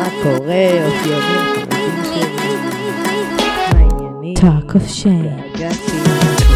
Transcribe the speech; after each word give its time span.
מה 0.00 0.08
קורה, 0.22 0.86
אופיונים, 0.86 1.40
חברים 1.54 2.04
שלי? 2.04 2.56
מה 3.72 3.78
העניינים? 3.78 4.34
התגעגעתי, 5.54 5.92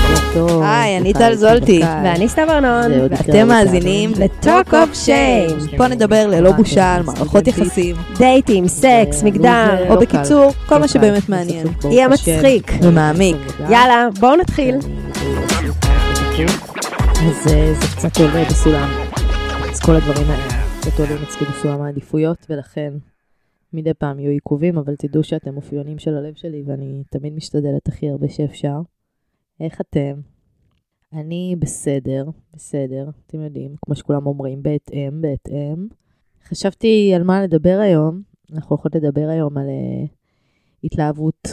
בוקר 0.08 0.34
טוב. 0.34 0.62
היי, 0.62 0.98
אני 0.98 1.12
טל 1.12 1.34
זולטי. 1.34 1.80
ואני 2.04 2.28
סתיו 2.28 2.50
ארנון. 2.50 2.92
ואתם 3.10 3.48
מאזינים 3.48 4.12
ל-Talk 4.16 4.70
of 4.70 5.06
Shame. 5.06 5.76
פה 5.76 5.88
נדבר 5.88 6.26
ללא 6.26 6.52
בושה 6.52 6.94
על 6.94 7.02
מערכות 7.02 7.46
יחסים, 7.46 7.96
דייטים, 8.18 8.68
סקס, 8.68 9.22
מגדר. 9.22 9.84
לא 9.88 9.94
או 9.94 9.98
קל. 9.98 10.04
בקיצור, 10.06 10.52
כל 10.66 10.74
לא 10.74 10.80
מה. 10.80 10.88
שבאמת 10.88 11.28
מעניין. 11.28 11.66
יהיה. 11.84 12.08
מצחיק. 12.08 12.72
ומעמיק. 12.82 13.36
יאללה, 13.60 14.08
בואו 14.20 14.36
נתחיל. 14.36 14.76
אז 17.28 17.52
אה, 17.52 17.74
זה 17.80 17.86
קצת 17.96 18.20
עולה 18.20 18.44
בסולם. 18.44 18.88
אז 19.72 19.80
כל 19.80 19.92
הדברים 19.92 20.30
האלה 20.30 20.42
קצת 20.80 21.00
עולים 21.00 21.16
אצלי 21.22 21.46
בסולם 21.46 21.82
העדיפויות, 21.82 22.46
ולכן 22.50 22.90
מדי 23.74 23.94
פעם 23.94 24.18
יהיו 24.18 24.30
עיכובים, 24.30 24.78
אבל 24.78 24.96
תדעו 24.96 25.24
שאתם 25.24 25.56
אופיונים 25.56 25.98
של 25.98 26.16
הלב 26.16 26.34
שלי, 26.34 26.62
ואני 26.66 27.02
תמיד 27.10 27.34
משתדלת 27.34 27.88
הכי 27.88 28.10
הרבה 28.10 28.28
שאפשר. 28.28 28.80
איך 29.60 29.80
אתם? 29.80 30.20
אני 31.12 31.56
בסדר, 31.58 32.24
בסדר, 32.54 33.10
אתם 33.26 33.40
יודעים, 33.40 33.74
כמו 33.82 33.94
שכולם 33.94 34.26
אומרים, 34.26 34.62
בהתאם, 34.62 35.20
בהתאם. 35.20 35.86
חשבתי 36.44 37.12
על 37.14 37.22
מה 37.22 37.42
לדבר 37.42 37.78
היום. 37.82 38.22
אנחנו 38.52 38.76
הולכות 38.76 38.94
לדבר 38.94 39.28
היום 39.28 39.58
על 39.58 39.66
uh, 39.66 40.08
התלהבות 40.84 41.48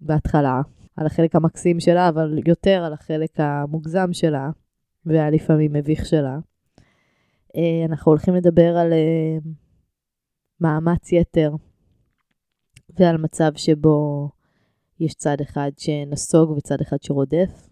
בהתחלה, 0.00 0.60
על 0.96 1.06
החלק 1.06 1.36
המקסים 1.36 1.80
שלה, 1.80 2.08
אבל 2.08 2.38
יותר 2.46 2.84
על 2.84 2.92
החלק 2.92 3.40
המוגזם 3.40 4.12
שלה, 4.12 4.50
והלפעמים 5.06 5.72
מביך 5.72 6.06
שלה. 6.06 6.38
Uh, 7.48 7.58
אנחנו 7.88 8.12
הולכים 8.12 8.34
לדבר 8.34 8.76
על 8.76 8.92
uh, 8.92 9.48
מאמץ 10.60 11.12
יתר, 11.12 11.52
ועל 12.98 13.16
מצב 13.16 13.50
שבו 13.56 14.28
יש 15.00 15.14
צד 15.14 15.40
אחד 15.40 15.70
שנסוג 15.78 16.50
וצד 16.50 16.80
אחד 16.80 16.96
שרודף. 17.02 17.68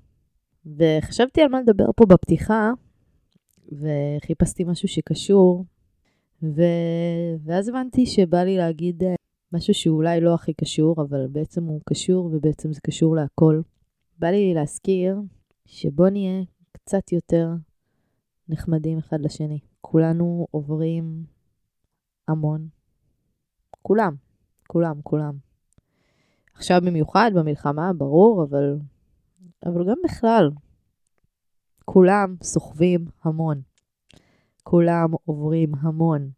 וחשבתי 0.67 1.43
על 1.43 1.49
מה 1.49 1.61
לדבר 1.61 1.87
פה 1.97 2.07
בפתיחה, 2.07 2.71
וחיפשתי 3.73 4.65
משהו 4.65 4.89
שקשור, 4.89 5.65
ו... 6.43 6.63
ואז 7.45 7.69
הבנתי 7.69 8.07
שבא 8.07 8.43
לי 8.43 8.57
להגיד 8.57 9.03
אה, 9.03 9.15
משהו 9.53 9.75
שאולי 9.75 10.21
לא 10.21 10.35
הכי 10.35 10.53
קשור, 10.55 11.03
אבל 11.03 11.27
בעצם 11.27 11.65
הוא 11.65 11.81
קשור, 11.85 12.25
ובעצם 12.27 12.73
זה 12.73 12.81
קשור 12.87 13.17
להכל. 13.17 13.61
בא 14.19 14.29
לי 14.29 14.55
להזכיר 14.55 15.17
שבוא 15.67 16.09
נהיה 16.09 16.43
קצת 16.73 17.13
יותר 17.13 17.49
נחמדים 18.49 18.99
אחד 18.99 19.21
לשני. 19.21 19.59
כולנו 19.81 20.47
עוברים 20.51 21.25
המון. 22.29 22.78
כולם, 23.89 24.15
כולם, 24.67 25.03
כולם. 25.03 25.35
עכשיו 26.55 26.81
במיוחד 26.87 27.31
במלחמה, 27.35 27.93
ברור, 27.93 28.45
אבל, 28.45 28.79
אבל 29.67 29.89
גם 29.91 29.97
בכלל. 30.05 30.51
כולם 31.85 32.37
סוחבים 32.43 33.07
המון. 33.25 33.61
כולם 34.63 35.11
עוברים 35.25 35.73
המון. 35.75 36.31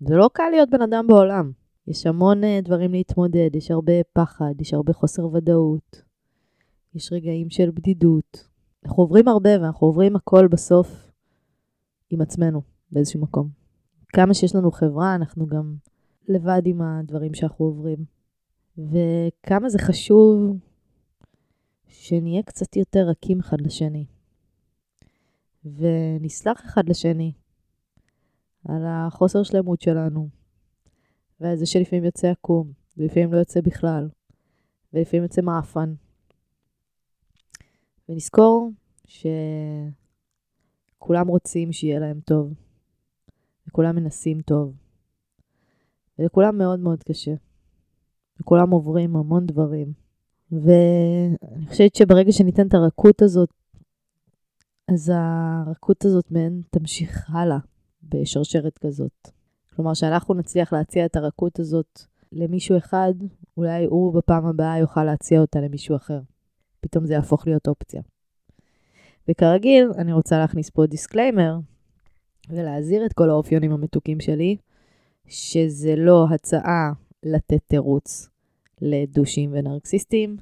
זה 0.00 0.16
לא 0.16 0.30
קל 0.32 0.48
להיות 0.50 0.70
בן 0.70 0.82
אדם 0.82 1.06
בעולם. 1.06 1.52
יש 1.86 2.06
המון 2.06 2.44
uh, 2.44 2.46
דברים 2.64 2.92
להתמודד, 2.92 3.50
יש 3.54 3.70
הרבה 3.70 3.92
פחד, 4.12 4.60
יש 4.60 4.74
הרבה 4.74 4.92
חוסר 4.92 5.26
ודאות, 5.26 6.02
יש 6.94 7.12
רגעים 7.12 7.50
של 7.50 7.70
בדידות. 7.70 8.48
אנחנו 8.84 9.02
עוברים 9.02 9.28
הרבה 9.28 9.50
ואנחנו 9.60 9.86
עוברים 9.86 10.16
הכל 10.16 10.48
בסוף 10.48 11.10
עם 12.10 12.20
עצמנו 12.20 12.62
באיזשהו 12.92 13.20
מקום. 13.20 13.48
כמה 14.08 14.34
שיש 14.34 14.54
לנו 14.54 14.70
חברה, 14.70 15.14
אנחנו 15.14 15.46
גם 15.46 15.76
לבד 16.28 16.62
עם 16.64 16.82
הדברים 16.82 17.34
שאנחנו 17.34 17.64
עוברים. 17.64 18.04
וכמה 18.78 19.68
זה 19.68 19.78
חשוב 19.78 20.58
שנהיה 21.88 22.42
קצת 22.42 22.76
יותר 22.76 23.06
רכים 23.08 23.40
אחד 23.40 23.60
לשני. 23.60 24.06
ונסלח 25.64 26.64
אחד 26.64 26.88
לשני 26.88 27.32
על 28.64 28.82
החוסר 28.86 29.42
שלמות 29.42 29.80
שלנו, 29.80 30.28
ועל 31.40 31.56
זה 31.56 31.66
שלפעמים 31.66 32.04
יוצא 32.04 32.30
עקום, 32.30 32.72
ולפעמים 32.96 33.32
לא 33.32 33.38
יוצא 33.38 33.60
בכלל, 33.60 34.08
ולפעמים 34.92 35.22
יוצא 35.22 35.42
מעפן. 35.42 35.94
ונזכור 38.08 38.70
שכולם 40.96 41.28
רוצים 41.28 41.72
שיהיה 41.72 41.98
להם 41.98 42.20
טוב, 42.20 42.54
וכולם 43.68 43.96
מנסים 43.96 44.40
טוב, 44.42 44.74
ולכולם 46.18 46.58
מאוד 46.58 46.80
מאוד 46.80 47.02
קשה, 47.02 47.34
וכולם 48.40 48.70
עוברים 48.70 49.16
המון 49.16 49.46
דברים. 49.46 49.92
ואני 50.52 51.66
חושבת 51.66 51.94
שברגע 51.94 52.32
שניתן 52.32 52.66
את 52.66 52.74
הרכות 52.74 53.22
הזאת, 53.22 53.50
אז 54.88 55.12
הרכות 55.14 56.04
הזאת 56.04 56.30
מהן 56.30 56.60
תמשיך 56.70 57.30
הלאה 57.30 57.58
בשרשרת 58.02 58.78
כזאת. 58.78 59.28
כלומר, 59.76 59.94
שאנחנו 59.94 60.34
נצליח 60.34 60.72
להציע 60.72 61.06
את 61.06 61.16
הרכות 61.16 61.58
הזאת 61.58 62.00
למישהו 62.32 62.76
אחד, 62.76 63.14
אולי 63.56 63.84
הוא 63.84 64.14
בפעם 64.14 64.46
הבאה 64.46 64.78
יוכל 64.78 65.04
להציע 65.04 65.40
אותה 65.40 65.60
למישהו 65.60 65.96
אחר. 65.96 66.20
פתאום 66.80 67.06
זה 67.06 67.14
יהפוך 67.14 67.46
להיות 67.46 67.68
אופציה. 67.68 68.02
וכרגיל, 69.28 69.90
אני 69.98 70.12
רוצה 70.12 70.38
להכניס 70.38 70.70
פה 70.70 70.86
disclaimer 70.86 71.58
ולהזהיר 72.50 73.06
את 73.06 73.12
כל 73.12 73.30
האופיונים 73.30 73.72
המתוקים 73.72 74.20
שלי, 74.20 74.56
שזה 75.28 75.96
לא 75.96 76.26
הצעה 76.30 76.92
לתת 77.22 77.60
תירוץ 77.66 78.28
לדושים 78.80 79.50
ונרקסיסטים, 79.52 80.36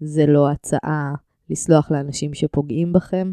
זה 0.00 0.26
לא 0.26 0.50
הצעה 0.50 1.14
לסלוח 1.50 1.90
לאנשים 1.90 2.34
שפוגעים 2.34 2.92
בכם, 2.92 3.32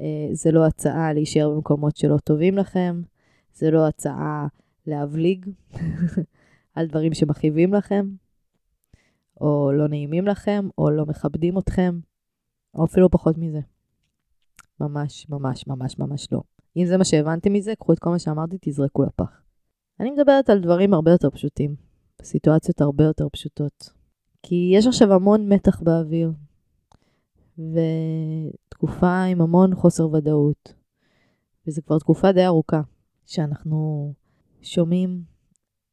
אה, 0.00 0.28
זה 0.32 0.52
לא 0.52 0.66
הצעה 0.66 1.12
להישאר 1.12 1.50
במקומות 1.50 1.96
שלא 1.96 2.18
טובים 2.18 2.58
לכם, 2.58 3.02
זה 3.54 3.70
לא 3.70 3.86
הצעה 3.86 4.46
להבליג 4.86 5.46
על 6.74 6.86
דברים 6.86 7.14
שמכאיבים 7.14 7.74
לכם, 7.74 8.06
או 9.40 9.72
לא 9.72 9.88
נעימים 9.88 10.26
לכם, 10.26 10.68
או 10.78 10.90
לא 10.90 11.06
מכבדים 11.06 11.58
אתכם, 11.58 11.98
או 12.74 12.84
אפילו 12.84 13.10
פחות 13.10 13.38
מזה. 13.38 13.60
ממש, 14.80 15.26
ממש, 15.28 15.66
ממש, 15.66 15.98
ממש 15.98 16.28
לא. 16.32 16.42
אם 16.76 16.86
זה 16.86 16.96
מה 16.96 17.04
שהבנתם 17.04 17.52
מזה, 17.52 17.74
קחו 17.78 17.92
את 17.92 17.98
כל 17.98 18.10
מה 18.10 18.18
שאמרתי, 18.18 18.56
תזרקו 18.60 19.02
לפח. 19.02 19.49
אני 20.00 20.10
מדברת 20.10 20.50
על 20.50 20.60
דברים 20.60 20.94
הרבה 20.94 21.10
יותר 21.10 21.30
פשוטים, 21.30 21.76
בסיטואציות 22.18 22.80
הרבה 22.80 23.04
יותר 23.04 23.28
פשוטות. 23.32 23.92
כי 24.42 24.70
יש 24.74 24.86
עכשיו 24.86 25.12
המון 25.12 25.52
מתח 25.52 25.80
באוויר, 25.82 26.32
ותקופה 27.58 29.22
עם 29.22 29.40
המון 29.40 29.74
חוסר 29.74 30.08
ודאות. 30.12 30.74
וזו 31.66 31.82
כבר 31.86 31.98
תקופה 31.98 32.32
די 32.32 32.46
ארוכה, 32.46 32.80
שאנחנו 33.26 34.12
שומעים 34.62 35.22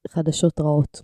חדשות 0.08 0.60
רעות. 0.60 1.02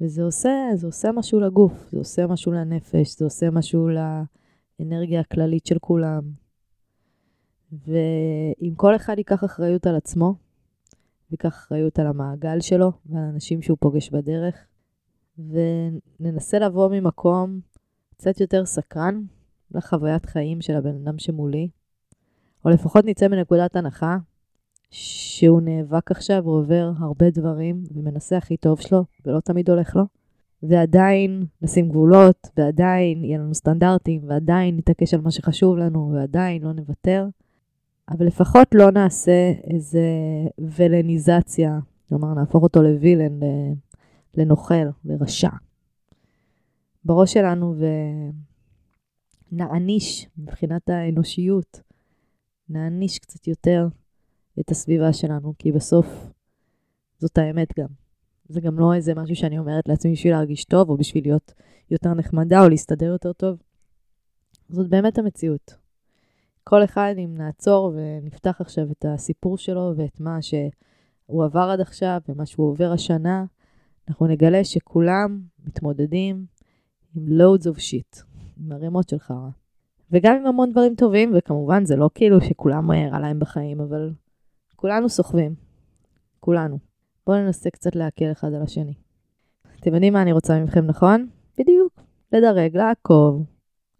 וזה 0.00 0.22
עושה, 0.22 0.50
זה 0.74 0.86
עושה 0.86 1.12
משהו 1.12 1.40
לגוף, 1.40 1.88
זה 1.92 1.98
עושה 1.98 2.26
משהו 2.26 2.52
לנפש, 2.52 3.18
זה 3.18 3.24
עושה 3.24 3.50
משהו 3.50 3.88
לאנרגיה 3.88 5.20
הכללית 5.20 5.66
של 5.66 5.78
כולם. 5.78 6.22
ואם 7.72 8.74
כל 8.76 8.96
אחד 8.96 9.18
ייקח 9.18 9.44
אחריות 9.44 9.86
על 9.86 9.96
עצמו, 9.96 10.34
ויקח 11.30 11.48
אחריות 11.48 11.98
על 11.98 12.06
המעגל 12.06 12.60
שלו 12.60 12.92
ועל 13.06 13.24
האנשים 13.24 13.62
שהוא 13.62 13.78
פוגש 13.80 14.10
בדרך, 14.10 14.66
וננסה 15.38 16.58
לבוא 16.58 16.88
ממקום 16.90 17.60
קצת 18.10 18.40
יותר 18.40 18.66
סקרן 18.66 19.22
לחוויית 19.70 20.26
חיים 20.26 20.60
של 20.60 20.76
הבן 20.76 20.94
אדם 20.94 21.18
שמולי, 21.18 21.68
או 22.64 22.70
לפחות 22.70 23.04
נצא 23.04 23.28
מנקודת 23.28 23.76
הנחה 23.76 24.16
שהוא 24.90 25.60
נאבק 25.60 26.10
עכשיו 26.10 26.44
ועובר 26.44 26.92
הרבה 26.98 27.30
דברים 27.30 27.84
ומנסה 27.94 28.36
הכי 28.36 28.56
טוב 28.56 28.80
שלו, 28.80 29.04
ולא 29.26 29.40
תמיד 29.40 29.70
הולך 29.70 29.96
לו, 29.96 30.02
ועדיין 30.62 31.44
נשים 31.62 31.88
גבולות, 31.88 32.48
ועדיין 32.56 33.24
יהיה 33.24 33.38
לנו 33.38 33.54
סטנדרטים, 33.54 34.22
ועדיין 34.28 34.76
נתעקש 34.76 35.14
על 35.14 35.20
מה 35.20 35.30
שחשוב 35.30 35.76
לנו, 35.76 36.12
ועדיין 36.14 36.62
לא 36.62 36.72
נוותר, 36.72 37.26
אבל 38.10 38.26
לפחות 38.26 38.68
לא 38.74 38.90
נעשה 38.90 39.52
איזה 39.64 40.04
וילניזציה, 40.58 41.78
כלומר 42.08 42.34
נהפוך 42.34 42.62
אותו 42.62 42.82
לווילן, 42.82 43.40
לנוכל, 44.34 44.74
לרשע. 45.04 45.50
בראש 47.04 47.32
שלנו 47.32 47.74
ונעניש 49.52 50.28
מבחינת 50.38 50.90
האנושיות, 50.90 51.80
נעניש 52.68 53.18
קצת 53.18 53.46
יותר 53.46 53.88
את 54.60 54.70
הסביבה 54.70 55.12
שלנו, 55.12 55.54
כי 55.58 55.72
בסוף 55.72 56.06
זאת 57.18 57.38
האמת 57.38 57.78
גם. 57.78 57.88
זה 58.48 58.60
גם 58.60 58.78
לא 58.78 58.94
איזה 58.94 59.14
משהו 59.14 59.36
שאני 59.36 59.58
אומרת 59.58 59.88
לעצמי 59.88 60.12
בשביל 60.12 60.32
להרגיש 60.32 60.64
טוב, 60.64 60.90
או 60.90 60.96
בשביל 60.96 61.24
להיות 61.24 61.54
יותר 61.90 62.14
נחמדה, 62.14 62.62
או 62.64 62.68
להסתדר 62.68 63.06
יותר 63.06 63.32
טוב. 63.32 63.62
זאת 64.68 64.88
באמת 64.88 65.18
המציאות. 65.18 65.79
כל 66.70 66.84
אחד, 66.84 67.14
אם 67.18 67.34
נעצור 67.36 67.92
ונפתח 67.94 68.60
עכשיו 68.60 68.90
את 68.90 69.04
הסיפור 69.08 69.58
שלו 69.58 69.92
ואת 69.96 70.20
מה 70.20 70.42
שהוא 70.42 71.44
עבר 71.44 71.70
עד 71.70 71.80
עכשיו 71.80 72.20
ומה 72.28 72.46
שהוא 72.46 72.70
עובר 72.70 72.92
השנה, 72.92 73.44
אנחנו 74.08 74.26
נגלה 74.26 74.64
שכולם 74.64 75.40
מתמודדים 75.64 76.46
עם 77.16 77.26
loads 77.26 77.62
of 77.62 77.78
shit, 77.78 78.22
עם 78.56 78.72
ערימות 78.72 79.08
של 79.08 79.18
חרא. 79.18 79.48
וגם 80.10 80.36
עם 80.36 80.46
המון 80.46 80.70
דברים 80.70 80.94
טובים, 80.94 81.32
וכמובן 81.34 81.84
זה 81.84 81.96
לא 81.96 82.10
כאילו 82.14 82.40
שכולם 82.40 82.90
אה, 82.90 83.08
רע 83.08 83.18
להם 83.18 83.38
בחיים, 83.38 83.80
אבל 83.80 84.12
כולנו 84.76 85.08
סוחבים. 85.08 85.54
כולנו. 86.40 86.78
בואו 87.26 87.38
ננסה 87.38 87.70
קצת 87.70 87.96
להקל 87.96 88.32
אחד 88.32 88.54
על 88.54 88.62
השני. 88.62 88.94
אתם 89.80 89.94
יודעים 89.94 90.12
מה 90.12 90.22
אני 90.22 90.32
רוצה 90.32 90.60
מכם, 90.64 90.86
נכון? 90.86 91.26
בדיוק. 91.58 92.00
לדרג, 92.32 92.76
לעקוב, 92.76 93.44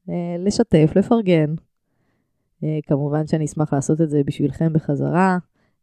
אה, 0.08 0.36
לשתף, 0.38 0.92
לפרגן. 0.96 1.54
אה, 2.64 2.78
כמובן 2.86 3.26
שאני 3.26 3.44
אשמח 3.44 3.72
לעשות 3.72 4.00
את 4.00 4.10
זה 4.10 4.22
בשבילכם 4.26 4.72
בחזרה. 4.72 5.38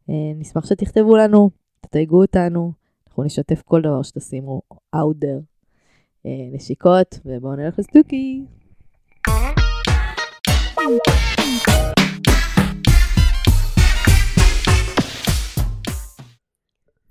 אה, 0.09 0.13
נשמח 0.35 0.65
שתכתבו 0.65 1.17
לנו, 1.17 1.49
תתייגו 1.81 2.21
אותנו, 2.21 2.71
אנחנו 3.07 3.23
נשתף 3.23 3.61
כל 3.61 3.81
דבר 3.81 4.01
שתשימו 4.01 4.61
out 4.95 5.23
there. 5.23 5.41
אה, 6.25 6.49
נשיקות, 6.51 7.19
ובואו 7.25 7.55
נלך 7.55 7.79
לסטוקי. 7.79 8.45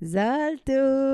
זלטו. 0.00 0.72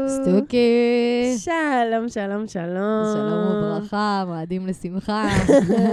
סטוקי! 0.09 1.35
שלום, 1.39 2.09
שלום, 2.09 2.47
שלום. 2.49 3.05
שלום 3.15 3.57
וברכה, 3.57 4.25
מועדים 4.27 4.67
לשמחה. 4.67 5.29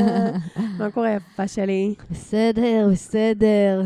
מה 0.79 0.91
קורה, 0.91 1.09
יפה 1.11 1.47
שלי? 1.47 1.93
בסדר, 2.11 2.87
בסדר. 2.91 3.81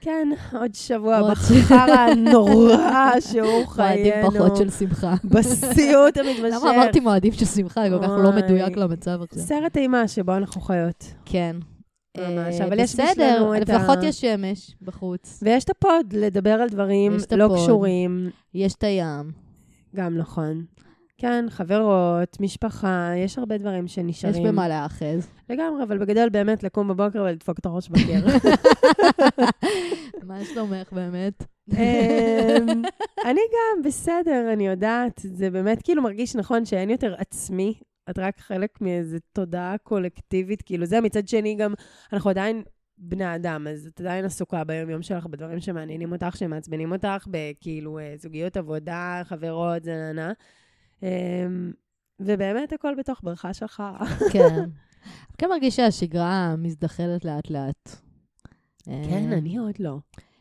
כן, 0.00 0.28
עוד 0.60 0.74
שבוע 0.74 1.30
בחרא 1.30 1.76
הנורא 1.90 3.12
שהוא 3.20 3.46
מועדים 3.76 4.12
חיינו. 4.12 4.30
פחות 4.30 4.56
של 4.56 4.70
שמחה. 4.70 5.14
בסיוט 5.24 6.16
המתמשך. 6.16 6.56
למה 6.62 6.74
אמרתי 6.74 7.00
מועדים 7.00 7.32
של 7.32 7.44
שמחה? 7.44 7.88
כל 7.90 8.02
כך 8.02 8.08
לא. 8.08 8.32
מדויק 8.32 8.76
למצב 8.76 9.22
עכשיו. 9.22 9.42
סרט 9.42 9.76
אימה 9.76 10.08
שבו 10.08 10.36
אנחנו 10.36 10.60
חיות. 10.60 11.04
כן. 11.24 11.56
ממש, 12.18 12.60
אה, 12.60 12.66
אבל 12.66 12.80
יש 12.80 12.92
בסדר, 12.94 13.04
בשבילנו 13.12 13.56
את 13.62 13.70
ה- 13.70 13.76
לפחות 13.78 13.98
יש 14.02 14.20
שמש 14.20 14.74
בחוץ. 14.82 15.40
ויש 15.42 15.64
את 15.64 15.70
הפוד, 15.70 16.12
לדבר 16.12 16.50
על 16.50 16.68
דברים 16.68 17.16
יש 17.16 17.22
לא 17.36 17.44
הפוד. 17.44 17.58
קשורים. 17.58 18.30
יש 18.54 18.74
את 18.74 18.84
הים. 18.84 19.30
גם 19.96 20.16
נכון. 20.18 20.64
כן, 21.18 21.44
חברות, 21.48 22.40
משפחה, 22.40 23.10
יש 23.16 23.38
הרבה 23.38 23.58
דברים 23.58 23.84
יש 23.84 23.94
שנשארים. 23.94 24.44
במה 24.44 24.68
להאחז. 24.68 25.26
לגמרי, 25.50 25.82
אבל 25.82 25.98
בגדול 25.98 26.28
באמת 26.28 26.62
לקום 26.62 26.88
בבוקר 26.88 27.22
ולדפוק 27.22 27.58
את 27.58 27.66
הראש 27.66 27.88
בקיר. 27.88 28.26
מה 30.28 30.44
שלומך 30.44 30.92
באמת? 30.92 31.44
אמ, 31.72 31.76
אני 33.28 33.40
גם, 33.52 33.82
בסדר, 33.84 34.50
אני 34.52 34.66
יודעת, 34.66 35.20
זה 35.24 35.50
באמת 35.50 35.82
כאילו 35.82 36.02
מרגיש 36.02 36.36
נכון 36.36 36.64
שאין 36.64 36.90
יותר 36.90 37.14
עצמי, 37.18 37.74
את 38.10 38.18
רק 38.18 38.40
חלק 38.40 38.80
מאיזו 38.80 39.16
תודעה 39.32 39.78
קולקטיבית, 39.78 40.62
כאילו 40.62 40.86
זה, 40.86 41.00
מצד 41.00 41.28
שני 41.28 41.54
גם, 41.54 41.74
אנחנו 42.12 42.30
עדיין 42.30 42.62
בני 42.98 43.34
אדם, 43.34 43.66
אז 43.70 43.86
את 43.86 44.00
עדיין 44.00 44.24
עסוקה 44.24 44.64
ביום-יום 44.64 45.02
שלך 45.02 45.26
בדברים 45.26 45.60
שמעניינים 45.60 46.12
אותך, 46.12 46.36
שמעצבנים 46.36 46.92
אותך, 46.92 47.26
בכאילו 47.30 47.98
אה, 47.98 48.14
זוגיות 48.18 48.56
עבודה, 48.56 49.22
חברות, 49.24 49.84
זה 49.84 49.94
נה 49.94 50.12
נה. 50.12 50.32
אמ, 51.02 51.72
ובאמת 52.20 52.72
הכל 52.72 52.94
בתוך 52.98 53.20
ברכה 53.22 53.54
שלך. 53.54 53.82
כן. 54.32 54.64
כן 55.38 55.48
מרגיש 55.48 55.76
שהשגרה 55.76 56.56
מזדחלת 56.58 57.24
לאט-לאט. 57.24 57.96
כן, 58.84 59.32
אה, 59.32 59.38
אני 59.38 59.58
עוד 59.58 59.74
לא. 59.78 59.98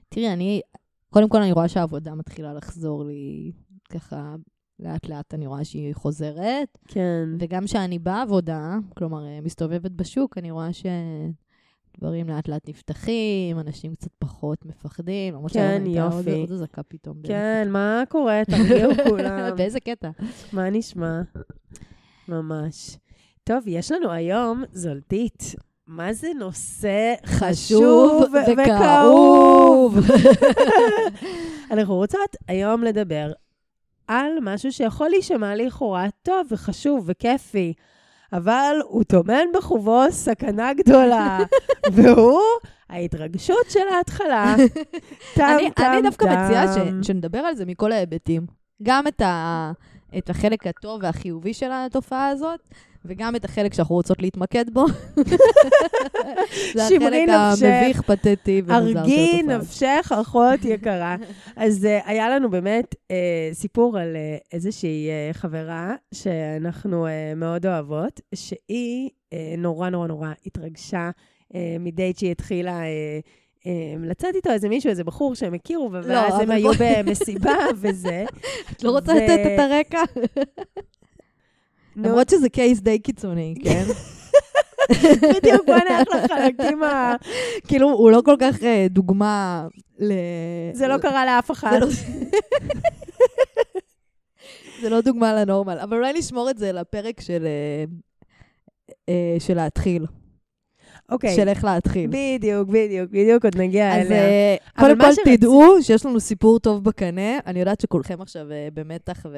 תראי, 0.09 0.33
אני, 0.33 0.61
קודם 1.09 1.29
כל 1.29 1.41
אני 1.41 1.51
רואה 1.51 1.68
שהעבודה 1.68 2.15
מתחילה 2.15 2.53
לחזור 2.53 3.06
לי 3.06 3.51
ככה, 3.89 4.35
לאט-לאט 4.80 5.33
אני 5.33 5.48
רואה 5.48 5.66
שהיא 5.66 5.95
חוזרת. 5.95 6.77
כן. 6.88 7.30
וגם 7.39 7.66
כשאני 7.66 8.00
בעבודה, 8.00 8.77
כלומר, 8.98 9.25
אה, 9.25 9.39
מסתובבת 9.42 9.92
בשוק, 9.92 10.38
אני 10.38 10.51
רואה 10.51 10.69
שדברים 10.74 12.30
לאט-לאט 12.30 12.69
נפתחים, 12.69 13.60
אנשים 13.60 13.95
קצת 13.95 14.12
פחות 14.19 14.66
מפחדים. 14.66 15.33
למרות 15.33 15.51
כן, 15.51 15.83
יופי. 15.88 16.31
עוד 16.42 16.51
אזעקה 16.51 16.83
פתאום. 16.83 17.18
כן, 17.24 17.68
מה 17.72 18.04
קורה? 18.10 18.42
תרגיעו 18.45 18.92
כולם. 19.10 19.56
באיזה 19.57 19.80
קטע? 19.80 20.10
מה 20.54 20.69
נשמע? 20.69 21.21
ממש. 22.28 22.98
טוב, 23.44 23.63
יש 23.68 23.92
לנו 23.92 24.12
היום 24.12 24.63
זולטית. 24.71 25.56
מה 25.88 26.13
זה 26.13 26.28
נושא 26.39 27.13
חשוב 27.25 28.24
וכאוב? 28.57 30.00
אנחנו 31.71 31.95
רוצות 31.95 32.36
היום 32.48 32.83
לדבר 32.83 33.31
על 34.07 34.31
משהו 34.42 34.72
שיכול 34.72 35.10
להישמע 35.10 35.56
לכאורה 35.56 36.07
טוב 36.24 36.48
וחשוב 36.52 37.04
וכיפי, 37.07 37.74
אבל 38.34 38.75
הוא 38.84 39.04
טומן 39.04 39.46
בחובו 39.54 40.02
סכנה 40.10 40.74
גדולה, 40.74 41.40
והוא 41.96 42.42
ההתרגשות 42.90 43.69
של 43.69 43.88
ההתחלה. 43.96 44.56
טם, 45.36 45.57
אני, 45.60 45.72
טם, 45.72 45.92
אני 45.94 46.02
דווקא 46.02 46.25
טם. 46.25 46.44
מציעה 46.44 46.74
ש, 46.74 47.07
שנדבר 47.07 47.40
על 47.40 47.56
זה 47.56 47.66
מכל 47.66 47.92
ההיבטים. 47.92 48.46
גם 48.84 49.07
את, 49.07 49.22
ה, 49.22 49.72
את 50.18 50.30
החלק 50.30 50.68
הטוב 50.68 51.00
והחיובי 51.04 51.54
של 51.54 51.69
התופעה 51.72 52.28
הזאת, 52.28 52.60
וגם 53.07 53.36
את 53.36 53.46
החלק 53.46 53.74
שאנחנו 53.74 53.96
רוצות 53.96 54.22
להתמקד 54.22 54.66
בו. 54.74 54.86
זה 56.74 56.86
החלק 56.86 57.30
המביך, 57.30 58.02
פתטי 58.02 58.62
ומוזר 58.66 58.92
של 58.92 58.98
הרגי 58.98 59.40
התופעה. 59.40 59.57
נפשך, 59.57 60.12
אחות 60.22 60.66
יקרה. 60.66 61.16
אז 61.56 61.86
uh, 61.86 62.10
היה 62.10 62.30
לנו 62.30 62.50
באמת 62.50 62.96
uh, 62.96 63.07
סיפור 63.54 63.98
על 63.98 64.16
uh, 64.16 64.48
איזושהי 64.54 65.07
uh, 65.07 65.38
חברה 65.38 65.96
שאנחנו 66.13 67.06
uh, 67.06 67.10
מאוד 67.36 67.66
אוהבות, 67.66 68.22
שהיא 68.36 69.10
uh, 69.10 69.36
נורא 69.57 69.90
נורא 69.90 70.07
נורא 70.07 70.30
התרגשה 70.46 71.10
uh, 71.54 71.56
מדייט 71.80 72.18
שהיא 72.18 72.31
התחילה... 72.31 72.81
Uh, 72.81 73.46
לצאת 74.00 74.36
איתו 74.36 74.52
איזה 74.52 74.69
מישהו, 74.69 74.90
איזה 74.90 75.04
בחור 75.04 75.36
שהם 75.36 75.54
הכירו, 75.54 75.90
ואז 75.92 76.07
לא, 76.07 76.18
הם 76.18 76.34
אבל 76.34 76.52
היו 76.52 76.72
במסיבה 76.80 77.56
וזה. 77.75 78.25
את 78.72 78.84
לא 78.84 78.92
רוצה 78.92 79.13
לתת 79.13 79.40
את 79.46 79.60
הרקע? 79.60 80.02
למרות 81.95 82.30
שזה 82.30 82.50
קייס 82.50 82.80
די 82.81 83.00
קיצוני, 83.00 83.56
כן? 83.63 83.83
בדיוק, 85.21 85.65
בוא 85.65 85.75
נלך 85.75 86.07
לחלקים 86.15 86.83
ה... 86.83 87.15
כאילו, 87.68 87.89
הוא 87.92 88.12
לא 88.12 88.21
כל 88.25 88.36
כך 88.39 88.63
אה, 88.63 88.88
דוגמה 88.89 89.68
ל... 90.00 90.12
זה 90.74 90.88
לא 90.88 90.97
קרה 90.97 91.25
לאף. 91.25 91.51
זה 91.71 91.80
לא- 91.80 91.88
זה 94.81 94.89
לא 94.89 95.02
דוגמה 95.02 95.33
לנורמל, 95.33 95.78
אבל 95.83 95.97
אולי 95.97 96.14
נשמור 96.14 96.49
את 96.49 96.57
זה 96.57 96.71
לפרק 96.71 97.21
של... 97.21 97.45
אה, 97.45 97.83
אה, 99.09 99.35
של 99.40 99.54
להתחיל. 99.54 100.06
אוקיי, 101.11 101.35
של 101.35 101.47
איך 101.47 101.64
להתחיל. 101.64 102.09
בדיוק, 102.09 102.69
בדיוק, 102.69 103.09
בדיוק, 103.11 103.45
עוד 103.45 103.57
נגיע 103.57 104.02
אז 104.02 104.07
אליה. 104.07 104.19
אבל 104.78 104.87
קודם 104.87 104.99
כל 105.02 105.11
שרצ- 105.21 105.25
תדעו 105.37 105.64
שיש 105.83 106.06
לנו 106.06 106.19
סיפור 106.19 106.59
טוב 106.59 106.83
בקנה. 106.83 107.37
אני 107.45 107.59
יודעת 107.59 107.81
שכולכם 107.81 108.21
עכשיו 108.21 108.45
במתח 108.73 109.25
ו... 109.31 109.37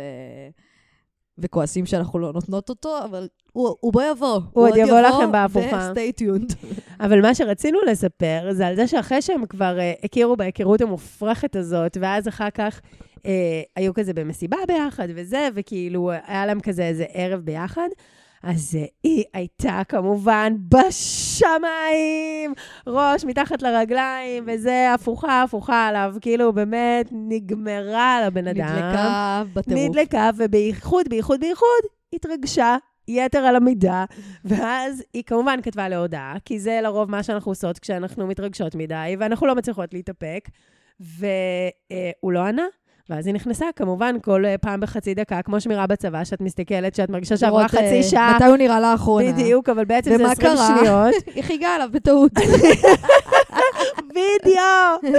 וכועסים 1.39 1.86
שאנחנו 1.86 2.20
לא 2.20 2.34
נותנות 2.34 2.70
אותו, 2.70 2.98
אבל 3.03 3.27
הוא, 3.53 3.75
הוא 3.79 3.94
בוא 3.94 4.03
יבוא. 4.12 4.39
הוא 4.53 4.67
עוד 4.67 4.77
יבוא 4.77 5.00
לכם 5.00 5.32
בהפוכה. 5.32 5.91
ו-stay 5.96 6.22
tuned. 6.22 6.53
אבל 7.06 7.22
מה 7.22 7.36
שרצינו 7.36 7.79
לספר 7.88 8.48
זה 8.51 8.67
על 8.67 8.75
זה 8.75 8.88
שאחרי 8.88 9.22
שהם 9.22 9.46
כבר 9.46 9.77
uh, 9.77 10.06
הכירו 10.06 10.38
בהיכרות 10.38 10.82
המופרכת 10.82 11.56
הזאת, 11.56 11.98
ואז 12.01 12.27
אחר 12.27 12.50
כך 12.50 12.82
uh, 13.15 13.22
היו 13.75 13.94
כזה 13.94 14.13
במסיבה 14.13 14.58
ביחד 14.67 15.08
וזה, 15.15 15.50
וכאילו 15.53 16.12
היה 16.25 16.46
להם 16.46 16.60
כזה 16.60 16.84
איזה 16.84 17.06
ערב 17.13 17.39
ביחד, 17.39 17.88
אז 18.44 18.77
uh, 18.82 18.88
היא 19.03 19.24
הייתה 19.34 19.82
כמובן 19.89 20.53
בשמיים, 20.70 22.53
ראש 22.88 23.25
מתחת 23.25 23.62
לרגליים, 23.62 24.44
וזה 24.48 24.94
הפוכה 24.94 25.44
הפוכה 25.44 25.88
עליו, 25.88 26.15
כאילו 26.22 26.53
באמת 26.53 27.10
נגמרה 27.12 28.22
לבן 28.27 28.48
אדם. 28.48 28.65
נדלקה 28.65 29.44
בטירוף. 29.53 29.82
נדלקה, 29.89 30.29
ובייחוד, 30.38 31.10
בייחוד, 31.10 31.39
בייחוד, 31.39 31.82
התרגשה 32.13 32.77
יתר 33.08 33.39
על 33.39 33.56
המידה, 33.56 34.06
ואז 34.46 35.03
היא 35.13 35.24
כמובן 35.25 35.60
כתבה 35.63 35.89
לה 35.89 35.98
הודעה, 35.98 36.36
כי 36.46 36.60
זה 36.60 36.79
לרוב 36.84 37.12
מה 37.12 37.24
שאנחנו 37.24 37.51
עושות 37.51 37.79
כשאנחנו 37.79 38.27
מתרגשות 38.27 38.75
מדי, 38.75 39.15
ואנחנו 39.20 39.48
לא 39.48 39.56
מצליחות 39.56 39.94
להתאפק, 39.94 40.50
והוא 41.00 42.32
לא 42.32 42.39
ענה. 42.39 42.65
ואז 43.10 43.28
היא 43.28 43.36
נכנסה, 43.36 43.66
כמובן, 43.76 44.16
כל 44.22 44.46
אה, 44.46 44.58
פעם 44.58 44.80
בחצי 44.80 45.14
דקה, 45.14 45.42
כמו 45.42 45.62
שמירה 45.62 45.88
בצבא, 45.88 46.24
שאת 46.24 46.42
מסתכלת, 46.42 46.96
שאת 46.96 47.10
מרגישה 47.10 47.38
שעברה 47.38 47.64
אה, 47.64 47.68
חצי 47.68 48.04
שעה. 48.04 48.36
מתי 48.36 48.46
הוא 48.46 48.58
נראה 48.58 48.80
לאחרונה. 48.80 49.32
בדיוק, 49.32 49.70
אבל 49.70 49.86
בעצם 49.86 50.10
זה 50.10 50.16
ומה 50.16 50.32
20 50.32 50.56
קרה? 50.56 50.68
שניות. 50.68 51.16
איך 51.38 51.52
הגעה 51.52 51.76
אליו 51.76 51.90
בטעות. 51.92 52.32
בדיוק! 54.18 55.18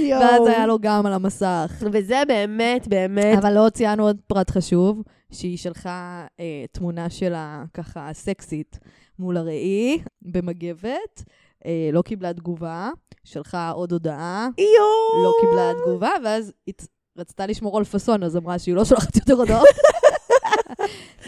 ואז 0.20 0.46
היה 0.46 0.66
לו 0.66 0.78
גם 0.78 1.06
על 1.06 1.12
המסך. 1.12 1.82
וזה 1.92 2.22
באמת, 2.28 2.88
באמת, 2.88 3.38
אבל 3.38 3.52
לא 3.52 3.68
ציינו 3.68 4.02
עוד 4.02 4.16
פרט 4.26 4.50
חשוב, 4.50 5.02
שהיא 5.32 5.58
שלחה 5.58 6.26
אה, 6.40 6.64
תמונה 6.72 7.10
שלה 7.10 7.64
ככה 7.74 8.08
סקסית 8.12 8.78
מול 9.18 9.36
הראי, 9.36 9.98
במגבת, 10.22 11.24
אה, 11.66 11.90
לא 11.92 12.02
קיבלה 12.02 12.32
תגובה, 12.32 12.90
שלחה 13.24 13.70
עוד 13.70 13.92
הודעה, 13.92 14.48
יואו! 14.58 15.24
לא 15.24 15.32
קיבלה 15.40 15.72
תגובה, 15.82 16.10
ואז 16.24 16.52
היא 16.66 16.74
רצתה 17.20 17.46
לשמור 17.46 17.78
על 17.78 17.84
פאסון, 17.84 18.22
אז 18.22 18.36
אמרה 18.36 18.58
שהיא 18.58 18.74
לא 18.74 18.84
שולחת 18.84 19.16
יותר 19.16 19.34
הודעות. 19.34 19.68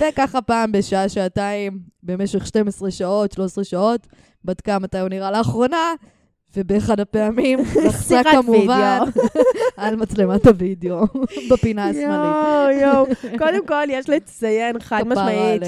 וככה 0.00 0.42
פעם 0.42 0.72
בשעה, 0.72 1.08
שעתיים, 1.08 1.78
במשך 2.02 2.46
12 2.46 2.90
שעות, 2.90 3.32
13 3.32 3.64
שעות, 3.64 4.06
בדקה 4.44 4.78
מתי 4.78 4.98
הוא 4.98 5.08
נראה 5.08 5.30
לאחרונה, 5.30 5.92
ובאחד 6.56 7.00
הפעמים 7.00 7.58
לחצה 7.86 8.20
כמובן 8.32 8.98
על 9.76 9.96
מצלמת 9.96 10.46
הוידאו 10.46 11.04
בפינה 11.50 11.86
השמאלית. 11.88 12.80
יואו, 12.82 12.92
יואו. 12.92 13.06
קודם 13.38 13.66
כל, 13.66 13.84
יש 13.88 14.08
לציין 14.08 14.80
חד 14.80 15.02
משמעית, 15.06 15.62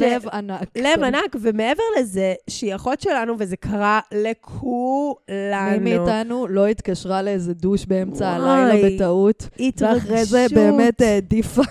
לב 0.00 0.28
ענק. 0.32 0.68
לב 0.76 1.02
ענק, 1.02 1.36
ומעבר 1.40 1.82
לזה, 2.00 2.34
שהיא 2.50 2.74
אחות 2.74 3.00
שלנו, 3.00 3.34
וזה 3.38 3.56
קרה 3.56 4.00
לכולנו. 4.12 5.80
מי 5.80 5.96
מאיתנו 5.96 6.46
לא 6.48 6.66
התקשרה 6.66 7.22
לאיזה 7.22 7.54
דוש 7.54 7.86
באמצע 7.86 8.28
הלילה 8.28 8.88
בטעות. 8.88 9.48
ואחרי 9.80 10.24
זה 10.24 10.46
באמת 10.54 11.00
העדיפה 11.00 11.62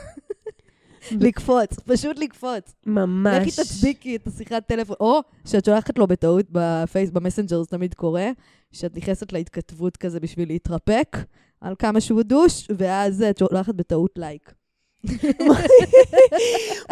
לקפוץ, 1.11 1.79
פשוט 1.85 2.19
לקפוץ. 2.19 2.73
ממש. 2.85 3.37
לכי 3.41 3.51
תצדיקי 3.51 4.15
את 4.15 4.27
השיחת 4.27 4.67
טלפון, 4.67 4.95
או 4.99 5.19
שאת 5.45 5.65
שולחת 5.65 5.97
לו 5.97 6.07
בטעות 6.07 6.45
בפייס, 6.51 7.09
במסנג'ר, 7.09 7.61
זה 7.61 7.69
תמיד 7.69 7.93
קורה, 7.93 8.29
שאת 8.71 8.97
נכנסת 8.97 9.33
להתכתבות 9.33 9.97
כזה 9.97 10.19
בשביל 10.19 10.47
להתרפק 10.47 11.17
על 11.61 11.75
כמה 11.79 12.01
שהוא 12.01 12.23
דוש, 12.23 12.67
ואז 12.77 13.21
את 13.21 13.37
שולחת 13.37 13.75
בטעות 13.75 14.11
לייק. 14.17 14.53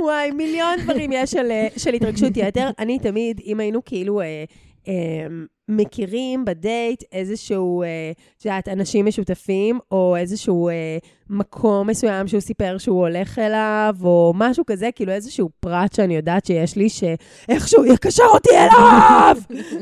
וואי, 0.02 0.32
מיליון 0.32 0.80
דברים 0.84 1.12
יש 1.14 1.32
של, 1.32 1.52
אה, 1.52 1.68
של 1.78 1.94
התרגשות 1.94 2.32
יתר. 2.36 2.70
אני 2.80 3.00
תמיד, 3.00 3.42
אם 3.46 3.60
היינו 3.60 3.86
כאילו 3.86 4.22
אה, 4.22 4.44
אה, 4.88 5.28
מכירים 5.70 6.46
בדייט 6.46 7.04
איזשהו, 7.12 7.84
אה, 7.84 8.12
את 8.38 8.46
יודעת, 8.46 8.68
אנשים 8.68 9.06
משותפים, 9.06 9.80
או 9.92 10.16
איזשהו 10.18 10.70
אה, 10.70 10.98
מקום 11.30 11.88
מסוים 11.88 12.28
שהוא 12.28 12.42
סיפר 12.42 12.78
שהוא 12.78 13.00
הולך 13.00 13.40
אליו, 13.40 13.96
או 14.04 14.34
משהו 14.36 14.66
כזה, 14.66 14.90
כאילו 14.96 15.12
איזשהו 15.12 15.50
פרט 15.60 15.94
שאני 15.94 16.16
יודעת 16.16 16.46
שיש 16.46 16.76
לי, 16.76 16.90
שאיכשהו 16.90 17.86
יקשר 17.86 18.24
אותי 18.34 18.50
אליו! 18.54 19.38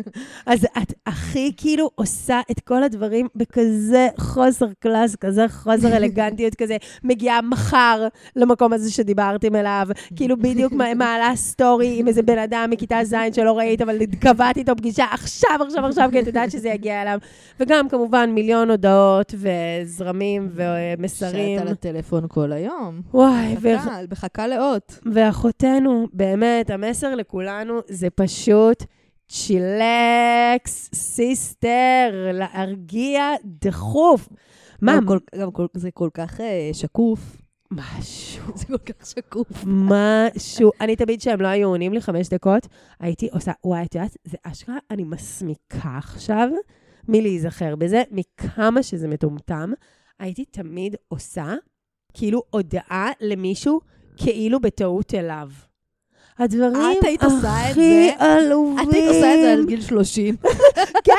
אז 0.45 0.67
את 0.81 0.93
הכי 1.05 1.51
כאילו 1.57 1.89
עושה 1.95 2.41
את 2.51 2.59
כל 2.59 2.83
הדברים 2.83 3.27
בכזה 3.35 4.07
חוסר 4.19 4.65
קלאס, 4.79 5.15
כזה 5.15 5.45
חוסר 5.49 5.97
אלגנטיות 5.97 6.55
כזה, 6.55 6.77
מגיעה 7.03 7.41
מחר 7.41 8.07
למקום 8.35 8.73
הזה 8.73 8.91
שדיברתם 8.91 9.55
אליו, 9.55 9.87
כאילו 10.15 10.37
בדיוק 10.37 10.73
מע- 10.73 10.93
מעלה 11.03 11.35
סטורי 11.35 11.99
עם 11.99 12.07
איזה 12.07 12.21
בן 12.21 12.37
אדם 12.37 12.67
מכיתה 12.69 12.99
ז' 13.03 13.15
שלא 13.33 13.57
ראית, 13.57 13.81
אבל 13.81 13.97
קבעתי 14.19 14.59
איתו 14.59 14.75
פגישה 14.75 15.05
עכשיו, 15.11 15.59
עכשיו, 15.61 15.72
עכשיו, 15.79 16.09
כי 16.11 16.19
את 16.19 16.27
יודעת 16.27 16.51
שזה 16.51 16.69
יגיע 16.69 17.01
אליו. 17.01 17.17
וגם 17.59 17.89
כמובן 17.89 18.29
מיליון 18.33 18.69
הודעות 18.69 19.33
וזרמים 19.37 20.49
ומסרים. 20.53 21.59
שאת 21.59 21.67
על 21.67 21.73
הטלפון 21.73 22.25
כל 22.27 22.51
היום. 22.51 23.01
וואי, 23.13 23.55
ו... 23.61 23.75
מחכה, 23.75 23.97
מחכה 24.11 24.47
לאות. 24.47 24.99
ואחותנו, 25.13 26.07
באמת, 26.13 26.69
המסר 26.69 27.15
לכולנו 27.15 27.79
זה 27.87 28.09
פשוט 28.09 28.83
chillax, 29.27 30.89
sister, 30.93 32.09
להרגיע 32.33 33.23
דחוף. 33.45 34.29
מה, 34.81 34.95
גם 34.97 35.05
כל- 35.05 35.17
גם 35.39 35.51
כל- 35.51 35.65
זה 35.73 35.91
כל 35.91 36.09
כך 36.13 36.41
אה, 36.41 36.69
שקוף. 36.73 37.37
משהו, 37.75 38.57
זה 38.57 38.65
כל 38.65 38.77
כך 38.77 39.05
שקוף. 39.05 39.47
משהו. 39.65 40.71
אני 40.81 40.95
תמיד, 40.95 41.19
כשהם 41.19 41.41
לא 41.41 41.47
היו 41.47 41.67
עונים 41.67 41.93
לי 41.93 42.01
חמש 42.01 42.29
דקות, 42.29 42.67
הייתי 42.99 43.29
עושה, 43.31 43.51
וואי, 43.63 43.83
את 43.83 43.95
יודעת, 43.95 44.17
זה 44.23 44.37
אשכרה, 44.43 44.77
אני 44.91 45.03
מסמיקה 45.03 45.97
עכשיו 45.97 46.49
מלהיזכר 47.07 47.75
בזה, 47.75 48.03
מכמה 48.11 48.83
שזה 48.83 49.07
מטומטם. 49.07 49.73
הייתי 50.19 50.45
תמיד 50.45 50.95
עושה, 51.07 51.53
כאילו, 52.13 52.43
הודעה 52.49 53.11
למישהו, 53.21 53.79
כאילו 54.17 54.59
בטעות 54.59 55.13
אליו. 55.13 55.49
הדברים 56.39 56.97
את 56.99 57.03
היית 57.03 57.23
עושה 57.23 57.65
את 57.65 57.71
הכי 57.71 58.09
זה? 58.19 58.25
עלובים. 58.25 58.89
את 58.89 58.93
היית 58.93 59.07
עושה 59.07 59.35
את 59.35 59.39
זה 59.41 59.53
על 59.53 59.65
גיל 59.65 59.81
30. 59.81 60.35
כן, 61.07 61.13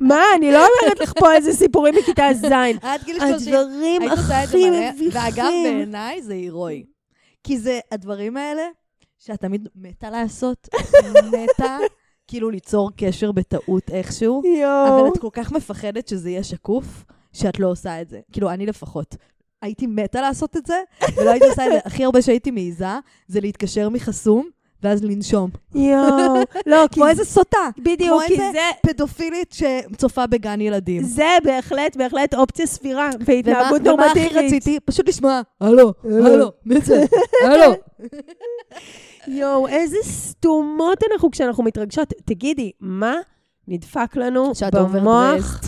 מה, 0.00 0.22
אני 0.36 0.52
לא 0.52 0.58
אומרת 0.58 1.00
לך 1.00 1.12
פה 1.18 1.32
איזה 1.34 1.52
סיפורים 1.52 1.94
מכיתה 1.94 2.24
ז'. 2.34 2.44
עד 2.82 3.04
גיל 3.04 3.18
30. 3.18 3.54
הדברים 4.02 4.12
הכי 4.12 4.70
מביכים. 4.70 5.10
ואגב, 5.12 5.50
בעיניי 5.64 6.22
זה 6.22 6.32
הירואי. 6.32 6.84
כי 7.44 7.58
זה 7.58 7.80
הדברים 7.92 8.36
האלה 8.36 8.62
שאת 9.18 9.40
תמיד 9.40 9.68
מתה 9.76 10.10
לעשות, 10.10 10.68
מתה 11.32 11.76
כאילו 12.26 12.50
ליצור 12.50 12.90
קשר 12.96 13.32
בטעות 13.32 13.90
איכשהו. 13.90 14.42
אבל 14.88 15.08
את 15.08 15.18
כל 15.18 15.28
כך 15.32 15.52
מפחדת 15.52 16.08
שזה 16.08 16.30
יהיה 16.30 16.44
שקוף, 16.44 17.04
שאת 17.32 17.60
לא 17.60 17.70
עושה 17.70 18.00
את 18.00 18.08
זה. 18.08 18.20
כאילו, 18.32 18.50
אני 18.50 18.66
לפחות. 18.66 19.16
הייתי 19.66 19.86
מתה 19.86 20.20
לעשות 20.20 20.56
את 20.56 20.66
זה, 20.66 20.80
ולא 21.16 21.30
הייתי 21.30 21.46
עושה 21.48 21.66
את 21.66 21.72
זה. 21.72 21.78
הכי 21.84 22.04
הרבה 22.04 22.22
שהייתי 22.22 22.50
מעיזה, 22.50 22.86
זה 23.28 23.40
להתקשר 23.40 23.88
מחסום, 23.88 24.48
ואז 24.82 25.04
לנשום. 25.04 25.50
יואו. 25.74 26.34
לא, 26.66 26.86
כי 26.88 26.94
כמו 26.94 27.06
איזה 27.08 27.24
סוטה. 27.24 27.68
בדיוק, 27.78 28.00
כמו 28.22 28.26
כי 28.26 28.32
איזה 28.32 28.44
זה... 28.52 28.60
פדופילית 28.92 29.52
שצופה 29.54 30.26
בגן 30.26 30.60
ילדים. 30.60 31.02
זה 31.02 31.28
בהחלט, 31.44 31.96
בהחלט 31.96 32.34
אופציה 32.34 32.66
סבירה 32.66 33.10
בהתנהגות 33.26 33.80
ומה- 33.80 33.92
ומה 33.94 34.06
הכי. 34.06 34.28
רציתי? 34.28 34.78
פשוט 34.84 35.08
לשמוע, 35.08 35.40
הלו, 35.60 35.92
הלו, 36.04 36.52
מי 36.66 36.80
זה? 36.80 37.04
הלו. 37.44 37.72
יואו, 39.28 39.68
איזה 39.68 39.96
סתומות 40.02 40.98
אנחנו 41.12 41.30
כשאנחנו 41.30 41.64
מתרגשות. 41.64 42.12
תגידי, 42.24 42.70
מה 42.80 43.14
נדפק 43.68 44.16
לנו 44.16 44.52
במוח? 44.72 45.60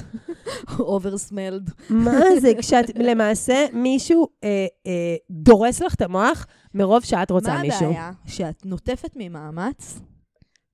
overwhelmed. 0.79 1.71
מה 1.91 2.21
זה, 2.41 2.53
כשאת 2.59 2.91
למעשה 2.95 3.67
מישהו 3.73 4.27
אה, 4.45 4.67
אה, 4.87 5.17
דורס 5.31 5.81
לך 5.81 5.95
את 5.95 6.03
המוח 6.03 6.47
מרוב 6.75 7.05
שאת 7.05 7.31
רוצה 7.31 7.55
מה 7.55 7.63
מישהו. 7.63 7.87
הבעיה? 7.87 8.11
שאת 8.27 8.67
נוטפת 8.67 9.11
ממאמץ, 9.17 10.01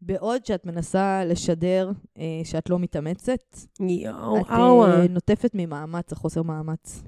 בעוד 0.00 0.46
שאת 0.46 0.66
מנסה 0.66 1.24
לשדר 1.24 1.90
אה, 2.18 2.40
שאת 2.44 2.70
לא 2.70 2.78
מתאמצת, 2.78 3.56
יואו, 3.80 4.40
את. 4.40 4.50
אה, 4.50 5.06
נוטפת 5.08 5.50
ממאמץ, 5.54 6.12
החוסר 6.12 6.42
מאמץ. 6.42 7.02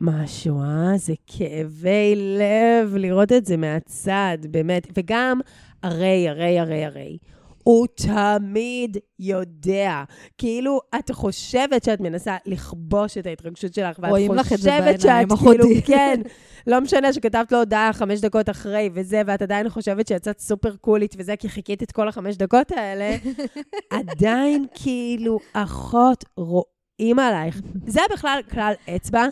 משהו, 0.00 0.62
אה? 0.62 0.92
זה 0.96 1.14
כאבי 1.26 2.14
לב 2.16 2.96
לראות 2.96 3.32
את 3.32 3.46
זה 3.46 3.56
מהצד, 3.56 4.38
באמת. 4.50 4.86
וגם, 4.96 5.40
הרי, 5.82 6.28
הרי, 6.28 6.58
הרי, 6.58 6.84
הרי. 6.84 7.18
הוא 7.62 7.86
תמיד 7.86 8.96
יודע. 9.18 10.04
כאילו, 10.38 10.80
את 10.98 11.10
חושבת 11.10 11.84
שאת 11.84 12.00
מנסה 12.00 12.36
לכבוש 12.46 13.18
את 13.18 13.26
ההתרגשות 13.26 13.74
שלך, 13.74 13.98
ואת 13.98 14.10
רואים 14.10 14.34
לך 14.34 14.52
את 14.52 14.58
זה 14.58 14.70
בעיניים, 14.70 15.28
שאת 15.28 15.38
כאילו, 15.38 15.64
אחותי. 15.64 15.82
כן, 15.82 16.20
לא 16.66 16.80
משנה 16.80 17.12
שכתבת 17.12 17.52
לו 17.52 17.58
הודעה 17.58 17.92
חמש 17.92 18.20
דקות 18.20 18.50
אחרי 18.50 18.90
וזה, 18.94 19.22
ואת 19.26 19.42
עדיין 19.42 19.68
חושבת 19.68 20.08
שיצאת 20.08 20.38
סופר 20.40 20.76
קולית 20.76 21.14
וזה, 21.18 21.36
כי 21.36 21.48
חיכית 21.48 21.82
את 21.82 21.92
כל 21.92 22.08
החמש 22.08 22.36
דקות 22.36 22.72
האלה, 22.72 23.16
עדיין 23.90 24.66
כאילו, 24.74 25.38
אחות 25.52 26.24
רואים 26.36 27.18
עלייך. 27.18 27.60
זה 27.86 28.00
בכלל 28.12 28.40
כלל 28.50 28.72
אצבע. 28.96 29.26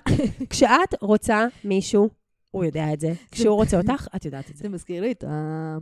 כשאת 0.50 0.94
רוצה 1.00 1.46
מישהו, 1.64 2.08
הוא 2.50 2.64
יודע 2.64 2.92
את 2.92 3.00
זה. 3.00 3.12
כשהוא 3.30 3.54
רוצה 3.56 3.76
אותך, 3.78 4.06
את 4.16 4.24
יודעת 4.24 4.50
את 4.50 4.56
זה. 4.56 4.62
זה 4.62 4.68
מזכיר 4.68 5.02
לי 5.02 5.12
את 5.12 5.24
ה... 5.24 5.78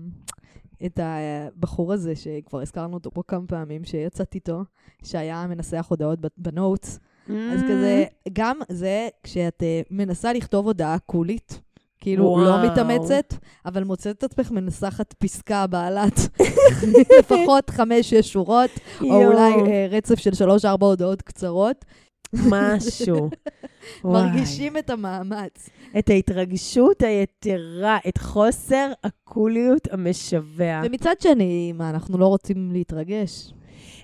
את 0.87 1.01
הבחור 1.03 1.93
הזה, 1.93 2.17
שכבר 2.17 2.61
הזכרנו 2.61 2.95
אותו 2.95 3.11
פה 3.11 3.23
כמה 3.29 3.47
פעמים, 3.47 3.85
שיצאתי 3.85 4.39
איתו, 4.39 4.65
שהיה 5.05 5.47
מנסח 5.47 5.87
הודעות 5.89 6.19
בנוטס. 6.39 7.01
אז 7.29 7.61
כזה, 7.63 8.05
גם 8.33 8.59
זה, 8.69 9.09
כשאת 9.23 9.63
אה, 9.63 9.81
מנסה 9.91 10.33
לכתוב 10.33 10.67
הודעה 10.67 10.99
קולית, 10.99 11.61
כאילו 12.01 12.25
וואו. 12.25 12.45
לא 12.45 12.71
מתאמצת, 12.71 13.35
אבל 13.67 13.85
מוצאת 13.85 14.19
את 14.19 14.25
עצמך 14.25 14.51
מנסחת 14.51 15.13
פסקה 15.13 15.67
בעלת 15.67 16.21
לפחות 17.19 17.71
חמש-שש 17.71 18.33
שורות, 18.33 18.71
או 19.03 19.25
אולי 19.27 19.53
אה, 19.53 19.87
רצף 19.91 20.19
של 20.19 20.35
שלוש-ארבע 20.35 20.87
הודעות 20.87 21.23
קצרות, 21.23 21.85
משהו. 22.33 23.31
מרגישים 24.05 24.77
את 24.77 24.91
המאמץ. 24.91 25.69
את 25.99 26.11
ההתרגשות 26.11 27.03
היתרה, 27.03 27.99
את 28.09 28.19
חוסר 28.19 28.93
הקוליות 29.05 29.89
המשווע. 29.93 30.83
ומצד 30.85 31.15
שני, 31.21 31.73
מה, 31.73 31.91
אנחנו 31.91 32.19
לא 32.19 32.27
רוצים 32.27 32.73
להתרגש? 32.73 33.53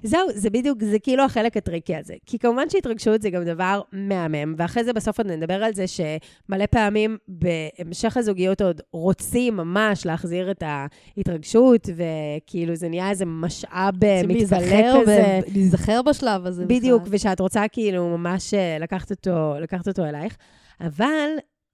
זהו, 0.02 0.28
זה 0.34 0.50
בדיוק, 0.50 0.84
זה 0.84 0.98
כאילו 0.98 1.24
החלק 1.24 1.56
הטריקי 1.56 1.96
הזה. 1.96 2.14
כי 2.26 2.38
כמובן 2.38 2.70
שהתרגשות 2.70 3.22
זה 3.22 3.30
גם 3.30 3.44
דבר 3.44 3.80
מהמם, 3.92 4.54
ואחרי 4.56 4.84
זה 4.84 4.92
בסוף 4.92 5.18
עוד 5.18 5.26
נדבר 5.26 5.64
על 5.64 5.74
זה 5.74 5.84
שמלא 5.86 6.66
פעמים 6.70 7.16
בהמשך 7.28 8.16
הזוגיות 8.16 8.60
עוד 8.60 8.80
רוצים 8.92 9.56
ממש 9.56 10.06
להחזיר 10.06 10.50
את 10.50 10.62
ההתרגשות, 10.66 11.88
וכאילו 11.96 12.74
זה 12.74 12.88
נהיה 12.88 13.10
איזה 13.10 13.24
משאב 13.26 14.04
אה, 14.04 14.22
להיזכר 14.26 15.02
כזה. 15.02 15.40
להיזכר 15.54 16.02
בשלב 16.02 16.46
הזה 16.46 16.66
בדיוק, 16.66 17.02
בכלל. 17.02 17.14
ושאת 17.14 17.40
רוצה 17.40 17.64
כאילו 17.72 18.18
ממש 18.18 18.54
אה, 18.54 18.76
לקחת 18.80 19.10
אותו, 19.10 19.54
לקחת 19.60 19.88
אותו 19.88 20.04
אלייך. 20.04 20.36
אבל 20.80 21.28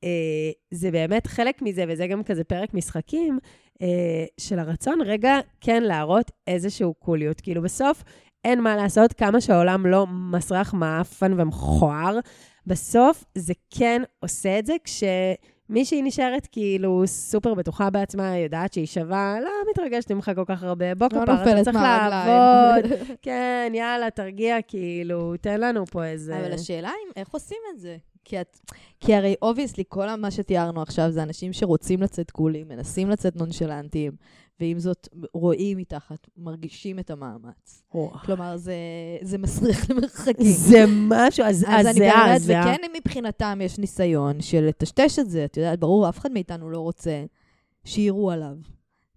אה, 0.04 0.50
זה 0.70 0.90
באמת 0.90 1.26
חלק 1.26 1.62
מזה, 1.62 1.84
וזה 1.88 2.06
גם 2.06 2.22
כזה 2.22 2.44
פרק 2.44 2.74
משחקים, 2.74 3.38
של 4.40 4.58
הרצון 4.58 5.00
רגע 5.00 5.38
כן 5.60 5.82
להראות 5.82 6.30
איזשהו 6.46 6.94
קוליות. 6.94 7.40
כאילו 7.40 7.62
בסוף, 7.62 8.04
אין 8.44 8.60
מה 8.60 8.76
לעשות, 8.76 9.12
כמה 9.12 9.40
שהעולם 9.40 9.86
לא 9.86 10.06
מסרח, 10.06 10.74
מעפן 10.74 11.40
ומכוער, 11.40 12.18
בסוף 12.66 13.24
זה 13.34 13.52
כן 13.70 14.02
עושה 14.20 14.58
את 14.58 14.66
זה 14.66 14.74
כשמישהי 14.84 16.02
נשארת 16.02 16.48
כאילו 16.52 17.02
סופר 17.06 17.54
בטוחה 17.54 17.90
בעצמה, 17.90 18.36
יודעת 18.38 18.72
שהיא 18.72 18.86
שווה, 18.86 19.36
לא 19.40 19.50
מתרגשת 19.70 20.12
ממך 20.12 20.30
כל 20.34 20.44
כך 20.46 20.62
הרבה, 20.62 20.94
בוא 20.94 21.06
לא 21.12 21.22
כפר, 21.22 21.24
אתה 21.24 21.64
צריך. 21.64 21.76
לעבוד, 22.10 22.92
כן, 23.22 23.72
יאללה, 23.74 24.10
תרגיע, 24.10 24.56
כאילו, 24.68 25.34
תן 25.40 25.60
לנו 25.60 25.86
פה 25.86 26.04
איזה... 26.04 26.38
אבל 26.38 26.52
השאלה 26.52 26.88
היא, 26.88 27.12
איך 27.16 27.28
עושים 27.28 27.58
את 27.74 27.80
זה? 27.80 27.96
כי, 28.28 28.40
את, 28.40 28.60
כי 29.00 29.14
הרי 29.14 29.34
obviously, 29.42 29.84
כל 29.88 30.14
מה 30.14 30.30
שתיארנו 30.30 30.82
עכשיו 30.82 31.10
זה 31.10 31.22
אנשים 31.22 31.52
שרוצים 31.52 32.02
לצאת 32.02 32.30
קולים, 32.30 32.68
מנסים 32.68 33.10
לצאת 33.10 33.36
נונשלנטיים, 33.36 34.12
ועם 34.60 34.78
זאת 34.78 35.08
רואים 35.34 35.78
מתחת, 35.78 36.28
מרגישים 36.36 36.98
את 36.98 37.10
המאמץ. 37.10 37.82
וואו. 37.94 38.10
כלומר, 38.10 38.56
זה, 38.56 38.74
זה 39.22 39.38
מסריח 39.38 39.90
למרחקים. 39.90 40.52
זה 40.52 40.84
משהו, 40.88 41.44
אז 41.44 41.64
אז 41.64 41.64
אז 41.68 41.86
אני 41.86 41.94
זה 41.94 42.00
באמת, 42.00 42.14
אז, 42.28 42.44
זה 42.44 42.60
וכן 42.60 42.76
מבחינתם 42.96 43.58
יש 43.62 43.78
ניסיון 43.78 44.40
של 44.40 44.64
לטשטש 44.64 45.18
את 45.18 45.30
זה. 45.30 45.44
את 45.44 45.56
יודעת, 45.56 45.80
ברור, 45.80 46.08
אף 46.08 46.18
אחד 46.18 46.32
מאיתנו 46.32 46.70
לא 46.70 46.78
רוצה 46.78 47.24
שיראו 47.84 48.30
עליו. 48.30 48.56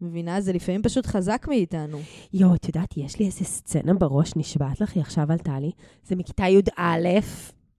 מבינה? 0.02 0.42
זה 0.42 0.54
לפעמים 0.54 0.82
פשוט 0.82 1.06
חזק 1.06 1.46
מאיתנו. 1.50 2.00
יואו, 2.34 2.56
את 2.56 2.68
יודעת, 2.68 2.98
יש 2.98 3.20
לי 3.20 3.26
איזה 3.26 3.46
סצנה 3.46 3.94
בראש, 3.94 4.36
נשבעת 4.36 4.82
לך, 4.82 4.96
היא 4.96 5.02
עכשיו 5.02 5.32
עלתה 5.32 5.60
לי. 5.60 5.72
זה 6.04 6.16
מכיתה 6.16 6.44
י"א, 6.48 7.20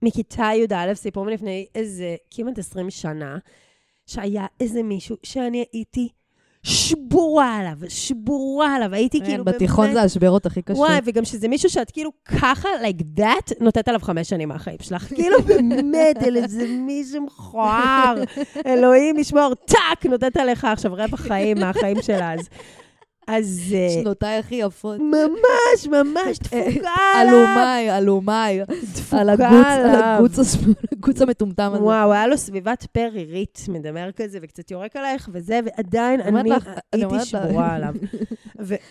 מכיתה 0.02 0.50
י"א, 0.54 0.94
סיפור 0.94 1.24
מלפני 1.24 1.66
איזה 1.74 2.16
כמעט 2.30 2.58
20 2.58 2.90
שנה, 2.90 3.38
שהיה 4.06 4.46
איזה 4.60 4.82
מישהו 4.82 5.16
שאני 5.22 5.64
הייתי 5.72 6.08
שבורה 6.62 7.56
עליו, 7.56 7.76
שבורה 7.88 8.76
עליו, 8.76 8.94
הייתי 8.94 9.20
כאילו 9.20 9.44
באמת... 9.44 9.56
כן, 9.56 9.64
בתיכון 9.64 9.92
זה 9.92 10.02
השברות 10.02 10.46
הכי 10.46 10.62
קשות. 10.62 10.78
וואי, 10.78 10.98
וגם 11.04 11.24
שזה 11.24 11.48
מישהו 11.48 11.70
שאת 11.70 11.90
כאילו 11.90 12.10
ככה, 12.24 12.68
like 12.82 13.20
that, 13.20 13.52
נותנת 13.60 13.88
עליו 13.88 14.00
חמש 14.00 14.28
שנים 14.28 14.48
מהחיים 14.48 14.78
שלך. 14.82 15.02
כאילו 15.14 15.42
באמת, 15.42 16.16
אל 16.22 16.36
איזה 16.36 16.66
מישהו 16.68 17.22
מכוער. 17.22 18.14
אלוהים 18.66 19.18
ישמור, 19.18 19.54
טאק, 19.54 20.06
נותנת 20.06 20.36
עליך 20.36 20.64
עכשיו 20.64 20.92
רבע 20.94 21.16
חיים 21.16 21.60
מהחיים 21.60 22.02
שלה. 22.02 22.34
אז... 22.34 22.48
אז... 23.26 23.74
אה, 23.74 23.88
שנותיי 23.90 24.38
הכי 24.38 24.54
יפות. 24.54 25.00
ממש, 25.00 25.86
ממש, 25.86 26.38
דפוקה 26.38 26.90
עליו. 27.16 27.34
אלומיי, 27.34 27.98
אלומיי. 27.98 28.60
דפוקה 28.94 29.20
על 29.20 29.28
הגוץ, 29.28 29.66
על 29.66 29.90
עליו. 29.90 30.24
הגוץ 30.92 31.22
המטומטם 31.22 31.70
הזה. 31.74 31.82
וואו, 31.82 32.12
היה 32.12 32.26
לו 32.26 32.38
סביבת 32.38 32.86
פר 32.92 33.08
עירית, 33.14 33.58
מדמר 33.68 34.12
כזה, 34.12 34.38
וקצת 34.42 34.70
יורק 34.70 34.96
עלייך 34.96 35.28
וזה, 35.32 35.60
ועדיין 35.64 36.20
אני 36.20 36.50
הייתי 36.92 37.24
שבורה 37.24 37.74
עליו. 37.74 37.94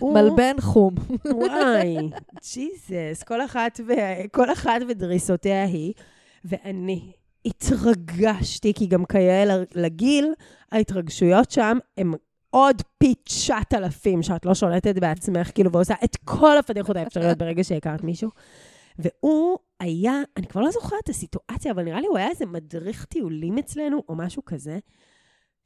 מלבן 0.13 0.55
חום. 0.59 0.95
וואי, 1.25 1.97
ג'יזוס, 2.53 3.23
כל 4.31 4.51
אחת, 4.51 4.81
ודריסותיה 4.87 5.63
היא. 5.63 5.93
ואני 6.45 7.11
התרגשתי, 7.45 8.73
כי 8.73 8.85
גם 8.85 9.05
כיאה 9.05 9.43
לגיל, 9.75 10.33
ההתרגשויות 10.71 11.51
שם 11.51 11.77
הן 11.97 12.11
עוד 12.51 12.81
פי 12.97 13.13
9,000 13.23 14.23
שאת 14.23 14.45
לא 14.45 14.53
שולטת 14.53 14.95
בעצמך, 14.95 15.51
כאילו, 15.55 15.71
ועושה 15.71 15.93
את 16.03 16.17
כל 16.25 16.57
הפדיחות 16.57 16.95
האפשריות 16.95 17.37
ברגע 17.37 17.63
שהכרת 17.63 18.03
מישהו. 18.03 18.29
והוא 18.99 19.57
היה, 19.79 20.13
אני 20.37 20.47
כבר 20.47 20.61
לא 20.61 20.71
זוכרת 20.71 20.99
את 21.03 21.09
הסיטואציה, 21.09 21.71
אבל 21.71 21.83
נראה 21.83 22.01
לי 22.01 22.07
הוא 22.07 22.17
היה 22.17 22.29
איזה 22.29 22.45
מדריך 22.45 23.05
טיולים 23.05 23.57
אצלנו, 23.57 24.03
או 24.09 24.15
משהו 24.15 24.45
כזה. 24.45 24.79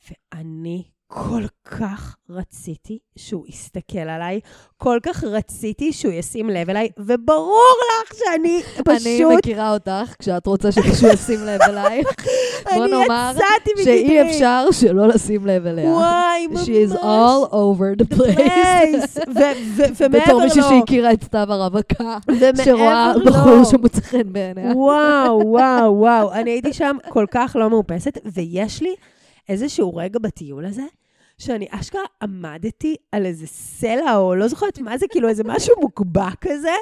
ואני 0.10 0.84
כל 1.08 1.44
כך 1.66 2.16
רציתי 2.30 3.00
שהוא 3.16 3.46
יסתכל 3.48 3.98
עליי, 3.98 4.40
כל 4.78 5.00
כך 5.04 5.24
רציתי 5.24 5.94
שהוא 5.94 6.14
ישים 6.14 6.50
לב 6.50 6.70
אליי, 6.70 6.90
וברור 6.98 7.74
לך 7.80 8.14
שאני 8.18 8.62
אני 8.90 9.00
פשוט... 9.00 9.38
מכירה 9.38 9.74
אותך 9.74 10.16
כשאת 10.20 10.48
רוצה 10.48 10.72
שמישהו 10.72 11.08
ישים 11.08 11.40
לב 11.46 11.62
אלייך. 11.62 12.08
בוא 12.74 12.86
אני 12.86 12.92
נאמר. 12.92 13.32
שאי 13.84 14.22
אפשר 14.22 14.68
שלא 14.72 15.08
לשים 15.08 15.46
לב 15.46 15.66
אליה. 15.66 15.90
וואי, 15.90 16.48
ממש. 16.48 16.68
She 16.68 16.92
is 16.92 16.96
all 16.96 17.52
over 17.52 18.04
the 18.04 18.16
place. 18.16 19.18
ומעבר 20.00 20.20
בתור 20.26 20.44
מישהי 20.44 20.62
לו, 20.62 20.70
שהכירה 20.70 21.14
את 21.14 21.24
סתיו 21.24 21.54
הרווקה, 21.54 22.18
שרואה 22.64 23.14
לו. 23.16 23.26
בחור 23.26 23.64
שמוצא 23.64 24.02
חן 24.02 24.34
בעיניה. 24.34 24.72
וואו, 24.76 25.42
וואו, 25.46 25.98
וואו. 25.98 26.34
אני 26.34 26.52
הייתי 26.52 26.74
שם 26.74 26.98
כל 27.10 27.26
כך 27.32 27.56
לא 27.60 27.70
מאופסת, 27.70 28.18
ויש 28.26 28.82
לי 28.82 28.96
איזשהו 29.50 29.96
רגע 29.96 30.20
בטיול 30.20 30.66
הזה, 30.66 30.84
שאני 31.38 31.68
אשכרה 31.70 32.02
עמדתי 32.22 32.96
על 33.12 33.26
איזה 33.26 33.48
סלע, 33.48 34.18
או 34.18 34.36
לא 34.36 34.48
זוכרת 34.48 34.80
מה 34.80 34.98
זה, 34.98 35.06
כאילו 35.10 35.28
איזה 35.30 35.44
משהו 35.46 35.76
מוקבע 35.82 36.30
כזה, 36.42 36.76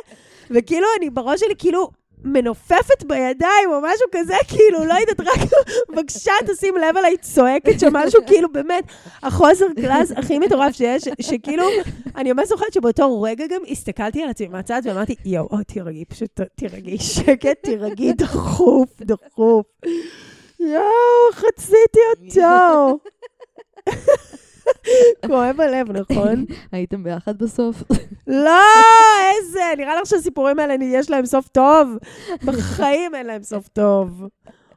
וכאילו 0.51 0.87
אני 0.99 1.09
בראש 1.09 1.39
שלי 1.39 1.55
כאילו 1.57 1.89
מנופפת 2.23 3.03
בידיים 3.03 3.69
או 3.71 3.81
משהו 3.81 4.07
כזה, 4.11 4.33
כאילו, 4.47 4.85
לא 4.85 4.93
יודעת, 4.93 5.19
רק 5.19 5.49
בבקשה 5.89 6.31
תשים 6.47 6.75
לב 6.75 6.97
אליי 6.97 7.17
צועקת 7.17 7.79
שם 7.79 7.93
משהו, 7.93 8.21
כאילו 8.27 8.51
באמת, 8.51 8.83
החוסר 9.23 9.65
קלאס 9.75 10.11
הכי 10.11 10.39
מטורף 10.39 10.75
שיש, 10.75 11.03
שכאילו, 11.21 11.63
אני 12.15 12.33
ממש 12.33 12.47
זוכרת 12.47 12.73
שבאותו 12.73 13.21
רגע 13.21 13.47
גם 13.47 13.61
הסתכלתי 13.69 14.23
על 14.23 14.29
עצמי 14.29 14.47
מהצד 14.47 14.81
ואמרתי, 14.85 15.15
יואו, 15.25 15.47
או, 15.51 15.63
תירגעי, 15.63 16.05
פשוט 16.05 16.41
תירגעי, 16.55 16.97
שקט, 16.97 17.63
תירגעי, 17.63 18.13
דחוף, 18.13 19.01
דחוף. 19.01 19.65
יואו, 20.67 21.31
חציתי 21.31 21.99
אותו. 22.17 22.99
כואב 25.27 25.61
הלב, 25.61 25.91
נכון? 25.91 26.45
הייתם 26.71 27.03
ביחד 27.03 27.37
בסוף? 27.37 27.83
לא, 28.27 28.61
איזה, 29.37 29.59
נראה 29.77 30.01
לך 30.01 30.07
שהסיפורים 30.07 30.59
האלה, 30.59 30.75
יש 30.81 31.09
להם 31.09 31.25
סוף 31.25 31.47
טוב? 31.47 31.97
בחיים 32.45 33.15
אין 33.15 33.25
להם 33.25 33.43
סוף 33.43 33.67
טוב. 33.67 34.23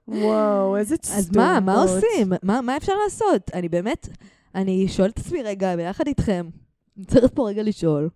וואו, 0.09 0.77
איזה 0.77 0.97
צטומות. 0.97 1.19
אז 1.19 1.37
מה, 1.37 1.61
מה 1.61 1.83
עושים? 1.83 2.33
מה 2.43 2.61
מה 2.61 2.77
אפשר 2.77 2.93
לעשות? 3.05 3.51
אני 3.55 3.69
באמת, 3.69 4.09
אני 4.55 4.89
שואלת 4.89 5.15
את 5.15 5.19
עצמי 5.19 5.43
רגע, 5.43 5.77
ביחד 5.77 6.07
איתכם, 6.07 6.49
אני 6.97 7.05
צריכה 7.05 7.29
פה 7.29 7.49
רגע 7.49 7.63
לשאול. 7.63 8.09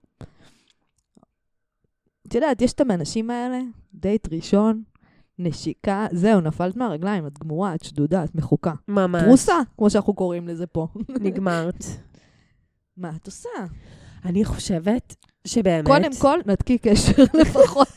את 2.28 2.35
יודעת, 2.35 2.62
יש 2.62 2.72
את 2.72 2.80
האנשים 2.80 3.30
האלה, 3.30 3.61
דייט 3.94 4.28
ראשון, 4.33 4.83
נשיקה, 5.40 6.07
זהו, 6.12 6.40
נפלת 6.40 6.76
מהרגליים, 6.76 7.26
את 7.26 7.38
גמורה, 7.38 7.74
את 7.74 7.85
שדודה, 7.85 8.24
את 8.24 8.35
מחוקה. 8.35 8.72
ממש. 8.88 9.22
פרוסה, 9.24 9.55
כמו 9.79 9.90
שאנחנו 9.90 10.14
קוראים 10.14 10.48
לזה 10.48 10.66
פה. 10.66 10.87
נגמרת. 11.24 11.85
מה 12.96 13.11
את 13.16 13.26
עושה? 13.26 13.48
אני 14.24 14.44
חושבת 14.44 15.16
שבאמת... 15.46 15.87
קודם 15.87 16.11
כל, 16.20 16.38
נתקי 16.46 16.79
קשר 16.79 17.22
לפחות. 17.40 17.88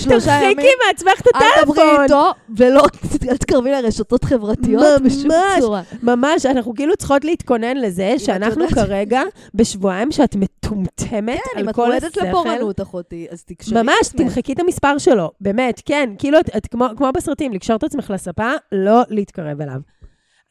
שלושה 0.00 0.30
ימים. 0.30 0.56
תרחיקי 0.56 0.72
מעצמך 0.86 1.20
את 1.20 1.26
אל 1.34 1.64
דברי 1.64 1.82
הטלפון. 1.82 2.02
איתו, 2.02 2.32
ולא 2.56 2.82
אל 3.28 3.36
תקרבי 3.36 3.70
לרשתות 3.70 4.24
חברתיות 4.24 5.02
בשום. 5.02 5.30
צורה. 5.60 5.82
ממש, 6.02 6.46
אנחנו 6.46 6.74
כאילו 6.74 6.96
צריכות 6.96 7.24
להתכונן 7.24 7.76
לזה 7.76 8.14
שאנחנו 8.18 8.68
כרגע 8.68 9.22
בשבועיים 9.54 10.12
שאת 10.12 10.36
מטומטמת 10.36 11.40
כן, 11.44 11.60
אם 11.60 11.62
על 11.62 11.68
את 11.68 11.74
כל 11.74 11.86
מועדת 11.86 12.04
השכל. 12.04 12.26
לפורענות, 12.26 12.80
אחותי, 12.80 13.26
אז 13.30 13.44
תקשרי 13.44 13.80
את 13.80 13.84
ממש. 13.84 14.08
תמחקי 14.16 14.52
את 14.52 14.58
המספר 14.58 14.98
שלו, 14.98 15.30
באמת, 15.40 15.82
כן, 15.84 16.10
כאילו, 16.18 16.40
את, 16.40 16.56
את 16.56 16.66
כמו 16.66 17.12
בסרטים, 17.14 17.52
לקשור 17.52 17.76
את 17.76 17.84
עצמך 17.84 18.10
לספה, 18.14 18.52
לא 18.72 19.02
להתקרב 19.08 19.60
אליו. 19.60 19.80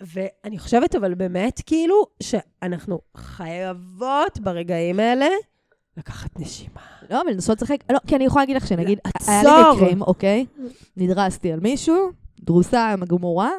ואני 0.01 0.59
חושבת, 0.59 0.95
אבל 0.95 1.13
באמת, 1.13 1.61
כאילו, 1.65 2.05
שאנחנו 2.23 2.99
חייבות 3.17 4.39
ברגעים 4.39 4.99
האלה 4.99 5.27
לקחת 5.97 6.39
נשימה. 6.39 6.81
לא, 7.09 7.21
אבל 7.21 7.31
לנסות 7.31 7.61
לשחק, 7.61 7.77
לא, 7.91 7.99
כי 8.07 8.15
אני 8.15 8.25
יכולה 8.25 8.41
להגיד 8.41 8.55
לך 8.55 8.67
שנגיד, 8.67 8.99
היה 9.27 9.43
לי. 9.43 9.49
מקרים, 9.75 10.01
אוקיי? 10.01 10.45
נדרסתי 10.97 11.51
על 11.51 11.59
מישהו, 11.59 12.09
דרוסה 12.39 12.95
גמורה, 13.07 13.51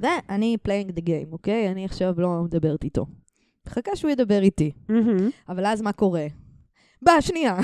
ואני 0.00 0.56
playing 0.68 0.90
the 0.90 1.00
game, 1.00 1.32
אוקיי? 1.32 1.68
אני 1.68 1.84
עכשיו 1.84 2.14
לא 2.18 2.42
מדברת 2.44 2.84
איתו. 2.84 3.06
מחכה 3.66 3.96
שהוא 3.96 4.10
ידבר 4.10 4.42
איתי. 4.42 4.70
אבל 5.48 5.66
אז 5.66 5.82
מה 5.82 5.92
קורה? 5.92 6.26
בשנייה, 7.02 7.56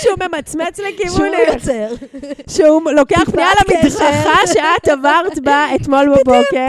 שהוא 0.00 0.14
ממצמץ 0.20 0.76
שהוא 0.76 0.88
לכיוונך, 0.88 1.38
יוצר. 1.54 1.88
שהוא 2.50 2.90
לוקח 2.90 3.30
פנייה 3.32 3.48
למדרכה 3.60 4.46
שאת 4.46 4.88
עברת 4.88 5.38
בה 5.38 5.66
אתמול 5.74 6.08
בבוקר. 6.08 6.66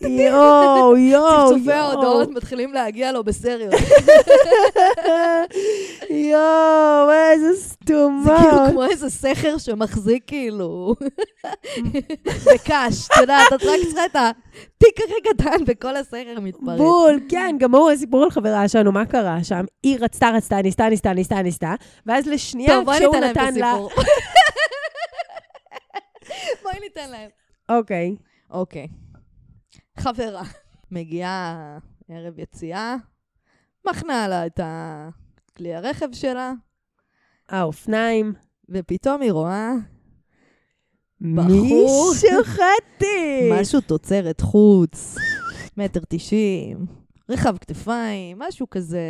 יואו, 0.00 0.96
יואו, 0.96 1.48
צפצופי 1.50 1.72
ההודעות 1.72 2.30
מתחילים 2.30 2.72
להגיע 2.72 3.12
לו 3.12 3.24
בסריות. 3.24 3.74
יואו, 6.30 7.10
איזה 7.32 7.60
סתומות. 7.60 8.24
זה 8.24 8.32
כאילו 8.50 8.70
כמו 8.70 8.84
איזה 8.84 9.10
סכר 9.10 9.58
שמחזיק 9.58 10.22
כאילו 10.26 10.94
בקש, 12.46 13.08
את 13.12 13.16
יודעת, 13.20 13.52
את 13.52 13.62
רק 13.62 13.80
צריכה 13.82 14.06
את 14.06 14.16
התיק 14.16 15.00
הכי 15.04 15.14
קטן 15.28 15.62
וכל 15.66 15.96
הסכר 15.96 16.40
מתפרץ. 16.40 16.78
בול, 16.78 17.20
כן, 17.28 17.56
גם 17.58 17.74
הוא 17.74 17.90
הסיפור 17.90 18.24
על 18.24 18.30
חברה 18.30 18.68
שלנו, 18.68 18.92
מה 18.92 19.06
קרה 19.06 19.41
שם? 19.44 19.64
היא 19.82 19.98
רצתה, 20.00 20.30
רצתה, 20.34 20.62
ניסתה, 20.62 20.88
ניסתה, 20.88 21.12
ניסתה, 21.12 21.42
ניסתה, 21.42 21.74
ואז 22.06 22.26
לשנייה, 22.26 22.68
טוב, 22.68 22.94
כשהוא 22.94 23.16
נתן 23.16 23.54
לה... 23.54 23.74
בואי 26.62 26.80
ניתן 26.80 27.10
להם. 27.10 27.30
אוקיי. 27.68 28.16
אוקיי. 28.50 28.88
חברה. 29.98 30.42
מגיעה 30.90 31.78
ערב 32.08 32.38
יציאה, 32.38 32.96
מחנה 33.88 34.28
לה 34.28 34.46
את 34.46 34.60
כלי 35.56 35.74
הרכב 35.74 36.08
שלה, 36.12 36.52
האופניים. 37.48 38.32
ופתאום 38.68 39.22
היא 39.22 39.32
רואה 39.32 39.72
בחור. 41.20 41.46
מישהו 41.46 42.44
חתיך. 42.44 43.60
משהו 43.60 43.80
תוצרת 43.80 44.40
חוץ, 44.40 45.16
מטר 45.76 46.00
תשעים, 46.08 46.86
רחב 47.28 47.56
כתפיים, 47.58 48.38
משהו 48.38 48.70
כזה. 48.70 49.00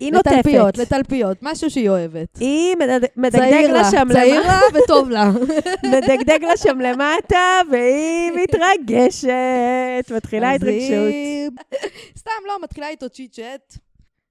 היא 0.00 0.12
נוטפת. 0.12 0.32
לתלפיות, 0.32 0.78
לתלפיות, 0.78 1.38
משהו 1.42 1.70
שהיא 1.70 1.88
אוהבת. 1.88 2.36
היא 2.36 2.76
מדגדג 3.16 3.68
לה 3.72 3.90
שם 3.90 4.06
למטה. 4.10 4.24
לה 4.24 4.60
וטוב 4.84 5.10
לה. 5.10 5.30
מדגדג 5.84 6.44
לה 6.44 6.56
שם 6.56 6.80
למטה, 6.80 7.60
והיא 7.70 8.32
מתרגשת. 8.42 10.12
מתחילה 10.16 10.50
התרגשות. 10.50 11.12
סתם, 12.18 12.30
לא, 12.46 12.58
מתחילה 12.62 12.88
איתו 12.88 13.08
צ'יט 13.08 13.32
צ'אט. 13.32 13.76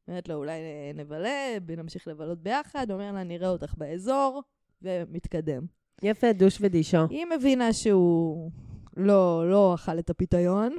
אומרת 0.07 0.29
לו, 0.29 0.35
אולי 0.35 0.53
נבלה, 0.95 1.57
נמשיך 1.77 2.07
לבלות 2.07 2.43
ביחד, 2.43 2.91
אומר 2.91 3.11
לה, 3.11 3.23
נראה 3.23 3.49
אותך 3.49 3.73
באזור, 3.77 4.43
ומתקדם. 4.81 5.61
יפה, 6.03 6.33
דוש 6.33 6.57
ודישו. 6.61 7.07
היא 7.09 7.25
מבינה 7.25 7.73
שהוא 7.73 8.51
לא, 8.97 9.49
לא 9.49 9.75
אכל 9.75 9.99
את 9.99 10.09
הפיתיון, 10.09 10.75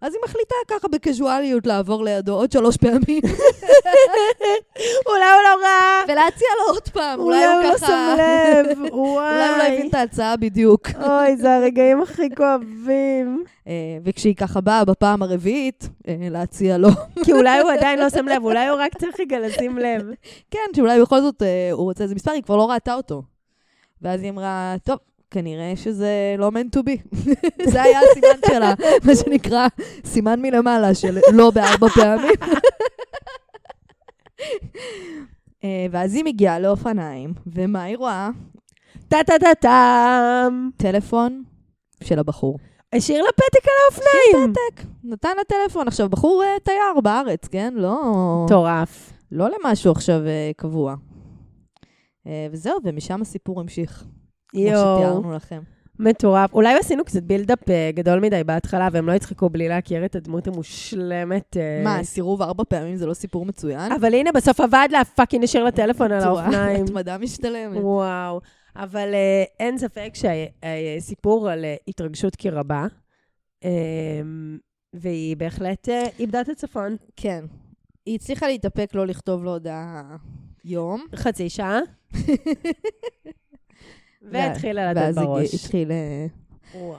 אז 0.00 0.14
היא 0.14 0.20
מחליטה 0.24 0.54
ככה 0.68 0.88
בקזואליות 0.88 1.66
לעבור 1.66 2.04
לידו 2.04 2.34
עוד 2.34 2.52
שלוש 2.52 2.76
פעמים, 2.76 3.20
אולי 5.06 5.30
הוא 5.30 5.42
לא 5.44 5.62
ראה. 5.62 6.02
ולהציע 6.08 6.48
לו 6.58 6.74
עוד 6.74 6.88
פעם, 6.88 7.20
אולי 7.20 7.46
הוא 7.46 7.62
לא 7.62 7.76
ככה... 7.76 7.86
שם 7.86 8.16
לב. 8.18 8.78
אולי 8.92 9.48
הוא 9.48 9.56
לא 9.58 9.62
הבין 9.62 9.78
וואי. 9.78 9.88
את 9.88 9.94
ההצעה 9.94 10.36
בדיוק. 10.36 10.88
אוי, 11.02 11.36
זה 11.36 11.54
הרגעים 11.56 12.02
הכי 12.02 12.34
כואבים. 12.36 13.44
אה, 13.66 13.72
וכשהיא 14.04 14.34
ככה 14.34 14.60
באה 14.60 14.84
בפעם 14.84 15.22
הרביעית, 15.22 15.88
אה, 16.08 16.16
להציע 16.20 16.78
לו, 16.78 16.88
כי 17.24 17.32
אולי 17.32 17.58
הוא 17.58 17.70
עדיין 17.70 17.98
לא 17.98 18.10
שם 18.10 18.28
לב, 18.28 18.44
אולי 18.44 18.68
הוא 18.68 18.78
רק 18.78 18.98
צריך 18.98 19.20
רגע 19.20 19.38
לשים 19.38 19.78
לב. 19.78 20.02
כן, 20.50 20.68
שאולי 20.76 21.02
בכל 21.02 21.20
זאת 21.20 21.42
אה, 21.42 21.68
הוא 21.72 21.84
רוצה 21.84 22.04
איזה 22.04 22.14
מספר, 22.14 22.30
היא 22.30 22.42
כבר 22.42 22.56
לא 22.56 22.70
ראתה 22.70 22.94
אותו. 22.94 23.22
ואז 24.02 24.22
היא 24.22 24.30
אמרה, 24.30 24.74
טוב, 24.84 24.98
כנראה 25.30 25.72
שזה 25.76 26.34
לא 26.38 26.50
meant 26.54 26.78
to 26.78 26.82
be. 26.82 27.16
זה 27.72 27.82
היה 27.82 28.00
הסימן 28.00 28.40
שלה, 28.46 28.74
מה 29.06 29.16
שנקרא 29.16 29.66
סימן 30.04 30.42
מלמעלה 30.42 30.94
של 30.94 31.18
לא 31.32 31.50
בארבע 31.50 31.88
פעמים. 31.88 32.34
אה, 35.64 35.86
ואז 35.90 36.14
היא 36.14 36.24
מגיעה 36.24 36.60
לאופניים, 36.60 37.32
ומה 37.46 37.82
היא 37.82 37.96
רואה? 37.96 38.30
טה-טה-טה-טם. 39.08 40.68
טלפון 40.76 41.42
של 42.04 42.18
הבחור. 42.18 42.58
השאיר 42.92 43.22
לה 43.22 43.32
פתק 43.32 43.64
על 43.64 43.72
האופניים. 43.84 44.52
פתק, 44.52 44.82
נתן 45.04 45.36
לה 45.36 45.44
טלפון. 45.44 45.88
עכשיו, 45.88 46.08
בחור 46.08 46.42
אה, 46.44 46.60
תייר 46.64 47.00
בארץ, 47.02 47.48
כן? 47.48 47.74
לא... 47.76 48.02
מטורף. 48.44 49.12
לא 49.32 49.48
למשהו 49.48 49.92
עכשיו 49.92 50.26
אה, 50.26 50.50
קבוע. 50.56 50.94
וזהו, 52.52 52.78
ומשם 52.84 53.22
הסיפור 53.22 53.60
המשיך. 53.60 54.04
כמו 54.48 54.60
יואו, 54.60 54.98
שתיארנו 54.98 55.32
לכם. 55.32 55.60
מטורף. 55.98 56.54
אולי 56.54 56.78
עשינו 56.78 57.04
קצת 57.04 57.22
build-up 57.22 57.70
אה, 57.70 57.90
גדול 57.94 58.20
מדי 58.20 58.44
בהתחלה, 58.44 58.88
והם 58.92 59.06
לא 59.06 59.12
יצחקו 59.12 59.50
בלי 59.50 59.68
להכיר 59.68 60.04
את 60.04 60.16
הדמות 60.16 60.46
המושלמת. 60.46 61.56
אה, 61.56 61.80
מה, 61.84 62.04
סירוב 62.04 62.42
ארבע 62.42 62.64
פעמים 62.68 62.96
זה 62.96 63.06
לא 63.06 63.14
סיפור 63.14 63.46
מצוין? 63.46 63.92
אבל 63.92 64.14
הנה, 64.14 64.32
בסוף 64.32 64.60
עבד 64.60 64.88
לה, 64.90 65.04
fucking 65.04 65.44
השאיר 65.44 65.64
לה 65.64 65.70
טלפון 65.70 66.12
על? 66.12 66.22
האופניים. 66.22 66.84
התמדה 66.84 67.18
משתלמת. 67.18 67.78
וואו. 67.82 68.40
אבל 68.76 69.14
אה, 69.14 69.44
אין 69.60 69.78
ספק 69.78 70.12
שהסיפור 70.14 71.50
על 71.50 71.64
התרגשות 71.88 72.36
כי 72.36 72.50
רבה, 72.50 72.86
והיא 74.94 75.36
בהחלט 75.36 75.88
איבדה 76.18 76.40
את 76.40 76.48
הצפון. 76.48 76.96
כן. 77.16 77.44
היא 78.06 78.14
הצליחה 78.14 78.46
להתאפק 78.46 78.94
לא 78.94 79.06
לכתוב 79.06 79.44
לו 79.44 79.50
הודעה 79.50 80.16
יום. 80.64 81.06
חצי 81.14 81.48
שעה. 81.48 81.78
והתחילה 84.22 84.90
לתת 84.90 85.00
ואז 85.00 85.14
בראש. 85.14 85.54
התחיל... 85.54 85.90
אה, 85.90 86.26
וואו. 86.74 86.98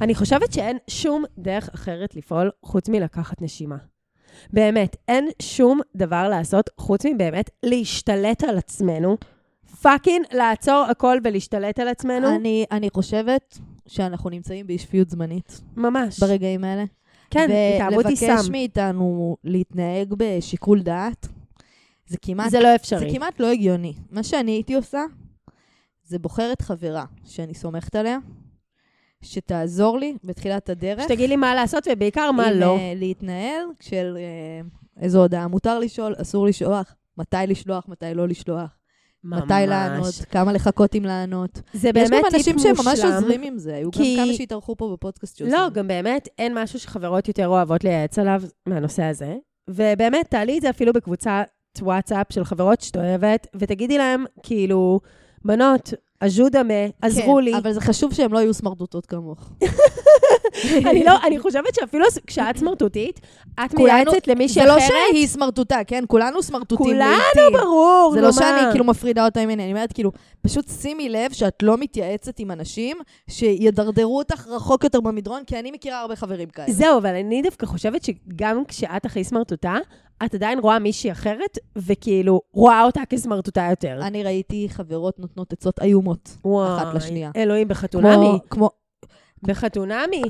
אני 0.00 0.14
חושבת 0.14 0.52
שאין 0.52 0.78
שום 0.90 1.24
דרך 1.38 1.68
אחרת 1.74 2.14
לפעול 2.16 2.50
חוץ 2.62 2.88
מלקחת 2.88 3.42
נשימה. 3.42 3.76
באמת, 4.52 4.96
אין 5.08 5.28
שום 5.42 5.80
דבר 5.96 6.28
לעשות 6.28 6.70
חוץ 6.78 7.06
מבאמת 7.06 7.50
להשתלט 7.62 8.44
על 8.44 8.58
עצמנו. 8.58 9.16
פאקינג 9.82 10.24
לעצור 10.32 10.86
הכל 10.90 11.18
ולהשתלט 11.24 11.78
על 11.78 11.88
עצמנו. 11.88 12.34
אני, 12.36 12.64
אני 12.70 12.90
חושבת 12.90 13.58
שאנחנו 13.86 14.30
נמצאים 14.30 14.66
באי-שפיות 14.66 15.10
זמנית 15.10 15.60
ממש. 15.76 16.20
ברגעים 16.20 16.64
האלה. 16.64 16.84
כן, 17.30 17.48
התאהבות 17.74 18.06
היא 18.06 18.16
ולבקש 18.20 18.46
סם. 18.46 18.52
מאיתנו 18.52 19.36
להתנהג 19.44 20.14
בשיקול 20.16 20.82
דעת, 20.82 21.28
זה 22.06 22.16
כמעט, 22.22 22.50
זה 22.50 22.58
לא 22.58 22.68
זה 22.68 22.74
אפשרי. 22.74 23.14
כמעט 23.14 23.40
לא 23.40 23.50
הגיוני. 23.50 23.92
מה 24.10 24.22
שאני 24.22 24.52
הייתי 24.52 24.74
עושה, 24.74 25.00
זה 26.04 26.18
בוחרת 26.18 26.62
חברה 26.62 27.04
שאני 27.24 27.54
סומכת 27.54 27.94
עליה, 27.96 28.18
שתעזור 29.22 29.98
לי 29.98 30.16
בתחילת 30.24 30.68
הדרך. 30.70 31.02
שתגיד 31.04 31.28
לי 31.28 31.36
מה 31.36 31.54
לעשות 31.54 31.86
ובעיקר 31.92 32.30
מה 32.32 32.46
עם, 32.46 32.58
לא. 32.58 32.76
אה, 32.78 32.92
להתנהל 32.96 33.62
של 33.80 34.16
אה, 34.20 34.66
איזו 35.02 35.20
הודעה 35.22 35.48
מותר 35.48 35.78
לשאול, 35.78 36.14
אסור 36.22 36.46
לשלוח, 36.46 36.94
מתי 37.18 37.36
לשלוח, 37.48 37.84
מתי 37.88 38.06
לא 38.14 38.28
לשלוח, 38.28 38.76
מתי 39.24 39.54
לענות, 39.66 40.14
כמה 40.30 40.52
לחכות 40.52 40.94
עם 40.94 41.04
לענות. 41.04 41.60
זה 41.72 41.88
יש 41.88 41.94
באמת 41.94 42.10
גם 42.10 42.22
טיפ 42.22 42.34
אנשים 42.34 42.54
מושלם. 42.54 42.74
שהם 42.76 42.86
ממש 42.86 43.14
עוזרים 43.14 43.42
עם 43.42 43.58
זה, 43.58 43.74
היו 43.74 43.90
כי- 43.90 44.16
גם 44.18 44.24
כמה 44.24 44.34
שהתארחו 44.34 44.76
פה 44.76 44.90
בפודקאסט 44.92 45.36
שעושים. 45.36 45.54
לא, 45.56 45.70
גם 45.70 45.88
באמת 45.88 46.28
אין 46.38 46.52
משהו 46.62 46.78
שחברות 46.80 47.28
יותר 47.28 47.48
אוהבות 47.48 47.84
לייעץ 47.84 48.18
עליו 48.18 48.42
מהנושא 48.66 49.02
הזה. 49.02 49.36
ובאמת, 49.70 50.30
תעלי 50.30 50.56
את 50.56 50.62
זה 50.62 50.70
אפילו 50.70 50.92
בקבוצת 50.92 51.48
וואטסאפ 51.80 52.26
של 52.32 52.44
חברות 52.44 52.80
שאת 52.80 52.96
אוהבת, 52.96 53.46
ותגידי 53.56 53.98
להם, 53.98 54.24
כאילו, 54.42 55.00
בנות, 55.44 55.92
אג'ודמה, 56.20 56.74
עזרו 57.02 57.36
כן, 57.36 57.44
לי. 57.44 57.56
אבל 57.56 57.72
זה 57.72 57.80
חשוב 57.80 58.14
שהם 58.14 58.32
לא 58.32 58.38
יהיו 58.38 58.54
סמרטוטות 58.54 59.06
כמוך. 59.06 59.50
אני 60.90 61.04
לא, 61.04 61.12
אני 61.26 61.38
חושבת 61.38 61.74
שאפילו 61.74 62.06
כשאת 62.26 62.56
סמרטוטית, 62.56 63.20
את 63.64 63.74
מייעצת 63.74 64.28
למישהי 64.28 64.62
זה 64.62 64.68
לא 64.68 64.78
אחרת. 64.78 64.90
שהיא 65.10 65.26
סמרטוטה, 65.26 65.78
כן? 65.86 66.04
כולנו 66.08 66.42
סמרטוטים 66.42 66.86
כולנו, 66.86 67.10
לעיתים. 67.10 67.60
ברור, 67.60 68.10
זה 68.14 68.20
לא. 68.20 68.32
שאני 68.32 68.70
כאילו 68.70 68.84
מפרידה 68.84 69.24
אותה 69.24 69.46
ממני, 69.46 69.62
אני 69.64 69.72
אומרת 69.72 69.92
כאילו, 69.92 70.12
פשוט 70.42 70.68
שימי 70.80 71.08
לב 71.08 71.32
שאת 71.32 71.62
לא 71.62 71.78
מתייעצת 71.78 72.38
עם 72.38 72.50
אנשים 72.50 72.96
שידרדרו 73.30 74.18
אותך 74.18 74.46
רחוק 74.46 74.84
יותר 74.84 75.00
במדרון, 75.00 75.42
כי 75.46 75.58
אני 75.58 75.70
מכירה 75.70 76.00
הרבה 76.00 76.16
חברים 76.16 76.48
כאלה. 76.48 76.72
זהו, 76.72 76.98
אבל 76.98 77.14
אני 77.14 77.42
דווקא 77.42 77.66
חושבת 77.66 78.04
שגם 78.04 78.64
כשאת 78.68 79.04
הכי 79.04 79.24
סמרטוטה, 79.24 79.76
את 80.24 80.34
עדיין 80.34 80.58
רואה 80.58 80.78
מישהי 80.78 81.12
אחרת, 81.12 81.58
וכאילו, 81.76 82.40
רואה 82.52 82.82
אותה 82.82 83.00
כסמרטוטה 83.08 83.66
יותר. 83.70 83.98
אני 84.02 84.22
ראיתי 84.22 84.66
חברות 84.70 85.18
נותנות 85.18 85.52
עצות 85.52 85.80
איומות. 85.82 86.36
וואי, 86.44 86.76
אחת 86.76 86.94
לשנייה. 86.94 87.30
אלוהים, 87.36 87.68
בחתונמי. 87.68 88.26
כמו, 88.26 88.40
כמו, 88.50 88.70
בחתונמי. 89.46 90.22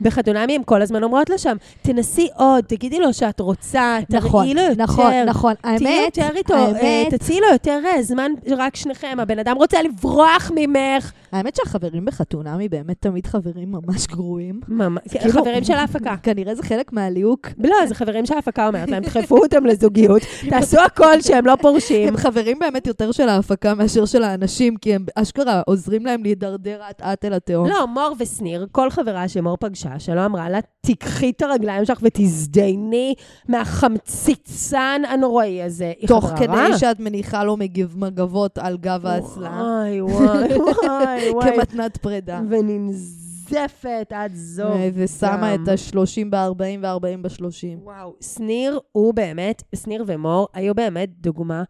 בחתונמי 0.00 0.54
הן 0.54 0.62
כל 0.64 0.82
הזמן 0.82 1.02
אומרות 1.02 1.30
לה 1.30 1.38
שם, 1.38 1.56
תנסי 1.82 2.28
עוד, 2.36 2.64
תגידי 2.64 2.98
לו 2.98 3.12
שאת 3.12 3.40
רוצה, 3.40 3.98
נכון, 4.10 4.44
תראי 4.44 4.54
לו 4.54 4.62
יותר. 4.62 4.82
נכון, 4.82 5.12
נכון. 5.26 5.54
תהיי 5.54 5.74
האמת, 5.74 6.16
יותר 6.18 6.36
איתו, 6.36 6.54
אה, 6.54 6.60
האמת, 6.66 7.14
תציעי 7.14 7.40
לו 7.40 7.46
יותר 7.52 7.80
אה, 7.86 8.02
זמן 8.02 8.32
רק 8.56 8.76
שניכם, 8.76 9.16
הבן 9.20 9.38
אדם 9.38 9.56
רוצה 9.56 9.82
לברוח 9.82 10.50
ממך. 10.54 11.12
האמת 11.32 11.56
שהחברים 11.56 12.04
בחתונמי 12.04 12.68
באמת 12.68 12.96
תמיד 13.00 13.26
חברים 13.26 13.72
ממש 13.72 14.06
גרועים. 14.06 14.60
ממש, 14.68 15.02
כאילו- 15.08 15.32
חברים 15.32 15.64
של 15.64 15.72
ההפקה. 15.72 16.14
כנראה 16.22 16.54
זה 16.54 16.62
חלק 16.62 16.92
מהליהוק. 16.92 17.48
לא, 17.58 17.86
זה 17.88 17.94
חברים 17.94 18.26
שההפקה 18.26 18.66
אומרת 18.66 18.88
להם, 18.88 19.02
דחפו 19.02 19.36
אותם 19.38 19.66
לזוגיות, 19.66 20.22
תעשו 20.50 20.80
הכל 20.80 21.20
שהם 21.20 21.46
לא 21.46 21.56
פורשים. 21.60 22.08
הם 22.08 22.16
חברים 22.16 22.58
באמת 22.58 22.86
יותר 22.86 23.12
של 23.12 23.28
ההפקה 23.28 23.74
מאשר 23.74 24.04
של 24.04 24.22
האנשים, 24.22 24.76
כי 24.76 24.94
הם 24.94 25.04
אשכרה 25.14 25.62
עוזרים 25.66 26.06
להם 26.06 26.22
להידרדר 26.22 26.80
אט-אט 26.90 27.24
אל 27.24 27.32
התהום. 27.32 27.66
לא, 27.68 27.86
מור 27.86 28.14
ושניר, 28.18 28.49
כל 28.72 28.90
חברה 28.90 29.28
שמור 29.28 29.56
פגשה, 29.56 29.98
שלא 29.98 30.26
אמרה 30.26 30.48
לה, 30.48 30.58
תיקחי 30.80 31.30
את 31.30 31.42
הרגליים 31.42 31.84
שלך 31.84 31.98
ותזדייני 32.02 33.14
מהחמציצן 33.48 35.02
הנוראי 35.08 35.62
הזה. 35.62 35.92
תוך. 36.06 36.30
כדי 36.36 36.78
שאת 36.78 37.00
מניחה 37.00 37.44
לו 37.44 37.56
מגבות 37.96 38.58
על 38.58 38.76
גב 38.76 39.06
האסלה, 39.06 39.50
וואי, 39.50 40.00
וואי, 40.00 40.58
וואי, 40.58 41.30
וואי. 41.30 41.50
כמתנת 41.56 41.96
פרידה. 41.96 42.40
וננזפת 42.48 44.12
עד 44.14 44.34
זוב. 44.34 44.66
אה, 44.66 44.88
ושמה. 44.94 45.54
את 45.54 45.68
ה-30 45.68 46.26
ב-40 46.30 46.78
וה-40 46.82 47.22
ב-30. 47.22 47.82
וואו, 47.84 48.14
שניר 48.20 48.80
הוא 48.92 49.14
באמת, 49.14 49.62
שניר 49.74 50.04
ומור 50.06 50.48
היו 50.54 50.74
באמת 50.74 51.08
דוגמה 51.20 51.62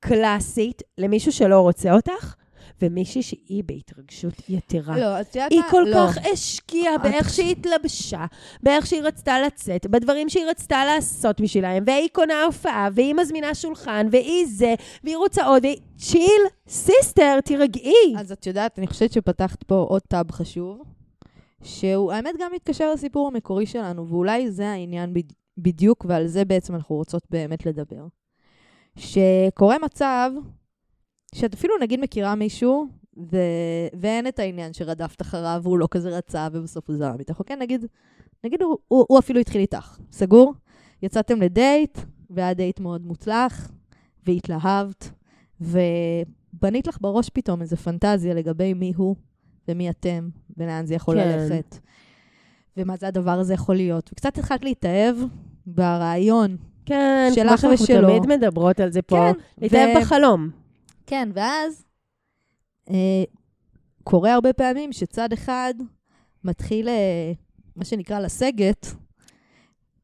קלאסית 0.00 0.82
למישהו 0.98 1.32
שלא 1.32 1.60
רוצה 1.60 1.92
אותך, 1.92 2.34
ומישהי 2.82 3.22
שהיא 3.22 3.64
בהתרגשות 3.66 4.34
יתרה. 4.48 4.98
לא, 4.98 5.20
את 5.20 5.34
יודעת 5.36 5.52
היא 5.52 5.60
מה? 5.60 5.70
כל 5.70 5.84
לא. 5.88 5.94
כך 5.96 6.18
השקיעה 6.32 6.94
את- 6.94 7.00
באיך 7.02 7.30
שהיא 7.34 7.50
התלבשה, 7.52 8.24
באיך 8.62 8.86
שהיא 8.86 9.02
רצתה 9.02 9.40
לצאת, 9.40 9.86
בדברים 9.86 10.28
שהיא 10.28 10.44
רצתה 10.50 10.84
לעשות 10.84 11.40
בשבילהם, 11.40 11.84
והיא 11.86 12.08
קונה 12.12 12.42
הופעה, 12.44 12.88
והיא 12.94 13.14
מזמינה 13.14 13.54
שולחן, 13.54 14.06
והיא 14.10 14.46
זה, 14.48 14.74
והיא 15.04 15.16
רוצה 15.16 15.46
עוד, 15.46 15.62
והיא... 15.64 15.76
chill, 15.96 16.42
sister, 16.68 17.40
תירגעי. 17.44 18.14
אז 18.18 18.32
את 18.32 18.46
יודעת, 18.46 18.78
אני 18.78 18.86
חושבת 18.86 19.12
שפתחת 19.12 19.62
פה 19.62 19.74
עוד 19.88 20.02
tab 20.08 20.30
חשוב, 20.30 20.82
שהוא 21.62 22.12
האמת 22.12 22.34
גם 22.40 22.50
מתקשר 22.54 22.92
לסיפור 22.92 23.28
המקורי 23.28 23.66
שלנו, 23.66 24.08
ואולי 24.08 24.50
זה 24.50 24.68
העניין 24.70 25.14
בד- 25.14 25.32
בדיוק, 25.58 26.04
ועל 26.08 26.26
זה 26.26 26.44
בעצם 26.44 26.74
אנחנו 26.74 26.96
רוצות 26.96 27.22
באמת 27.30 27.66
לדבר. 27.66 28.06
שקורה 28.96 29.76
מצב 29.84 30.30
שאת 31.34 31.54
אפילו 31.54 31.74
נגיד 31.80 32.00
מכירה 32.00 32.34
מישהו, 32.34 32.88
ו... 33.32 33.36
ואין 34.00 34.26
את 34.26 34.38
העניין 34.38 34.72
שרדפת 34.72 35.22
אחריו 35.22 35.60
והוא 35.62 35.78
לא 35.78 35.88
כזה 35.90 36.10
רצה 36.10 36.48
ובסוף 36.52 36.88
הוא 36.88 36.96
זרם 36.96 37.18
איתך, 37.18 37.38
אוקיי? 37.38 37.56
נגיד, 37.56 37.86
נגיד 38.44 38.62
הוא, 38.62 38.78
הוא, 38.88 39.04
הוא 39.08 39.18
אפילו 39.18 39.40
התחיל 39.40 39.60
איתך, 39.60 39.98
סגור? 40.12 40.54
יצאתם 41.02 41.42
לדייט, 41.42 41.98
והיה 42.30 42.54
דייט 42.54 42.80
מאוד 42.80 43.06
מוצלח, 43.06 43.70
והתלהבת, 44.26 45.10
ובנית 45.60 46.86
לך 46.86 46.98
בראש 47.00 47.28
פתאום 47.28 47.62
איזו 47.62 47.76
פנטזיה 47.76 48.34
לגבי 48.34 48.74
מי 48.74 48.92
הוא 48.96 49.16
ומי 49.68 49.90
אתם, 49.90 50.28
ולאן 50.56 50.86
זה 50.86 50.94
יכול 50.94 51.16
כן. 51.16 51.28
ללכת, 51.28 51.78
ומה 52.76 52.96
זה 52.96 53.08
הדבר 53.08 53.38
הזה 53.38 53.54
יכול 53.54 53.74
להיות. 53.74 54.10
וקצת 54.12 54.38
התחלת 54.38 54.64
להתאהב 54.64 55.16
ברעיון. 55.66 56.56
כן, 56.86 57.30
שלך 57.34 57.48
כמו 57.48 57.56
שאנחנו 57.56 57.84
ושלו. 57.84 58.08
תמיד 58.08 58.26
מדברות 58.26 58.80
על 58.80 58.92
זה 58.92 59.02
פה. 59.02 59.16
כן, 59.16 59.40
להתאהב 59.58 59.96
ו- 59.96 60.00
בחלום. 60.00 60.61
כן, 61.06 61.28
ואז 61.34 61.84
אה, 62.90 63.24
קורה 64.04 64.34
הרבה 64.34 64.52
פעמים 64.52 64.92
שצד 64.92 65.32
אחד 65.32 65.74
מתחיל, 66.44 66.88
אה, 66.88 67.32
מה 67.76 67.84
שנקרא, 67.84 68.20
לסגת, 68.20 68.86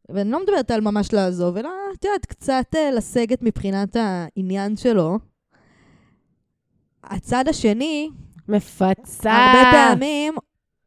ואני 0.09 0.31
לא 0.31 0.43
מדברת 0.43 0.71
על 0.71 0.81
ממש 0.81 1.13
לעזוב, 1.13 1.57
אלא, 1.57 1.71
את 1.95 2.05
יודעת, 2.05 2.27
קצת 2.27 2.67
אה, 2.77 2.91
לסגת 2.91 3.43
מבחינת 3.43 3.97
העניין 3.97 4.77
שלו. 4.77 5.19
הצד 7.05 7.49
השני, 7.49 8.11
מפצה. 8.49 9.33
הרבה 9.33 9.71
פעמים 9.73 10.35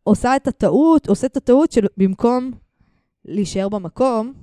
עושה 0.04 0.36
את 0.36 0.48
הטעות, 0.48 1.08
עושה 1.10 1.28
את 1.28 1.38
הטעות 1.38 1.72
של 1.72 1.86
במקום 1.98 2.52
להישאר 3.26 3.70
במקום, 3.70 4.34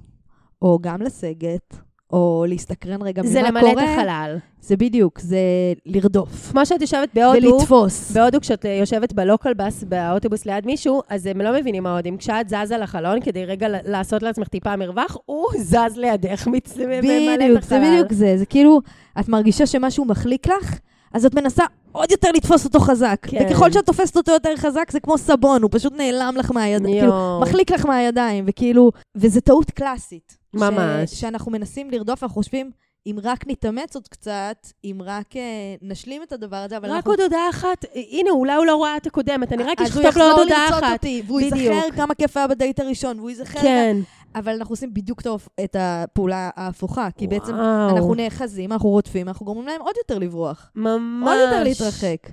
או 0.62 0.78
גם 0.82 1.02
לסגת, 1.02 1.76
או 2.12 2.44
להסתקרן 2.48 3.02
רגע 3.02 3.22
ממה 3.22 3.30
זה 3.30 3.38
קורה. 3.40 3.50
למלא 3.50 3.72
את 3.72 3.88
החלל. 3.98 4.36
זה 4.60 4.76
בדיוק, 4.76 5.18
זה 5.20 5.38
לרדוף. 5.86 6.50
כמו 6.50 6.66
שאת 6.66 6.80
יושבת 6.80 7.08
בהודו, 7.14 7.46
ולתפוס. 7.56 8.10
בהודו 8.12 8.40
כשאת 8.40 8.66
אה, 8.66 8.70
יושבת 8.70 9.12
בלוקל 9.12 9.54
בס 9.54 9.84
באוטובוס 9.84 10.46
ליד 10.46 10.66
מישהו, 10.66 11.02
אז 11.08 11.26
הם 11.26 11.40
לא 11.40 11.52
מבינים 11.60 11.86
ההודים. 11.86 12.16
כשאת 12.16 12.48
זזה 12.48 12.76
לחלון 12.78 13.20
כדי 13.20 13.44
רגע 13.44 13.66
לעשות 13.84 14.22
לעצמך 14.22 14.48
טיפה 14.48 14.76
מרווח, 14.76 15.16
הוא 15.26 15.46
זז 15.70 15.96
לידך, 15.96 16.46
מצ- 16.46 16.76
ממלא 16.76 16.98
את 17.34 17.38
בדיוק, 17.40 17.62
זה 17.64 17.76
החלל. 17.76 17.92
בדיוק 17.92 18.12
זה. 18.12 18.34
זה 18.38 18.46
כאילו, 18.46 18.80
את 19.20 19.28
מרגישה 19.28 19.66
שמשהו 19.66 20.04
מחליק 20.04 20.46
לך, 20.46 20.78
אז 21.12 21.26
את 21.26 21.34
מנסה 21.34 21.64
עוד 21.92 22.10
יותר 22.10 22.28
לתפוס 22.34 22.64
אותו 22.64 22.80
חזק. 22.80 23.16
כן. 23.22 23.46
וככל 23.50 23.72
שאת 23.72 23.86
תופסת 23.86 24.16
אותו 24.16 24.32
יותר 24.32 24.56
חזק, 24.56 24.90
זה 24.90 25.00
כמו 25.00 25.18
סבון, 25.18 25.62
הוא 25.62 25.70
פשוט 25.72 25.92
נעלם 25.96 26.34
לך 26.38 26.50
מהידיים. 26.52 27.00
כאילו. 27.00 27.40
מחליק 27.42 27.70
לך 27.70 27.86
מהידיים, 27.86 28.44
וכאילו, 28.48 28.90
וזו 29.16 29.40
טעות 29.40 29.70
קלאסית. 29.70 30.37
ממש. 30.54 31.10
ש, 31.10 31.20
שאנחנו 31.20 31.52
מנסים 31.52 31.90
לרדוף, 31.90 32.22
אנחנו 32.22 32.34
חושבים, 32.34 32.70
אם 33.06 33.16
רק 33.22 33.44
נתאמץ 33.46 33.94
עוד 33.94 34.08
קצת, 34.08 34.66
אם 34.84 35.00
רק 35.04 35.36
אה, 35.36 35.42
נשלים 35.82 36.22
את 36.22 36.32
הדבר 36.32 36.56
הזה, 36.56 36.76
אבל 36.76 36.88
רק 36.88 36.96
אנחנו... 36.96 37.10
עוד 37.10 37.20
הודעה 37.20 37.50
אחת, 37.50 37.84
הנה, 38.10 38.30
אולי 38.30 38.54
הוא 38.54 38.66
לא 38.66 38.82
ראה 38.82 38.96
את 38.96 39.06
הקודמת, 39.06 39.52
אני 39.52 39.62
רק 39.62 39.80
אז 39.80 39.96
הוא 39.96 40.08
אכתוב 40.08 40.22
לו 40.22 40.24
עוד 40.24 40.32
יחזור 40.32 40.44
הודעה 40.44 40.64
לרצות 40.64 40.84
אחת. 40.84 40.92
אותי, 40.92 41.22
והוא 41.26 41.40
בדיוק. 41.40 41.74
ייזכר 41.74 41.96
כמה 41.96 42.14
כיף 42.14 42.36
היה 42.36 42.46
בדייט 42.46 42.80
הראשון, 42.80 43.18
והוא 43.18 43.30
ייזכר... 43.30 43.60
כן. 43.60 43.96
אבל 44.34 44.52
אנחנו 44.52 44.72
עושים 44.72 44.94
בדיוק 44.94 45.20
טוב 45.20 45.48
את 45.64 45.76
הפעולה 45.78 46.50
ההפוכה, 46.56 47.08
כי 47.18 47.26
בעצם 47.26 47.54
וואו. 47.54 47.96
אנחנו 47.96 48.14
נאחזים, 48.14 48.72
אנחנו 48.72 48.88
רודפים, 48.88 49.28
אנחנו 49.28 49.46
גורמים 49.46 49.66
להם 49.66 49.80
עוד 49.80 49.94
יותר 49.96 50.18
לברוח. 50.18 50.70
ממש. 50.74 51.28
עוד 51.28 51.38
יותר 51.38 51.62
להתרחק. 51.62 52.28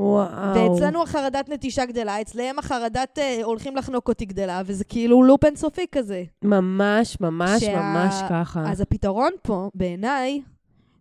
וואו. 0.00 0.54
ואצלנו 0.72 1.02
החרדת 1.02 1.48
נטישה 1.48 1.84
גדלה, 1.86 2.20
אצלם 2.20 2.58
החרדת 2.58 3.18
אה, 3.18 3.40
הולכים 3.44 3.76
לחנוק 3.76 4.08
אותי 4.08 4.24
גדלה, 4.24 4.62
וזה 4.66 4.84
כאילו 4.84 5.22
לופ 5.22 5.44
אינסופי 5.44 5.86
כזה. 5.92 6.24
ממש, 6.42 7.20
ממש, 7.20 7.64
שה- 7.64 7.76
ממש 7.80 8.14
ככה. 8.30 8.70
אז 8.70 8.80
הפתרון 8.80 9.30
פה, 9.42 9.70
בעיניי, 9.74 10.42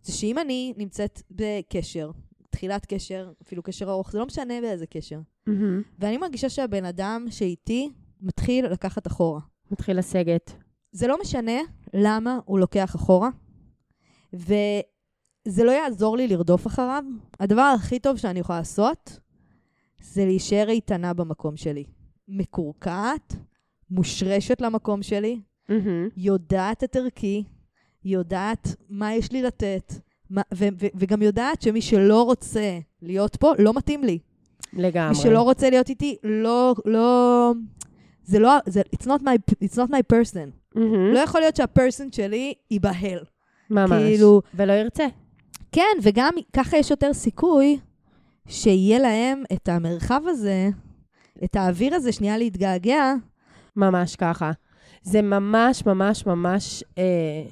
זה 0.03 0.13
שאם 0.13 0.37
אני 0.37 0.73
נמצאת 0.77 1.21
בקשר, 1.31 2.11
תחילת 2.49 2.85
קשר, 2.85 3.31
אפילו 3.45 3.63
קשר 3.63 3.89
ארוך, 3.89 4.11
זה 4.11 4.19
לא 4.19 4.25
משנה 4.25 4.53
באיזה 4.61 4.85
קשר, 4.87 5.19
מהמם. 5.47 5.81
ואני 5.99 6.17
מרגישה 6.17 6.49
שהבן 6.49 6.85
אדם 6.85 7.25
שאיתי 7.29 7.89
מתחיל 8.21 8.67
לקחת 8.67 9.07
אחורה. 9.07 9.39
מתחיל 9.71 9.97
לסגת. 9.97 10.53
זה 10.91 11.07
לא 11.07 11.17
משנה 11.21 11.57
למה 11.93 12.39
הוא 12.45 12.59
לוקח 12.59 12.95
אחורה, 12.95 13.29
וזה 15.49 15.63
לא 15.63 15.71
יעזור 15.71 16.17
לי 16.17 16.27
לרדוף 16.27 16.67
אחריו. 16.67 17.03
הדבר 17.39 17.61
הכי 17.75 17.99
טוב 17.99 18.17
שאני 18.17 18.39
יכולה 18.39 18.57
לעשות, 18.59 19.19
זה 20.01 20.25
להישאר 20.25 20.69
איתנה 20.69 21.13
במקום 21.13 21.57
שלי. 21.57 21.83
מקורקעת, 22.27 23.35
מושרשת 23.91 24.61
למקום 24.61 25.03
שלי, 25.03 25.39
מהמם. 25.69 26.09
יודעת 26.17 26.83
את 26.83 26.95
ערכי, 26.95 27.43
יודעת 28.05 28.75
מה 28.89 29.13
יש 29.13 29.31
לי 29.31 29.41
לתת, 29.41 29.93
מה, 30.29 30.41
ו- 30.53 30.67
ו- 30.81 30.87
וגם 30.95 31.21
יודעת 31.21 31.61
שמי 31.61 31.81
שלא 31.81 32.23
רוצה 32.23 32.79
להיות 33.01 33.35
פה, 33.35 33.51
לא 33.59 33.73
מתאים 33.73 34.03
לי. 34.03 34.19
לגמרי. 34.73 35.09
מי 35.09 35.15
שלא 35.15 35.41
רוצה 35.41 35.69
להיות 35.69 35.89
איתי, 35.89 36.15
לא, 36.23 36.75
לא, 36.85 37.53
זה 38.23 38.39
לא, 38.39 38.53
זה, 38.65 38.81
it's 38.95 39.05
not 39.05 39.21
my, 39.21 39.53
it's 39.63 39.75
not 39.75 39.89
my 39.91 40.13
person. 40.13 40.49
מהמם. 40.75 41.13
לא 41.13 41.19
יכול 41.19 41.41
להיות 41.41 41.55
שהפרסון 41.55 42.11
שלי 42.11 42.53
ייבהל. 42.71 43.19
ממש. 43.69 43.91
כאילו- 43.91 44.41
ולא 44.53 44.73
ירצה. 44.73 45.07
כן, 45.71 45.97
וגם 46.03 46.33
ככה 46.53 46.77
יש 46.77 46.91
יותר 46.91 47.13
סיכוי 47.13 47.79
שיהיה 48.47 48.99
להם 48.99 49.43
את 49.53 49.69
המרחב 49.69 50.21
הזה, 50.25 50.69
את 51.43 51.55
האוויר 51.55 51.95
הזה, 51.95 52.11
שנייה 52.11 52.37
להתגעגע. 52.37 53.13
ממש 53.75 54.15
ככה. 54.15 54.51
זה 55.01 55.21
ממש 55.21 55.85
ממש 55.85 56.25
ממש 56.25 56.83
אה, 56.97 57.43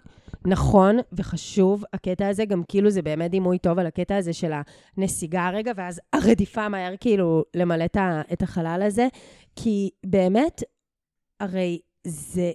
נכון 0.46 0.98
וחשוב, 1.14 1.84
הקטע 1.94 2.28
הזה, 2.28 2.46
גם 2.46 2.64
כאילו 2.68 2.90
זה 2.90 3.02
באמת 3.02 3.32
דימוי 3.32 3.60
טוב 3.60 3.80
על 3.80 3.88
הקטע 3.88 4.16
הזה 4.16 4.34
של 4.34 4.52
הנסיגה 4.98 5.48
הרגע, 5.48 5.72
ואז 5.76 6.02
הרדיפה 6.14 6.70
מהר 6.70 6.94
כאילו 7.00 7.44
למלא 7.56 7.86
את 8.34 8.42
החלל 8.42 8.84
הזה, 8.86 9.08
כי 9.56 9.90
באמת, 10.06 10.64
הרי 11.40 11.80
זה, 12.08 12.52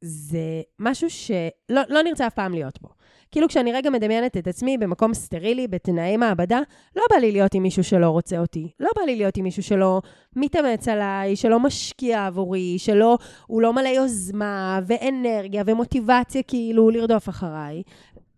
זה 0.00 0.62
משהו 0.78 1.10
שלא 1.10 1.82
לא 1.88 2.02
נרצה 2.02 2.26
אף 2.26 2.34
פעם 2.34 2.52
להיות 2.52 2.82
בו. 2.82 2.88
כאילו 3.30 3.48
כשאני 3.48 3.72
רגע 3.72 3.90
מדמיינת 3.90 4.36
את 4.36 4.46
עצמי 4.46 4.78
במקום 4.78 5.14
סטרילי, 5.14 5.68
בתנאי 5.68 6.16
מעבדה, 6.16 6.60
לא 6.96 7.02
בא 7.10 7.16
לי 7.16 7.32
להיות 7.32 7.54
עם 7.54 7.62
מישהו 7.62 7.84
שלא 7.84 8.08
רוצה 8.08 8.38
אותי. 8.38 8.68
לא 8.80 8.90
בא 8.96 9.02
לי 9.02 9.16
להיות 9.16 9.36
עם 9.36 9.44
מישהו 9.44 9.62
שלא 9.62 10.02
מתאמץ 10.36 10.88
עליי, 10.88 11.36
שלא 11.36 11.60
משקיע 11.60 12.26
עבורי, 12.26 12.78
שלא, 12.78 13.18
הוא 13.46 13.62
לא 13.62 13.72
מלא 13.72 13.88
יוזמה 13.88 14.80
ואנרגיה 14.86 15.62
ומוטיבציה 15.66 16.42
כאילו 16.42 16.90
לרדוף 16.90 17.28
אחריי. 17.28 17.82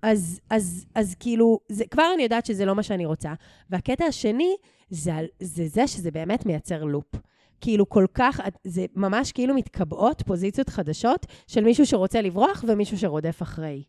אז, 0.03 0.40
אז, 0.50 0.87
אז 0.94 1.14
כאילו, 1.20 1.61
זה, 1.68 1.85
כבר 1.90 2.11
אני 2.14 2.22
יודעת 2.22 2.46
שזה 2.46 2.64
לא 2.64 2.74
מה 2.74 2.83
שאני 2.83 3.07
רוצה. 3.07 3.33
והקטע 3.70 4.05
השני, 4.05 4.57
זה, 4.90 5.12
זה 5.40 5.68
זה 5.68 5.87
שזה 5.87 6.11
באמת 6.11 6.46
מייצר 6.46 6.85
לופ. 6.85 7.14
כאילו 7.61 7.88
כל 7.88 8.07
כך, 8.14 8.40
זה 8.64 8.87
ממש 8.96 9.33
כאילו 9.33 9.55
מתקבעות 9.55 10.23
פוזיציות 10.27 10.68
חדשות 10.68 11.27
של 11.46 11.64
מישהו 11.64 11.87
שרוצה 11.87 12.20
לברוח 12.20 12.64
ומישהו 12.68 12.99
שרודף 12.99 13.42
אחרי. 13.42 13.83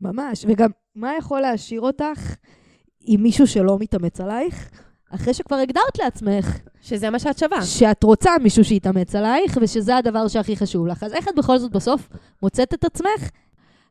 ממש. 0.00 0.44
וגם, 0.48 0.70
מה 0.94 1.16
יכול 1.18 1.40
להשאיר 1.40 1.80
אותך 1.80 2.34
עם 3.00 3.22
מישהו 3.22 3.46
שלא 3.46 3.76
מתאמץ 3.80 4.20
עלייך? 4.20 4.70
אחרי 5.10 5.34
שכבר 5.34 5.56
הגדרת 5.56 5.98
לעצמך 5.98 6.58
שזה 6.80 7.10
מה 7.10 7.18
שאת 7.18 7.38
שווה. 7.38 7.62
שאת 7.62 8.02
רוצה 8.02 8.30
מישהו 8.42 8.64
שיתאמץ 8.64 9.14
עלייך, 9.14 9.58
ושזה 9.60 9.96
הדבר 9.96 10.28
שהכי 10.28 10.56
חשוב 10.56 10.86
לך. 10.86 11.02
אז 11.02 11.12
איך 11.12 11.28
את 11.28 11.34
בכל 11.34 11.58
זאת 11.58 11.72
בסוף 11.72 12.08
מוצאת 12.42 12.74
את 12.74 12.84
עצמך, 12.84 13.30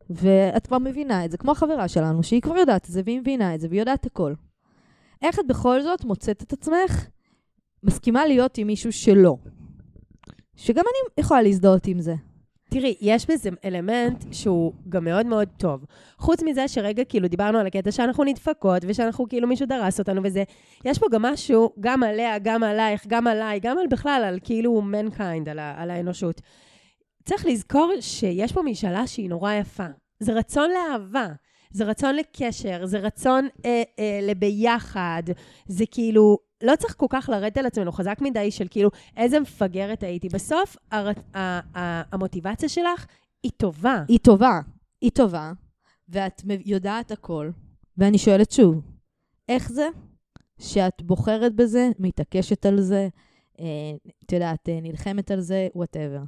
ואת 0.10 0.67
כבר 0.67 0.78
מבינה 0.78 1.26
את 1.26 1.32
זה, 1.32 1.38
כמו 1.38 1.52
החברה 1.52 1.88
שלנו, 1.88 2.23
שהיא 2.23 2.41
כבר 2.41 2.58
יודעת 2.58 2.86
את 2.86 2.91
זה, 2.91 3.02
והיא 3.06 3.19
מבינה 3.19 3.56
את 3.56 3.60
זה, 3.60 3.67
והיא 3.69 3.82
יודעת 3.82 4.06
הכל. 4.06 4.34
איך 5.21 5.39
את 5.39 5.47
בכל 5.47 5.82
זאת 5.82 6.06
מוצאת 6.06 6.43
את 6.43 6.54
עצמך 6.54 7.08
מסכימה 7.88 8.26
להיות 8.26 8.58
עם 8.58 8.67
מישהו 8.67 8.91
שלא? 8.91 9.38
שגם 10.56 10.84
אני 10.88 11.23
יכולה 11.23 11.41
להזדהות 11.41 11.88
עם 11.88 12.00
זה. 12.00 12.15
תראי, 12.69 12.95
יש 13.02 13.30
בזה 13.30 13.50
אלמנט 13.65 14.26
שהוא 14.32 14.73
גם 14.89 15.04
מאוד 15.04 15.26
מאוד 15.26 15.47
טוב. 15.58 15.86
חוץ 16.17 16.43
מזה 16.43 16.67
שרגע 16.67 17.04
כאילו 17.04 17.28
דיברנו 17.28 17.58
על 17.60 17.67
הקטע 17.67 17.91
שאנחנו 17.91 18.23
נדפקות, 18.23 18.84
ושאנחנו 18.88 19.28
כאילו 19.30 19.47
מישהו 19.47 19.65
דרס 19.65 20.00
אותנו 20.00 20.21
וזה, 20.23 20.43
יש 20.86 21.00
פה 21.00 21.06
גם 21.12 21.21
משהו, 21.21 21.73
גם 21.80 22.04
עליה, 22.04 22.39
גם 22.39 22.63
עלייך, 22.63 23.08
גם 23.08 23.28
עליי, 23.28 23.60
גם 23.60 23.78
על 23.78 23.88
בכלל, 23.88 24.23
על 24.28 24.39
כאילו 24.43 24.82
mankind, 24.82 25.49
על, 25.50 25.60
על 25.60 25.91
האנושות. 25.91 26.41
צריך 27.26 27.45
לזכור 27.45 27.91
שיש 28.00 28.52
פה 28.52 28.62
משאלה 28.62 29.08
שהיא 29.08 29.30
נורא 29.30 29.54
יפה. 29.54 29.88
זה 30.19 30.34
רצון 30.34 30.69
לאהבה, 30.71 31.28
זה 31.71 31.84
רצון 31.84 32.15
לקשר, 32.15 32.86
זה 32.86 33.00
רצון 33.00 33.47
אה, 33.65 33.84
אה, 34.00 34.19
לביחד, 34.21 35.23
זה 35.67 35.86
כאילו, 35.91 36.46
לא 36.63 36.76
צריך 36.76 36.96
כל 36.98 37.06
כך 37.10 37.30
לרדת 37.30 37.58
על 37.58 37.65
עצמנו 37.65 37.91
חזק 37.91 38.17
מדי 38.22 38.52
של 38.52 38.67
כאילו, 38.70 38.89
איזה 39.17 39.39
מפגרת 39.39 40.04
הייתי. 40.04 40.30
בסוף, 40.30 40.78
הר, 40.91 41.08
ה, 41.08 41.39
ה, 41.80 42.04
המוטיבציה 42.12 42.70
שלך 42.70 43.06
היא 43.43 43.52
טובה. 43.58 44.04
היא 44.08 44.20
טובה, 44.20 44.60
היא 45.02 45.12
טובה, 45.12 45.52
ואת 46.10 46.41
יודעת 46.65 47.12
הכל. 47.12 47.50
ואני 47.98 48.17
שואלת 48.17 48.52
שוב, 48.52 48.82
איך 49.50 49.72
זה 49.72 49.88
שאת 50.60 51.02
בוחרת 51.02 51.56
בזה, 51.56 51.89
מתעקשת 52.00 52.65
על 52.65 52.82
זה, 52.82 53.08
אה, 53.60 53.65
את 54.26 54.32
יודעת, 54.32 54.70
אה, 54.70 54.80
נלחמת 54.82 55.32
על 55.32 55.39
זה, 55.39 55.67
וואטאבר. 55.76 56.22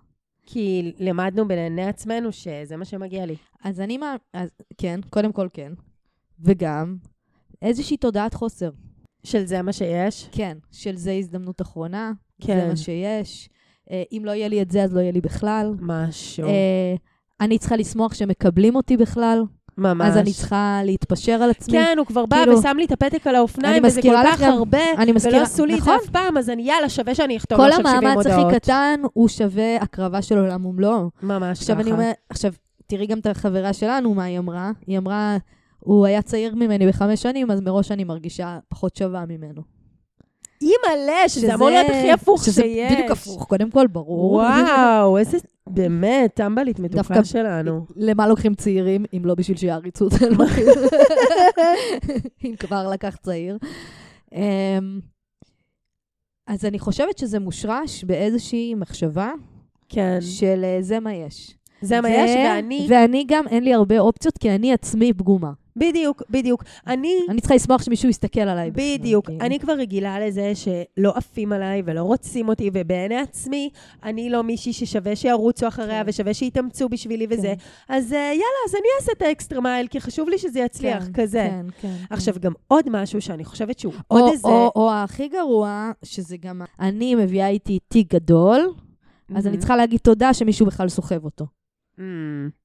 כי 0.46 0.94
למדנו 1.00 1.48
בעיני 1.48 1.86
עצמנו 1.86 2.32
שזה 2.32 2.78
מה 2.78 2.86
שמגיע 2.86 3.26
לי. 3.26 3.36
אז 3.63 3.80
אני 3.80 3.98
מה... 3.98 4.15
אז, 4.34 4.50
כן, 4.78 5.00
קודם 5.10 5.32
כל 5.32 5.48
כן. 5.54 5.74
וגם 6.39 6.98
איזושהי 7.62 7.98
תודעת 7.98 8.34
חוסר. 8.34 8.70
של 9.23 9.45
זה 9.45 9.62
מה 9.62 9.73
שיש? 9.73 10.29
כן, 10.32 10.58
של 10.71 10.95
זה 10.95 11.12
הזדמנות 11.12 11.62
אחרונה, 11.62 12.12
כן. 12.41 12.60
זה 12.62 12.67
מה 12.67 12.75
שיש. 12.75 13.49
אה, 13.91 14.03
אם 14.12 14.21
לא 14.25 14.32
יהיה 14.32 14.47
לי 14.47 14.62
את 14.62 14.71
זה, 14.71 14.84
אז 14.84 14.93
לא 14.95 14.99
יהיה 14.99 15.12
לי 15.12 15.21
בכלל. 15.21 15.73
משהו. 15.82 16.47
אה, 16.47 16.95
אני 17.41 17.58
צריכה 17.58 17.75
לשמוח 17.75 18.13
שמקבלים 18.13 18.75
אותי 18.75 18.97
בכלל, 18.97 19.43
ממש. 19.77 20.08
אז 20.08 20.17
אני 20.17 20.34
צריכה 20.34 20.82
להתפשר 20.86 21.32
על 21.43 21.49
עצמי. 21.49 21.73
כן, 21.73 21.95
הוא 21.97 22.05
כבר 22.05 22.25
בא 22.25 22.38
כאילו- 22.38 22.60
ושם 22.60 22.77
לי 22.77 22.86
את 22.86 22.91
הפתק 22.91 23.27
על 23.27 23.36
האופניים, 23.36 23.84
וזה 23.86 24.01
כל 24.01 24.15
כך 24.25 24.41
גם- 24.41 24.51
הרבה, 24.53 24.77
אני 24.97 25.12
מזכירה, 25.12 25.36
ולא 25.38 25.43
עשו 25.43 25.65
לי 25.65 25.73
את 25.73 25.77
זה 25.84 25.84
נכון. 25.91 25.99
אף 26.05 26.10
פעם, 26.10 26.38
אז 26.38 26.49
אני, 26.49 26.62
יאללה, 26.63 26.89
שווה 26.89 27.15
שאני 27.15 27.38
אכתוב 27.38 27.58
כל 27.60 27.67
עכשיו 27.67 27.79
70 27.86 27.97
המאמץ 27.97 28.25
הודעות. 28.25 28.45
הכי 28.47 28.60
קטן 28.60 28.99
הוא 29.13 29.27
שווה 29.27 29.75
הקרבה 29.77 30.21
של 30.21 30.38
עולם 30.38 30.65
ומלואו. 30.65 31.10
ממש 31.23 31.60
עכשיו 31.60 31.75
אני 31.75 31.84
ככה. 31.84 31.91
אומרת, 31.93 32.15
עכשיו, 32.29 32.53
תראי 32.88 33.05
גם 33.08 33.19
את 33.19 33.25
החברה 33.25 33.73
שלנו, 33.73 34.13
מה 34.13 34.23
היא 34.23 34.39
אמרה? 34.39 34.71
היא 34.88 34.97
אמרה, 34.97 35.38
הוא 35.80 36.06
היה 36.06 36.22
צעיר 36.22 36.56
ממני 36.56 36.88
בחמש 36.88 37.22
שנים, 37.22 37.52
אז 37.52 37.62
מראש 37.62 37.92
אני 37.92 38.04
מרגישה 38.04 38.60
פחות 38.70 38.96
שווה 38.96 39.26
ממנו. 39.26 39.62
אימא'לה, 40.62 41.30
שזה 41.30 41.54
אמור 41.56 41.70
להיות 41.70 41.89
הכי 41.89 42.12
הפוך 42.12 42.44
שזה 42.44 42.62
שיש. 42.62 42.94
בדיוק 42.94 43.12
הפוך, 43.12 43.46
קודם 43.48 43.72
כל, 43.72 43.88
ברור. 43.88 44.32
וואו, 44.32 45.18
איזה, 45.18 45.38
באמת, 45.68 46.34
טמבלית 46.34 46.80
מתוקה 46.80 47.24
שלנו. 47.24 47.86
למה 47.96 48.28
לוקחים 48.28 48.56
צעירים, 48.56 49.06
אם 49.18 49.22
לא 49.26 49.36
בשביל 49.36 49.58
שיעריצו 49.58 50.06
אותנו? 50.06 50.46
אם 52.46 52.56
כבר 52.60 52.88
לקח 52.88 53.15
צעיר. 53.15 53.58
אמ, 54.34 55.00
אז 56.48 56.65
אני 56.65 56.80
חושבת 56.80 57.18
שזה 57.18 57.39
מושרש 57.39 58.04
באיזושהי 58.04 58.76
מחשבה 58.76 59.32
כן. 59.89 60.18
של 60.22 60.62
אה, 60.63 60.78
זה 60.82 61.00
מה 61.00 61.13
יש. 61.13 61.56
זה 61.82 62.02
מה 62.02 62.10
יש, 62.10 62.32
ואני... 62.36 62.88
ואני 62.89 63.26
גם, 63.28 63.48
אין 63.48 63.63
לי 63.63 63.74
הרבה 63.74 64.00
אופציות, 64.00 64.38
כי 64.38 64.52
אני 64.52 64.74
עצמי 64.74 65.13
פגומה. 65.13 65.52
בדיוק, 65.80 66.24
בדיוק. 66.30 66.63
אני... 66.88 67.13
אני 67.30 67.42
צריכה 67.42 67.56
לשמוח 67.56 67.82
שמישהו 67.82 68.10
יסתכל 68.10 68.39
עליי. 68.39 68.72
בדיוק. 68.72 69.26
כאילו. 69.26 69.39
אני 69.42 69.60
כבר 69.60 69.74
רגילה 69.74 70.20
לזה 70.28 70.52
שלא 70.56 71.12
עפים 71.15 71.54
עליי 71.54 71.82
ולא 71.86 72.02
רוצים 72.02 72.50
אותי, 72.50 72.70
ובעיני 72.74 73.18
עצמי, 73.18 73.70
אני 74.04 74.30
לא 74.30 74.44
מישהי 74.44 74.74
ששווה 74.74 75.15
שירוצו 75.15 75.68
אחריה 75.68 76.04
כן. 76.04 76.10
ושווה 76.10 76.34
שיתאמצו 76.34 76.89
בשבילי 76.89 77.28
וזה. 77.30 77.54
כן. 77.58 77.94
אז 77.96 78.13
אה, 78.13 78.18
יאללה, 78.18 78.60
אז 78.68 78.76
אני 78.76 78.88
אעשה 79.00 79.12
את 79.18 79.22
האקסטרה 79.22 79.62
מייל, 79.62 79.88
כי 79.88 80.02
חשוב 80.02 80.30
לי 80.30 80.38
שזה 80.38 80.60
יצליח, 80.60 81.06
כן, 81.06 81.13
כזה. 81.13 81.48
כן, 81.50 81.65
כן. 81.82 81.96
עכשיו, 82.10 82.34
כן. 82.34 82.39
גם 82.39 82.54
עוד 82.68 82.86
משהו 82.89 83.22
שאני 83.22 83.46
חושבת 83.46 83.80
שהוא 83.80 83.94
או, 84.12 84.18
עוד 84.18 84.32
איזה... 84.32 84.48
או, 84.48 84.72
או 84.76 84.92
הכי 84.94 85.28
גרוע, 85.28 85.92
שזה 86.04 86.38
גם, 86.38 86.62
אני 86.80 87.15
מביאה 87.15 87.48
איתי 87.48 87.80
תיק 87.88 88.13
גדול, 88.13 88.74
אז 89.36 89.48
אני. 89.48 89.58
צריכה 89.58 89.76
להגיד 89.76 90.00
תודה 90.00 90.34
שמישהו 90.34 90.65
בכלל 90.65 90.89
סוחב 90.89 91.26
אותו. 91.26 91.46
Mm, 91.98 92.02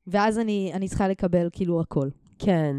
ואז 0.07 0.39
אני, 0.39 0.71
אני 0.75 0.89
צריכה 0.89 1.09
לקבל 1.09 1.49
כאילו 1.53 1.81
הכל. 1.81 2.09
כן. 2.39 2.77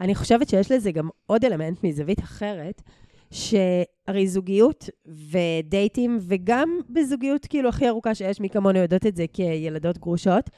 אני 0.00 0.14
חושבת 0.14 0.48
שיש 0.48 0.72
לזה 0.72 0.92
גם 0.92 1.08
עוד 1.26 1.44
אלמנט 1.44 1.84
מזווית 1.84 2.20
אחרת, 2.20 2.82
שהרי 3.30 4.26
זוגיות 4.26 4.90
ודייטים, 5.06 6.18
וגם 6.20 6.80
בזוגיות 6.90 7.46
כאילו 7.46 7.68
הכי 7.68 7.88
ארוכה 7.88 8.14
שיש, 8.14 8.40
מי 8.40 8.48
כמונו 8.48 8.78
יודעות 8.78 9.06
את 9.06 9.16
זה 9.16 9.24
כילדות 9.32 9.98
גרושות, 9.98 10.50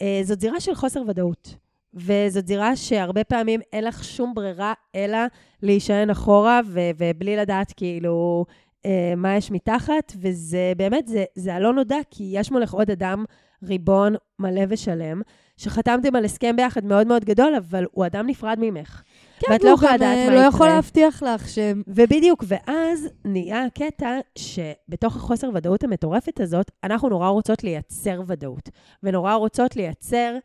אה, 0.00 0.20
זאת 0.22 0.40
זירה 0.40 0.60
של 0.60 0.74
חוסר 0.74 1.02
ודאות. 1.08 1.54
וזאת 1.94 2.46
זירה 2.46 2.76
שהרבה 2.76 3.24
פעמים 3.24 3.60
אין 3.72 3.84
לך 3.84 4.04
שום 4.04 4.34
ברירה 4.34 4.72
אלא 4.94 5.18
להישען 5.62 6.10
אחורה, 6.10 6.60
ו- 6.66 6.90
ובלי 6.98 7.36
לדעת 7.36 7.72
כאילו 7.76 8.44
אה, 8.86 9.14
מה 9.16 9.36
יש 9.36 9.50
מתחת, 9.50 10.12
וזה 10.20 10.72
באמת, 10.76 11.08
זה, 11.08 11.24
זה 11.34 11.54
הלא 11.54 11.72
נודע, 11.72 11.96
כי 12.10 12.30
יש 12.32 12.52
מולך 12.52 12.74
עוד 12.74 12.90
אדם 12.90 13.24
ריבון 13.62 14.14
מלא 14.38 14.62
ושלם, 14.68 15.22
שחתמתם 15.56 16.16
על 16.16 16.24
הסכם 16.24 16.56
ביחד 16.56 16.84
מאוד 16.84 17.06
מאוד 17.06 17.24
גדול, 17.24 17.54
אבל 17.54 17.84
הוא 17.92 18.06
אדם 18.06 18.26
נפרד 18.26 18.58
ממך. 18.60 19.02
כן, 19.40 19.52
ואת 19.52 19.64
לא 19.64 19.70
יכולה 19.70 19.96
לדעת 19.96 20.18
אה, 20.18 20.26
מה 20.26 20.34
לא 20.34 20.38
יקרה. 20.38 20.48
יכול 20.48 20.66
להבטיח 20.68 21.22
לך 21.22 21.48
שהם... 21.48 21.82
ובדיוק, 21.86 22.44
ואז 22.46 23.08
נהיה 23.24 23.64
הקטע 23.64 24.18
שבתוך 24.38 25.16
החוסר 25.16 25.50
ודאות 25.54 25.84
המטורפת 25.84 26.40
הזאת, 26.40 26.70
אנחנו 26.84 27.08
נורא 27.08 27.28
רוצות 27.28 27.64
לייצר 27.64 28.22
ודאות, 28.26 28.68
ונורא 29.02 29.34
רוצות 29.34 29.76
לייצר 29.76 30.36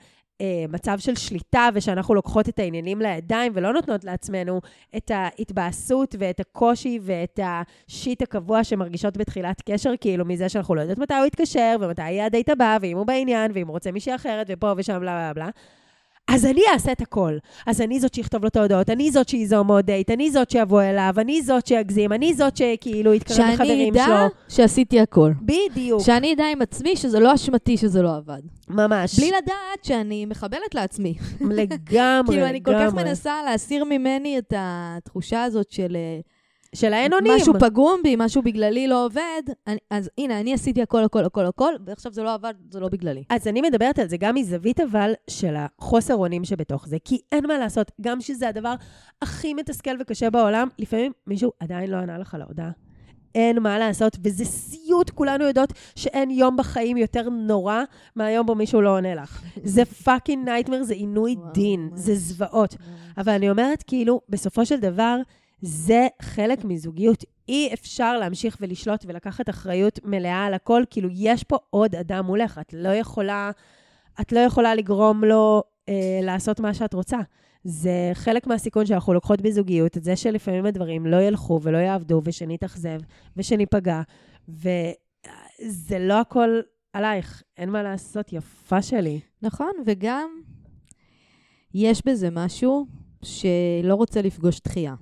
אה, 0.41 0.65
מצב 0.69 0.99
של 0.99 1.15
שליטה, 1.15 1.69
ושאנחנו 1.73 2.15
לוקחות 2.15 2.49
את 2.49 2.59
העניינים 2.59 3.01
לידיים, 3.01 3.51
ולא 3.55 3.73
נותנות 3.73 4.03
לעצמנו 4.03 4.61
את 4.97 5.11
ההתבאסות 5.13 6.15
ואת 6.19 6.39
הקושי 6.39 6.99
ואת 7.01 7.39
השיט 7.43 8.21
הקבוע 8.21 8.63
שמרגישות 8.63 9.17
בתחילת 9.17 9.61
קשר, 9.61 9.93
כאילו 10.01 10.25
מזה 10.25 10.49
שאנחנו 10.49 10.75
לא 10.75 10.81
יודעות 10.81 10.97
מתי 10.97 11.13
הוא 11.13 11.25
יתקשר, 11.25 11.75
ומתי 11.79 12.01
יהיה 12.01 12.25
הדייט 12.25 12.49
הבא, 12.49 12.77
ואם 12.81 12.97
הוא 12.97 13.05
בעניין, 13.05 13.51
ואם 13.53 13.67
הוא 13.67 13.73
רוצה 13.73 13.91
מישהי 13.91 14.15
אחרת, 14.15 14.47
ופה 14.49 14.73
ושם, 14.77 14.99
בלה 14.99 15.33
בלה 15.33 15.33
בלה. 15.33 15.49
אז 16.27 16.45
אני 16.45 16.61
אעשה 16.73 16.91
את 16.91 17.01
הכל. 17.01 17.37
אז 17.67 17.81
אני 17.81 17.99
זאת 17.99 18.13
שאכתוב 18.13 18.41
לו 18.41 18.47
את 18.47 18.55
ההודעות, 18.55 18.89
אני 18.89 19.11
זאת 19.11 19.29
שיזום 19.29 19.67
עוד 19.67 19.85
דייט, 19.85 20.11
אני 20.11 20.31
זאת 20.31 20.49
שיבוא 20.49 20.81
אליו, 20.81 21.13
אני 21.17 21.41
זאת 21.41 21.67
שיגזים, 21.67 22.13
אני 22.13 22.33
זאת 22.33 22.57
שכאילו 22.57 23.13
יתקרב 23.13 23.37
שאני 23.37 23.53
לחברים 23.53 23.93
אדע 23.93 24.05
שלו. 24.05 24.15
שעשיתי 24.55 24.99
הכל. 24.99 25.31
בדיוק, 25.41 26.01
שאני 26.01 26.33
אדע 26.33 26.45
עם 26.51 26.61
עצמי 26.61 26.95
שזה 26.95 27.19
לא 27.19 27.33
אשמתי 27.33 27.77
שזה 27.77 28.01
לא 28.01 28.15
עבד. 28.15 28.41
ממש. 28.69 29.19
בלי 29.19 29.31
לדעת 29.31 29.83
שאני 29.83 30.25
מחבלת 30.25 30.75
לעצמי. 30.75 31.13
לגמרי, 31.41 32.27
כאילו, 32.35 32.45
אני 32.45 32.63
כל 32.63 32.71
כך 32.73 32.79
לגמרי. 32.87 33.03
מנסה 33.03 33.33
להסיר 33.45 33.83
ממני 33.83 34.37
את 34.37 34.53
התחושה 34.57 35.43
הזאת 35.43 35.71
של 35.71 35.95
אה, 35.95 36.19
של 36.75 36.93
האין 36.93 37.13
אונים. 37.13 37.33
משהו 37.35 37.53
פגום 37.59 37.99
בי, 38.03 38.15
משהו 38.17 38.41
בגללי 38.41 38.87
לא 38.87 39.05
עובד. 39.05 39.41
אני, 39.67 39.77
אז 39.89 40.09
הנה, 40.17 40.39
אני 40.39 40.53
עשיתי 40.53 40.81
הכל, 40.81 41.03
הכל, 41.03 41.25
הכל, 41.25 41.45
הכל, 41.45 41.73
ועכשיו 41.85 42.13
זה 42.13 42.23
לא 42.23 42.33
עבד, 42.33 42.53
זה 42.69 42.79
לא 42.79 42.89
בגללי. 42.89 43.23
אז 43.29 43.47
אני 43.47 43.61
מדברת 43.61 43.99
על 43.99 44.07
זה 44.07 44.17
גם 44.17 44.35
מזווית 44.35 44.79
אבל 44.79 45.13
של 45.29 45.55
החוסר 45.57 46.15
אונים 46.15 46.43
שבתוך 46.43 46.87
זה, 46.87 46.97
כי 47.05 47.19
אין 47.31 47.47
מה 47.47 47.57
לעשות, 47.57 47.91
גם 48.01 48.21
שזה 48.21 48.47
הדבר 48.47 48.73
הכי 49.21 49.53
מתסכל 49.53 49.91
וקשה 49.99 50.29
בעולם, 50.29 50.67
לפעמים 50.79 51.11
מישהו 51.27 51.51
עדיין 51.59 51.89
לא 51.89 51.97
ענה 51.97 52.17
לך 52.17 52.37
להודעה. 52.39 52.71
אין 53.35 53.59
מה 53.59 53.79
לעשות, 53.79 54.17
וזה 54.23 54.45
סיוט, 54.45 55.09
כולנו 55.09 55.45
יודעות 55.45 55.73
שאין 55.95 56.31
יום 56.31 56.57
בחיים 56.57 56.97
יותר 56.97 57.29
נורא 57.29 57.83
מהיום 58.15 58.45
בו 58.45 58.55
מישהו 58.55 58.81
לא 58.81 58.97
עונה 58.97 59.15
לך. 59.15 59.41
זה 59.63 59.85
fucking 59.85 60.45
nightmare, 60.45 60.83
זה 60.83 60.93
עינוי 60.93 61.35
וואו, 61.37 61.51
דין, 61.53 61.81
ממש. 61.91 61.99
זה 61.99 62.15
זוועות. 62.15 62.75
אבל 63.17 63.33
אני 63.33 63.49
אומרת, 63.49 63.83
כאילו, 63.83 64.21
בסופו 64.29 64.65
של 64.65 64.79
דבר, 64.79 65.17
זה 65.61 66.07
חלק 66.21 66.65
מזוגיות. 66.65 67.23
אי 67.49 67.73
אפשר 67.73 68.17
להמשיך 68.17 68.57
ולשלוט 68.61 69.05
ולקחת 69.07 69.49
אחריות 69.49 69.99
מלאה 70.03 70.45
על 70.45 70.53
הכל, 70.53 70.83
כאילו, 70.89 71.09
יש 71.11 71.43
פה 71.43 71.57
עוד 71.69 71.95
אדם 71.95 72.25
מולך, 72.25 72.59
את 72.61 72.73
לא 72.73 72.89
יכולה, 72.89 73.51
את 74.21 74.31
לא 74.31 74.39
יכולה 74.39 74.75
לגרום 74.75 75.23
לו 75.23 75.63
אה, 75.89 76.19
לעשות 76.23 76.59
מה 76.59 76.73
שאת 76.73 76.93
רוצה. 76.93 77.17
זה 77.63 78.11
חלק 78.13 78.47
מהסיכון 78.47 78.85
שאנחנו 78.85 79.13
לוקחות 79.13 79.41
בזוגיות, 79.41 79.97
את 79.97 80.03
זה 80.03 80.15
שלפעמים 80.15 80.65
הדברים 80.65 81.05
לא 81.05 81.21
ילכו 81.21 81.59
ולא 81.63 81.77
יעבדו, 81.77 82.21
ושנתאכזב, 82.25 82.99
ושניפגע, 83.37 84.01
וזה 84.49 85.99
לא 85.99 86.19
הכל 86.19 86.49
עלייך, 86.93 87.43
אין 87.57 87.69
מה 87.69 87.83
לעשות, 87.83 88.33
יפה 88.33 88.81
שלי. 88.81 89.19
נכון, 89.41 89.71
וגם 89.85 90.29
יש 91.73 92.01
בזה 92.05 92.29
משהו 92.31 92.85
שלא 93.23 93.95
רוצה 93.95 94.21
לפגוש 94.21 94.59
דחייה. 94.59 94.95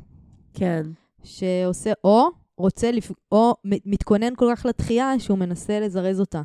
כן. 0.60 0.84
שעושה, 1.24 1.92
או 2.04 2.28
רוצה, 2.58 2.92
לפ... 2.92 3.12
או 3.32 3.54
מתכונן 3.66 4.36
כל 4.36 4.54
כך 4.56 4.66
לתחייה 4.66 5.14
שהוא 5.20 5.38
מנסה 5.38 5.80
לזרז 5.80 6.20
אותה. 6.20 6.42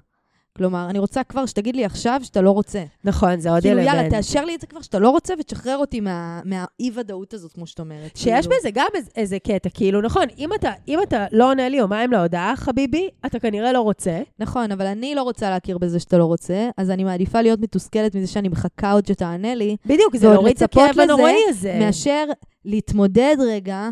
כלומר, 0.56 0.86
אני 0.90 0.98
רוצה 0.98 1.24
כבר 1.24 1.46
שתגיד 1.46 1.76
לי 1.76 1.84
עכשיו 1.84 2.20
שאתה 2.22 2.40
לא 2.40 2.50
רוצה. 2.50 2.84
נכון, 3.04 3.40
זה 3.40 3.50
עוד 3.50 3.62
כאילו, 3.62 3.80
אלמנט. 3.80 3.94
יאללה, 3.94 4.10
תאשר 4.10 4.44
לי 4.44 4.54
את 4.54 4.60
זה 4.60 4.66
כבר 4.66 4.80
שאתה 4.82 4.98
לא 4.98 5.10
רוצה 5.10 5.34
ותשחרר 5.40 5.76
אותי 5.76 6.00
מה- 6.00 6.40
מהאי-ודאות 6.44 7.34
הזאת, 7.34 7.52
כמו 7.52 7.66
שאת 7.66 7.80
אומרת. 7.80 8.16
שיש 8.16 8.46
כאילו. 8.46 8.60
בזה 8.60 8.70
גם 8.74 8.86
איזה, 8.94 9.10
איזה 9.16 9.38
קטע, 9.38 9.68
כאילו, 9.74 10.00
נכון, 10.00 10.22
אם 10.38 10.54
אתה, 10.54 10.72
אם 10.88 10.98
אתה 11.02 11.26
לא 11.32 11.50
עונה 11.50 11.68
לי 11.68 11.76
יומיים 11.76 12.12
להודעה, 12.12 12.56
חביבי, 12.56 13.08
אתה 13.26 13.38
כנראה 13.38 13.72
לא 13.72 13.80
רוצה. 13.80 14.22
נכון, 14.38 14.72
אבל 14.72 14.86
אני 14.86 15.14
לא 15.14 15.22
רוצה 15.22 15.50
להכיר 15.50 15.78
בזה 15.78 16.00
שאתה 16.00 16.18
לא 16.18 16.24
רוצה, 16.24 16.68
אז 16.76 16.90
אני 16.90 17.04
מעדיפה 17.04 17.40
להיות 17.42 17.60
מתוסכלת 17.60 18.14
מזה 18.16 18.26
שאני 18.26 18.48
מחכה 18.48 18.92
עוד 18.92 19.06
שתענה 19.06 19.54
לי, 19.54 19.76
בדיוק, 19.86 20.16
זה 20.16 20.28
להוריד 20.28 20.56
את 20.56 20.62
הכאב 20.62 20.98
הנוראי 21.00 21.36
הזה. 21.48 21.76
מאשר 21.80 22.24
להתמודד 22.64 23.36
רגע 23.46 23.88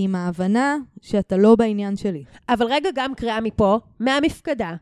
עם 0.00 0.14
ההבנה 0.14 0.76
שאתה 1.02 1.36
לא 1.36 1.56
בעניין 1.56 1.96
שלי. 1.96 2.24
אבל 2.48 2.66
רגע, 2.66 2.90
גם 2.94 3.14
קריאה 3.14 3.40
מפה, 3.40 3.78
מהמפקדה, 4.00 4.74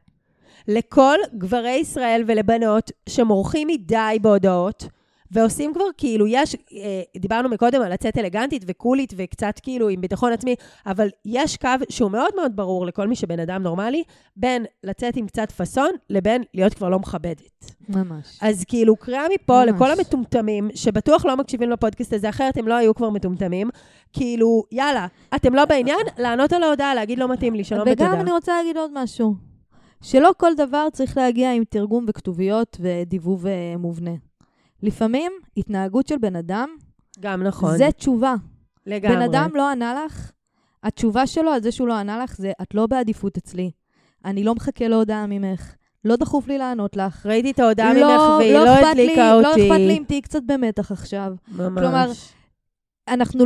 לכל 0.69 1.19
גברי 1.39 1.71
ישראל 1.81 2.25
ולבנות 2.27 2.91
שמורחים 3.09 3.69
מדי 3.69 4.19
בהודעות, 4.23 4.89
ועושים 5.31 5.75
כבר 5.75 5.85
כאילו, 5.97 6.27
יש, 6.27 6.55
אה, 6.55 7.03
דיברנו 7.17 7.49
מקודם 7.49 7.83
על 7.83 7.93
לצאת 7.93 8.19
אלגנטית 8.19 8.65
וקולית 8.67 9.13
וקצת 9.17 9.61
כאילו 9.63 9.89
עם 9.89 10.01
ביטחון 10.01 10.33
עצמי, 10.33 10.55
אבל 10.87 11.09
יש 11.25 11.57
קו 11.57 11.69
שהוא 11.89 12.11
מאוד 12.11 12.31
מאוד 12.37 12.57
ברור 12.57 12.87
לכל 12.87 13.09
מי 13.09 13.17
שבן 13.17 13.41
אדם 13.41 13.63
נורמלי, 13.63 14.03
בין 14.37 14.65
לצאת 14.85 15.17
עם 15.17 15.27
קצת 15.27 15.53
פאסון 15.53 15.91
לבין 16.11 16.43
להיות 16.55 16.75
כבר 16.75 16.89
לא 16.89 16.99
מכבדת. 16.99 17.73
ממש. 17.89 18.39
אז 18.43 18.65
כאילו, 18.69 18.97
קריאה 18.97 19.25
מפה 19.35 19.63
ממש. 19.67 19.75
לכל 19.75 19.91
המטומטמים, 19.91 20.69
שבטוח 20.75 21.27
לא 21.27 21.37
מקשיבים 21.37 21.71
לפודקאסט 21.71 22.13
הזה, 22.13 22.29
אחרת 22.29 22.57
הם 22.57 22.69
לא 22.69 22.75
היו 22.75 22.95
כבר 22.95 23.11
מטומטמים, 23.11 23.71
כאילו, 24.13 24.65
יאללה, 24.73 25.07
אתם 25.35 25.55
לא 25.55 25.65
בעניין, 25.65 26.07
לענות 26.19 26.53
על 26.53 26.63
ההודעה, 26.63 26.95
להגיד 26.95 27.19
לא 27.19 27.33
מתאים 27.33 27.55
לי, 27.55 27.65
שלום 27.65 27.89
ותודה. 27.89 28.11
וגם 28.11 28.21
אני 28.21 28.33
רוצה 28.33 28.53
להגיד 28.57 28.77
עוד 28.77 28.91
משהו, 28.95 29.35
שלא 30.03 30.31
כל 30.37 30.55
דבר 30.57 30.87
צריך 30.93 31.17
להגיע 31.17 31.53
עם 31.53 31.65
תרגום 31.65 32.05
וכתוביות 32.09 32.77
ודיבוב 32.81 33.47
אה, 33.47 33.75
מובנה. 33.79 34.11
לפעמים 34.83 35.33
התנהגות 35.57 36.07
של 36.07 36.17
בן 36.19 36.37
אדם 36.37 36.69
גם 37.21 37.43
נכון. 37.43 37.77
זה 37.79 37.89
תשובה. 37.97 38.35
לגמרי. 38.87 39.17
בן 39.17 39.23
אדם 39.23 39.51
לא 39.55 39.71
ענה 39.71 40.05
לך, 40.05 40.33
התשובה 40.83 41.27
שלו 41.27 41.51
על 41.51 41.63
זה 41.63 41.73
שהוא 41.73 41.89
לא 41.89 41.95
ענה 41.95 42.19
לך 42.19 42.37
זה, 42.37 42.53
את 42.63 42.75
לא 42.75 42.87
בעדיפות 42.87 43.37
אצלי. 43.37 43.71
אני 44.25 44.45
לא 44.45 44.55
מחכה 44.55 44.89
להודעה 44.89 45.27
ממך. 45.27 45.75
לא 46.05 46.17
דחוף 46.17 46.49
לי 46.49 46.59
לענות 46.59 46.97
לך. 46.97 47.27
ראיתי 47.27 47.51
את 47.51 47.59
ההודעה 47.59 47.93
ממך 47.93 48.01
לא, 48.03 48.37
והיא 48.39 48.53
לא 48.55 48.65
לא 48.65 48.75
אכפת 48.75 48.85
לי- 48.85 48.91
הדליקה 48.91 49.41
לא 49.41 49.49
אותי. 49.49 49.67
אכפת 49.69 49.79
לי 49.79 49.99
אם 49.99 50.03
תהיי 50.07 50.21
קצת 50.23 50.41
במתח 50.47 50.93
עכשיו. 50.93 51.33
ממש. 51.49 51.79
כלומר, 51.79 52.11
אנחנו, 53.09 53.45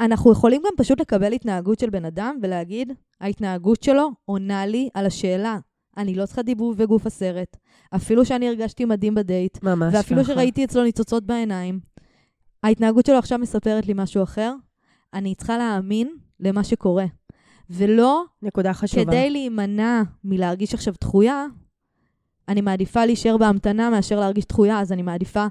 אנחנו 0.00 0.32
יכולים 0.32 0.62
גם 0.66 0.72
פשוט 0.76 1.00
לקבל 1.00 1.32
התנהגות 1.32 1.78
של 1.78 1.90
בן 1.90 2.04
אדם 2.04 2.36
ולהגיד, 2.42 2.92
ההתנהגות 3.20 3.82
שלו 3.82 4.10
עונה 4.24 4.66
לי 4.66 4.88
על 4.94 5.06
השאלה. 5.06 5.58
אני 5.96 6.14
לא 6.14 6.26
צריכה 6.26 6.42
דיבוב 6.42 6.74
וגוף 6.78 7.06
הסרט. 7.06 7.56
אפילו 7.96 8.24
שאני 8.24 8.48
הרגשתי 8.48 8.84
מדהים 8.84 9.14
בדייט, 9.14 9.62
ממש 9.62 9.94
ואפילו 9.94 10.24
ככה. 10.24 10.32
שראיתי 10.32 10.64
אצלו 10.64 10.82
ניצוצות 10.82 11.24
בעיניים. 11.24 11.80
ההתנהגות 12.62 13.06
שלו 13.06 13.18
עכשיו 13.18 13.38
מספרת 13.38 13.86
לי 13.86 13.92
משהו 13.96 14.22
אחר, 14.22 14.54
אני 15.14 15.34
צריכה 15.34 15.58
להאמין 15.58 16.16
למה 16.40 16.64
שקורה. 16.64 17.04
ולא 17.70 18.24
נקודה 18.42 18.72
חשובה. 18.72 19.04
כדי 19.04 19.30
להימנע 19.30 20.02
מלהרגיש 20.24 20.74
עכשיו 20.74 20.94
דחויה, 21.00 21.46
אני 22.48 22.60
מעדיפה 22.60 23.04
להישאר 23.06 23.36
בהמתנה 23.36 23.90
מאשר 23.90 24.20
להרגיש 24.20 24.44
דחויה, 24.44 24.80
אז 24.80 24.92
אני 24.92 25.02
מעדיפה 25.02 25.46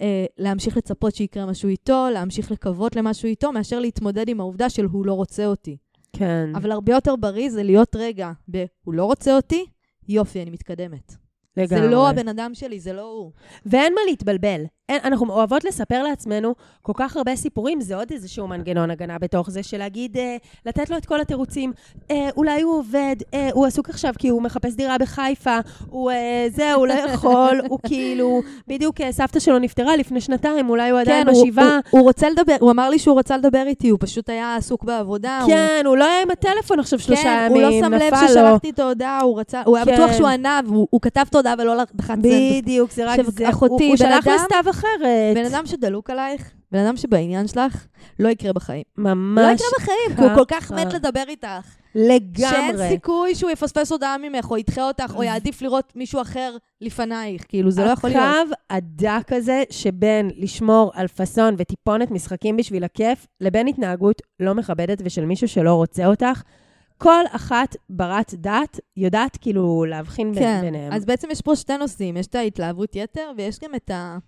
אה, 0.00 0.24
להמשיך 0.38 0.76
לצפות 0.76 1.14
שיקרה 1.14 1.46
משהו 1.46 1.68
איתו, 1.68 2.06
להמשיך 2.12 2.50
לקוות 2.50 2.96
למשהו 2.96 3.26
איתו, 3.26 3.52
מאשר 3.52 3.78
להתמודד 3.78 4.28
עם 4.28 4.40
העובדה 4.40 4.70
של 4.70 4.84
הוא 4.84 5.06
לא 5.06 5.12
רוצה 5.12 5.46
אותי. 5.46 5.76
כן. 6.12 6.52
אבל 6.54 6.72
הרבה 6.72 6.92
יותר 6.92 7.16
בריא 7.16 7.50
זה 7.50 7.62
להיות 7.62 7.96
רגע 7.96 8.32
ב- 8.50 8.64
הוא 8.84 8.94
לא 8.94 9.04
רוצה 9.04 9.36
אותי, 9.36 9.64
יופי, 10.10 10.42
אני 10.42 10.50
מתקדמת. 10.50 11.14
לגמרי. 11.56 11.82
זה 11.84 11.90
לא 11.90 12.10
הבן 12.10 12.28
אדם 12.28 12.54
שלי, 12.54 12.80
זה 12.80 12.92
לא 12.92 13.02
הוא. 13.02 13.32
ואין 13.66 13.94
מה 13.94 14.00
להתבלבל. 14.08 14.64
אין, 14.90 15.00
אנחנו 15.04 15.32
אוהבות 15.32 15.64
לספר 15.64 16.02
לעצמנו 16.02 16.54
כל 16.82 16.92
כך 16.96 17.16
הרבה 17.16 17.36
סיפורים, 17.36 17.80
זה 17.80 17.96
עוד 17.96 18.10
איזשהו 18.10 18.48
מנגנון 18.48 18.90
הגנה 18.90 19.18
בתוך 19.18 19.50
זה, 19.50 19.62
של 19.62 19.78
להגיד, 19.78 20.16
אה, 20.18 20.36
לתת 20.66 20.90
לו 20.90 20.96
את 20.96 21.06
כל 21.06 21.20
התירוצים. 21.20 21.72
אה, 22.10 22.28
אולי 22.36 22.62
הוא 22.62 22.78
עובד, 22.78 23.16
אה, 23.34 23.48
הוא 23.52 23.66
עסוק 23.66 23.88
עכשיו 23.88 24.14
כי 24.18 24.28
הוא 24.28 24.42
מחפש 24.42 24.74
דירה 24.74 24.98
בחיפה, 24.98 25.58
הוא 25.90 26.10
אה, 26.10 26.46
זה, 26.54 26.72
הוא 26.72 26.86
לא 26.86 26.92
יכול, 26.92 27.60
הוא 27.68 27.78
כאילו, 27.86 28.42
בדיוק 28.68 29.00
אה, 29.00 29.12
סבתא 29.12 29.40
שלו 29.40 29.58
נפטרה 29.58 29.96
לפני 29.96 30.20
שנתיים, 30.20 30.70
אולי 30.70 30.90
הוא 30.90 31.00
עדיין 31.00 31.24
כן, 31.24 31.34
הוא, 31.34 31.46
בשבעה. 31.46 31.78
הוא, 31.90 32.00
הוא 32.00 32.02
רוצה 32.02 32.30
לדבר, 32.30 32.56
הוא 32.60 32.70
אמר 32.70 32.90
לי 32.90 32.98
שהוא 32.98 33.18
רצה 33.18 33.36
לדבר 33.36 33.62
איתי, 33.66 33.88
הוא 33.88 33.98
פשוט 34.02 34.28
היה 34.28 34.56
עסוק 34.56 34.84
בעבודה. 34.84 35.40
הוא... 35.42 35.52
כן, 35.52 35.82
הוא 35.86 35.96
לא 35.96 36.04
היה 36.04 36.22
עם 36.22 36.30
הטלפון 36.30 36.80
עכשיו 36.80 36.98
שלושה 36.98 37.22
כן, 37.22 37.46
ימים, 37.50 37.64
הוא 37.64 37.72
לא 37.72 37.80
שם 37.80 37.94
לב 37.94 38.02
נפל 38.02 38.22
לו. 38.22 38.28
ששלחתי 38.28 38.70
את 38.70 38.78
ההודעה, 38.78 39.20
הוא 39.20 39.40
רצה, 39.40 39.62
הוא 39.66 39.76
היה 39.76 39.86
כן. 39.86 39.94
בטוח 39.94 40.12
שהוא 40.12 40.28
ענה, 40.28 40.60
והוא 40.66 40.86
הוא 40.90 41.00
כתב 41.00 41.24
את 41.30 41.34
ההודעה 41.34 41.54
ולא 41.58 41.76
לחץ. 41.76 41.94
בדיוק, 42.18 42.90
זה 42.92 43.12
רק 43.12 43.20
זה. 43.26 43.48
אחותי, 43.48 43.84
הוא, 43.84 43.90
הוא 43.90 43.96
שלח 43.96 44.26
לסתיו 44.26 44.64
אחרת. 44.80 45.36
בן 45.36 45.44
אדם 45.44 45.66
שדלוק 45.66 46.10
עלייך, 46.10 46.50
בן 46.72 46.78
אדם 46.78 46.96
שבעניין 46.96 47.46
שלך, 47.46 47.86
לא 48.18 48.28
יקרה 48.28 48.52
בחיים. 48.52 48.82
ממש 48.96 49.44
לא 49.46 49.54
יקרה 49.54 49.68
בחיים, 49.78 50.16
כי 50.16 50.22
הוא 50.22 50.34
כל 50.34 50.44
כך. 50.48 50.72
מת 50.72 50.94
לדבר 50.94 51.24
איתך. 51.28 51.76
לגמרי. 51.94 52.50
שאין 52.50 52.88
סיכוי 52.88 53.34
שהוא 53.34 53.50
יפספס 53.50 53.92
הודעה 53.92 54.18
ממך, 54.18 54.50
או 54.50 54.56
ידחה 54.56 54.88
אותך, 54.88 55.12
או 55.16 55.22
יעדיף 55.22 55.62
לראות 55.62 55.92
מישהו 55.96 56.22
אחר 56.22 56.56
לפנייך. 56.80 57.44
כאילו, 57.48 57.70
זה 57.70 57.84
לא 57.84 57.90
יכול 57.90 58.10
להיות. 58.10 58.24
הקו 58.24 58.54
הדק 58.70 59.32
הזה 59.32 59.62
שבין 59.70 60.30
לשמור 60.36 60.90
על 60.94 61.08
פאסון 61.08 61.54
וטיפונת 61.58 62.10
משחקים 62.10 62.56
בשביל 62.56 62.84
הכיף, 62.84 63.26
לבין 63.40 63.66
התנהגות 63.66 64.22
לא 64.40 64.54
מכבדת 64.54 65.02
ושל 65.04 65.24
מישהו 65.24 65.48
שלא 65.48 65.74
רוצה 65.74 66.06
אותך, 66.06 66.42
כל 66.98 67.24
אחת 67.30 67.76
ברת 67.90 68.34
דת 68.34 68.80
יודעת 68.96 69.36
כאילו 69.40 69.84
להבחין 69.88 70.34
כן, 70.34 70.60
ביניהם. 70.60 70.92
אז 70.92 71.04
בעצם 71.04 71.28
יש 71.30 71.40
פה 71.40 71.56
שתי 71.56 71.76
נושאים, 71.76 72.16
יש 72.16 72.26
את 72.26 72.34
ההתלהבות 72.34 72.96
יתר, 72.96 73.30
ויש 73.36 73.58
גם 73.58 73.74
את 73.74 73.90
ה... 73.90 74.18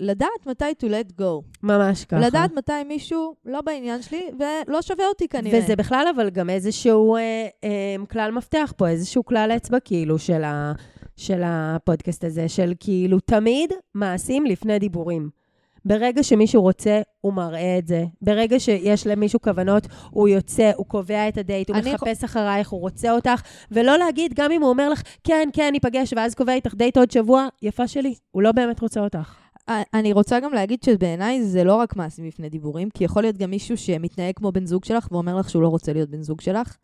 לדעת 0.00 0.46
מתי 0.46 0.64
to 0.64 0.86
let 0.86 1.20
go. 1.20 1.42
ממש 1.62 2.04
ככה. 2.04 2.20
לדעת 2.20 2.52
מתי 2.52 2.84
מישהו 2.88 3.34
לא 3.44 3.60
בעניין 3.60 4.02
שלי, 4.02 4.22
ולא 4.38 4.82
שווה 4.82 5.06
אותי 5.08 5.28
כנראה. 5.28 5.58
וזה 5.58 5.76
בכלל 5.76 6.06
אבל 6.14 6.30
גם 6.30 6.50
איזשהו 6.50 7.16
אה, 7.16 7.46
אה, 7.64 8.06
כלל 8.10 8.30
מפתח 8.30 8.72
פה, 8.76 8.88
איזשהו 8.88 9.24
כלל 9.24 9.52
אצבע 9.56 9.80
כאילו 9.80 10.18
של, 10.18 10.44
ה, 10.44 10.72
של 11.16 11.42
הפודקאסט 11.44 12.24
הזה, 12.24 12.48
של 12.48 12.72
כאילו 12.80 13.20
תמיד 13.20 13.72
מעשים 13.94 14.46
לפני 14.46 14.78
דיבורים. 14.78 15.40
ברגע 15.84 16.22
שמישהו 16.22 16.62
רוצה, 16.62 17.00
הוא 17.20 17.32
מראה 17.32 17.78
את 17.78 17.86
זה. 17.86 18.04
ברגע 18.22 18.60
שיש 18.60 19.06
למישהו 19.06 19.40
כוונות, 19.40 19.86
הוא 20.10 20.28
יוצא, 20.28 20.70
הוא 20.76 20.86
קובע 20.86 21.28
את 21.28 21.38
הדייט, 21.38 21.70
הוא 21.70 21.76
מחפש 21.76 22.24
אחרייך, 22.24 22.68
הוא 22.68 22.80
רוצה 22.80 23.12
אותך, 23.12 23.42
ולא 23.70 23.98
להגיד, 23.98 24.34
גם 24.34 24.52
אם 24.52 24.62
הוא 24.62 24.70
אומר 24.70 24.88
לך, 24.88 25.02
כן, 25.24 25.48
כן, 25.52 25.68
ניפגש, 25.72 26.14
ואז 26.16 26.34
קובע 26.34 26.52
איתך 26.52 26.74
דייט 26.74 26.96
עוד 26.96 27.10
שבוע, 27.10 27.48
יפה 27.62 27.88
שלי, 27.88 28.14
הוא 28.30 28.42
לא 28.42 28.52
באמת 28.52 28.80
רוצה 28.80 29.00
אותך. 29.00 29.34
אני 29.68 30.12
רוצה 30.12 30.40
גם 30.40 30.52
להגיד 30.52 30.82
שבעיניי 30.82 31.42
זה 31.44 31.64
לא 31.64 31.74
רק 31.74 31.96
מעשים 31.96 32.24
לפני 32.24 32.48
דיבורים, 32.48 32.90
כי 32.90 33.04
יכול 33.04 33.22
להיות 33.22 33.36
גם 33.36 33.50
מישהו 33.50 33.76
שמתנהג 33.76 34.34
כמו 34.36 34.52
בן 34.52 34.66
זוג 34.66 34.84
שלך 34.84 35.08
ואומר 35.12 35.36
לך 35.36 35.50
שהוא 35.50 35.62
לא 35.62 35.68
רוצה 35.68 35.92
להיות 35.92 36.10
בן 36.10 36.22
זוג 36.22 36.40
שלך. 36.40 36.76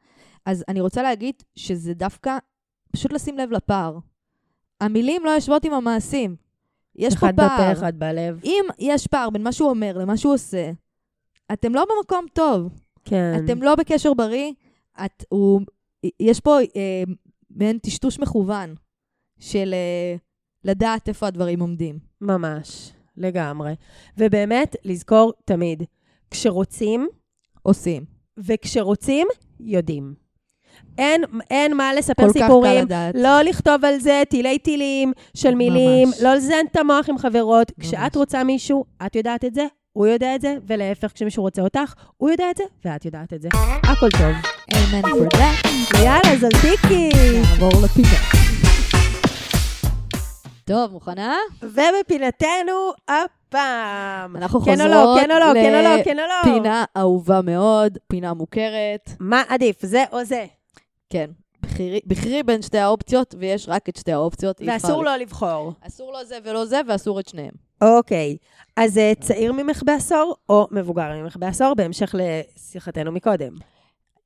אז 0.47 0.65
אני 0.69 0.81
רוצה 0.81 1.03
להגיד 1.03 1.35
שזה 1.57 1.95
דווקא 1.95 2.39
פשוט 2.93 3.13
לשים 3.13 3.39
לב 3.39 3.51
לפער. 3.51 3.99
המילים 4.81 5.25
לא 5.25 5.31
יושבות 5.31 5.65
עם 5.65 5.73
המעשים. 5.73 6.37
יש 6.97 7.15
פה 7.17 7.27
אחד 7.27 7.37
פער. 7.37 7.47
בפה, 7.47 7.73
אחד 7.73 7.99
בלב. 7.99 8.41
אם 8.45 8.65
יש 8.79 9.07
פער 9.07 9.31
בין 9.31 9.43
מה 9.43 9.53
שהוא 9.53 9.71
אומר 9.71 9.99
למה 9.99 10.17
שהוא 10.17 10.35
עושה, 10.35 10.71
אתם 11.53 11.75
לא 11.75 11.85
במקום 11.85 12.27
טוב. 12.33 12.73
כן. 13.05 13.45
אתם 13.45 13.63
לא 13.63 13.75
בקשר 13.75 14.15
בריא, 14.15 14.53
את, 15.05 15.25
הוא, 15.29 15.61
יש 16.21 16.41
פה 16.41 16.59
אה, 16.77 17.03
מעין 17.51 17.79
טשטוש 17.79 18.19
מכוון 18.19 18.75
של 19.39 19.75
אה, 19.75 20.17
לדעת 20.67 21.09
איפה 21.09 21.27
הדברים 21.27 21.61
עומדים. 21.61 21.99
ממש, 22.21 22.93
לגמרי. 23.17 23.75
ובאמת, 24.19 24.77
לזכור 24.85 25.33
תמיד, 25.45 25.83
כשרוצים, 26.31 27.09
עושים. 27.63 28.05
וכשרוצים, 28.39 29.27
יודעים. 29.61 30.15
אין, 30.99 31.25
אין 31.51 31.77
מה 31.77 31.95
לספר 31.95 32.23
כל 32.23 32.29
כך 32.29 32.35
קל 32.35 32.43
סיפורים, 32.43 32.85
לדעת. 32.85 33.15
לא 33.19 33.43
לכתוב 33.43 33.85
על 33.85 33.99
זה 33.99 34.23
תילי 34.29 34.59
תילים 34.59 35.13
של 35.35 35.55
מילים, 35.55 36.09
ממש. 36.09 36.21
לא 36.23 36.35
לזיין 36.35 36.67
את 36.71 36.77
המוח 36.77 37.09
עם 37.09 37.19
חברות. 37.19 37.73
ממש. 37.79 37.89
כשאת 37.89 38.17
רוצה 38.17 38.45
מישהו, 38.45 38.85
את 39.07 39.17
יודעת 39.17 39.45
את 39.45 39.55
זה, 39.55 39.67
הוא 39.93 40.07
יודע 40.07 40.35
את 40.35 40.41
זה, 40.41 40.57
ולהפך, 40.67 41.13
כשמישהו 41.15 41.43
רוצה 41.43 41.63
אותך, 41.63 41.95
הוא 42.17 42.31
יודע 42.31 42.51
את 42.51 42.57
זה, 42.57 42.65
ואת 42.85 43.05
יודעת 43.05 43.33
את 43.33 43.43
זה. 43.43 43.49
הכל 43.83 44.09
טוב. 44.11 44.53
Amen 44.73 45.07
for 45.07 45.37
that. 45.37 45.69
יאללה, 46.05 46.39
זלטיקי. 46.41 47.09
נעבור 47.43 47.83
לפינה. 47.85 48.66
טוב, 50.67 50.93
מוכנה? 50.93 51.37
ובפינתנו 51.63 52.73
הפעם. 53.09 54.37
אנחנו 54.37 54.61
כן 54.61 54.81
או 54.81 54.85
חוזרות 54.87 54.91
לא, 54.91 55.23
כן 55.23 55.31
או 55.31 55.39
לא, 55.39 55.53
כן 55.55 55.75
או 55.75 55.83
לא, 55.97 56.05
כן 56.05 56.19
או 56.19 56.25
לא. 56.27 56.43
פינה 56.55 56.85
אהובה 56.97 57.41
מאוד, 57.43 57.99
פינה 58.07 58.35
מוכרת. 58.35 59.11
מה 59.21 59.43
עדיף, 59.49 59.83
זה 59.87 60.05
או 60.13 60.25
זה? 60.25 60.47
כן, 61.11 61.31
בחירי, 62.07 62.43
בין 62.43 62.63
שתי 62.63 62.79
האופציות, 62.79 63.35
ויש 63.39 63.69
רק 63.69 63.89
את 63.89 63.97
שתי 63.97 64.13
האופציות. 64.13 64.61
ואסור 64.67 64.99
לי- 65.05 65.11
לא 65.11 65.17
לבחור. 65.17 65.73
אסור 65.81 66.13
לו 66.13 66.25
זה 66.25 66.39
ולא 66.45 66.65
זה, 66.65 66.81
ואסור 66.89 67.21
את 67.21 67.29
שניהם. 67.29 67.53
אוקיי, 67.83 68.37
אז 68.77 68.99
אה, 68.99 69.13
צעיר 69.21 69.53
ממך 69.53 69.83
בעשור 69.87 70.37
או 70.49 70.67
מבוגר 70.71 71.13
ממך 71.23 71.37
בעשור, 71.37 71.75
בהמשך 71.75 72.15
לשיחתנו 72.19 73.13
מקודם. 73.13 73.53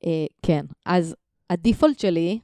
אה, 0.05 0.09
כן, 0.45 0.65
אז 0.85 1.15
הדיפולט 1.49 1.99
שלי 1.99 2.39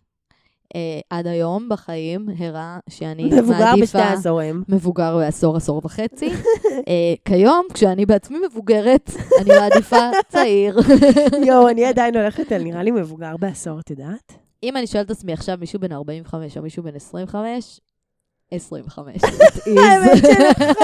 אה, 0.75 0.99
עד 1.09 1.27
היום 1.27 1.69
בחיים 1.69 2.29
הראה 2.37 2.79
שאני 2.89 3.23
מבוגר 3.23 3.59
מעדיפה... 3.59 3.81
בשתי 3.81 3.97
העשורים. 3.97 4.63
מבוגר 4.69 5.17
בעשור, 5.17 5.57
עשור 5.57 5.81
וחצי. 5.83 6.29
אה, 6.87 7.13
כיום, 7.25 7.65
כשאני 7.73 8.05
בעצמי 8.05 8.37
מבוגרת, 8.47 9.11
אני 9.41 9.49
מעדיפה 9.59 10.09
צעיר. 10.29 10.79
יואו, 11.47 11.69
אני 11.69 11.85
עדיין 11.85 12.17
הולכת 12.17 12.51
על 12.51 12.63
נראה 12.63 12.83
לי 12.83 12.91
מבוגר 12.91 13.37
בעשור, 13.37 13.79
את 13.79 13.89
יודעת? 13.89 14.33
אם 14.63 14.77
אני 14.77 14.87
שואלת 14.87 15.05
את 15.05 15.11
עצמי 15.11 15.33
עכשיו 15.33 15.57
מישהו 15.59 15.79
בן 15.79 15.91
45 15.91 16.57
או 16.57 16.63
מישהו 16.63 16.83
בן 16.83 16.95
25, 16.95 17.79
25. 18.51 19.21
האמת 19.65 20.17
שנכון! 20.27 20.75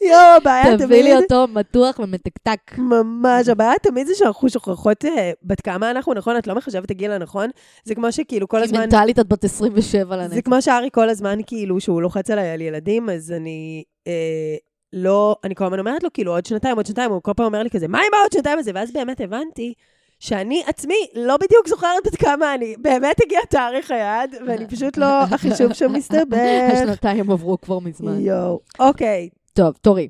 יואו, 0.00 0.36
הבעיה 0.36 0.78
תביא 0.78 1.02
לי 1.02 1.10
תמיד... 1.10 1.22
אותו 1.22 1.52
מתוח 1.52 1.98
ומתקתק. 1.98 2.78
ממש, 2.78 3.48
הבעיה 3.48 3.72
תמיד 3.82 4.06
זה 4.06 4.14
שאנחנו 4.14 4.48
שוכחות 4.48 5.04
אה, 5.04 5.30
בת 5.42 5.60
כמה 5.60 5.90
אנחנו, 5.90 6.14
נכון? 6.14 6.36
את 6.36 6.46
לא 6.46 6.54
מחשבת 6.54 6.90
הגיל 6.90 7.10
הנכון? 7.10 7.50
זה 7.84 7.94
כמו 7.94 8.12
שכאילו 8.12 8.48
כל 8.48 8.58
כי 8.58 8.64
הזמן... 8.64 8.80
מנטלית 8.80 9.18
את 9.18 9.28
בת 9.28 9.44
27 9.44 10.16
לנצח. 10.16 10.34
זה 10.34 10.42
כמו 10.42 10.62
שארי 10.62 10.88
כל 10.92 11.08
הזמן, 11.08 11.38
כאילו, 11.46 11.80
שהוא 11.80 12.02
לוחץ 12.02 12.30
עליי 12.30 12.50
על 12.50 12.60
ילדים, 12.60 13.10
אז 13.10 13.32
אני 13.32 13.84
אה, 14.06 14.56
לא, 14.92 15.36
אני 15.44 15.54
כל 15.54 15.64
הזמן 15.64 15.78
אומרת 15.78 16.02
לו, 16.02 16.12
כאילו, 16.12 16.34
עוד 16.34 16.46
שנתיים, 16.46 16.76
עוד 16.76 16.86
שנתיים, 16.86 17.10
הוא 17.10 17.22
כל 17.22 17.32
פעם 17.36 17.46
אומר 17.46 17.62
לי 17.62 17.70
כזה, 17.70 17.88
מה 17.88 17.98
עם 17.98 18.14
העוד 18.14 18.32
שנתיים 18.32 18.58
הזה? 18.58 18.70
ואז 18.74 18.92
באמת 18.92 19.20
הבנתי 19.20 19.74
שאני 20.22 20.62
עצמי 20.66 21.06
לא 21.14 21.36
בדיוק 21.36 21.68
זוכרת 21.68 22.06
בת 22.06 22.16
כמה 22.16 22.54
אני, 22.54 22.74
באמת 22.78 23.16
הגיע 23.24 23.40
תאריך 23.50 23.90
היעד, 23.90 24.34
ואני 24.46 24.66
פשוט 24.66 24.96
לא, 24.96 25.22
החישוב 25.22 25.72
שם 25.72 25.92
מסתבך. 25.98 26.70
השנתיים 26.72 27.30
עברו 27.30 27.60
כבר 27.60 27.78
מזמן. 27.78 28.20
יואו, 28.20 28.60
אוקיי. 28.78 29.28
טוב, 29.52 29.76
תורי. 29.80 30.08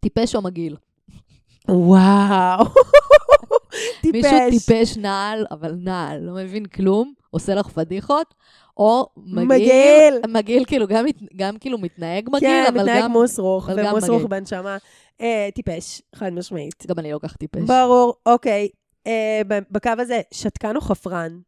טיפש 0.00 0.34
או 0.34 0.42
מגעיל? 0.42 0.76
וואו. 1.68 2.64
מישהו 4.12 4.30
טיפש. 4.50 4.66
טיפש 4.66 4.96
נעל, 4.96 5.46
אבל 5.50 5.74
נעל, 5.78 6.20
לא 6.20 6.34
מבין 6.34 6.66
כלום, 6.66 7.12
עושה 7.30 7.54
לך 7.54 7.68
פדיחות, 7.68 8.34
או 8.76 9.06
מגעיל, 9.16 9.44
מגעיל. 9.46 10.20
מגעיל 10.28 10.64
כאילו 10.64 10.86
גם, 10.86 11.04
גם 11.36 11.58
כאילו 11.58 11.78
מתנהג 11.78 12.28
מגעיל, 12.28 12.64
כן, 12.64 12.64
אבל 12.68 12.80
מתנהג 12.80 13.02
גם, 13.02 13.12
מוסרוך, 13.12 13.68
אבל 13.70 13.84
גם 13.84 13.92
ומוסרוך. 13.92 14.22
בנשמה. 14.22 14.76
אה, 15.20 15.48
טיפש, 15.54 16.02
חד 16.14 16.32
משמעית. 16.32 16.86
גם 16.88 16.98
אני 16.98 17.12
לוקחת 17.12 17.36
טיפש. 17.36 17.62
ברור, 17.62 18.14
אוקיי. 18.26 18.68
אה, 19.06 19.40
בקו 19.70 19.90
הזה, 19.98 20.20
שתקן 20.30 20.76
או 20.76 20.80
חפרן? 20.80 21.40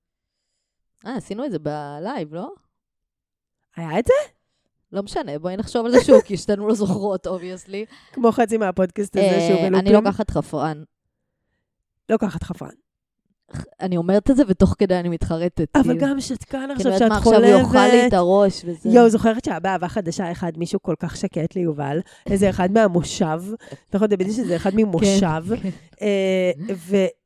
אה, 1.06 1.16
עשינו 1.16 1.44
את 1.44 1.50
זה 1.50 1.58
ב 1.58 1.71
live, 1.71 2.34
לא? 2.34 2.48
היה 3.76 3.98
את 3.98 4.04
זה? 4.06 4.12
לא 4.92 5.02
משנה, 5.02 5.38
בואי 5.38 5.56
נחשוב 5.56 5.86
על 5.86 5.92
זה 5.92 6.04
שוב, 6.04 6.20
כי 6.20 6.36
שתינו 6.36 6.68
לא 6.68 6.74
זוכרות, 6.74 7.26
obviously. 7.26 7.84
כמו 8.12 8.32
חצי 8.32 8.56
מהפודקאסט 8.56 9.16
הזה 9.16 9.40
שהוא 9.48 9.60
בלופים. 9.60 9.74
אני 9.74 9.92
לוקחת 9.92 10.30
חפרן. 10.30 10.82
לוקחת 12.08 12.42
חפרן. 12.42 12.74
אני 13.80 13.96
אומרת 13.96 14.30
את 14.30 14.36
זה, 14.36 14.42
ותוך 14.48 14.74
כדי 14.78 14.94
אני 14.98 15.08
מתחרטת. 15.08 15.76
אבל 15.76 15.84
כאילו. 15.84 16.00
גם 16.00 16.20
שתקן 16.20 16.70
עכשיו 16.70 16.92
יודעת 16.92 16.98
שאת 16.98 17.08
מה 17.08 17.16
עכשיו 17.16 17.34
הוא 17.34 17.44
יאכל 17.44 17.78
לי 17.78 17.90
חולבת. 17.90 18.08
את 18.08 18.12
הראש 18.12 18.62
וזה. 18.64 18.88
יואו, 18.88 19.10
זוכרת 19.10 19.44
שהיה 19.44 19.60
באהבה 19.60 19.88
חדשה 19.88 20.32
אחד, 20.32 20.52
מישהו 20.56 20.82
כל 20.82 20.94
כך 20.98 21.16
שקט 21.16 21.56
ליובל, 21.56 22.00
איזה 22.26 22.50
אחד 22.50 22.72
מהמושב, 22.72 23.42
נכון, 23.94 24.08
תמיד 24.08 24.30
שזה 24.30 24.56
אחד 24.56 24.70
ממושב, 24.74 25.44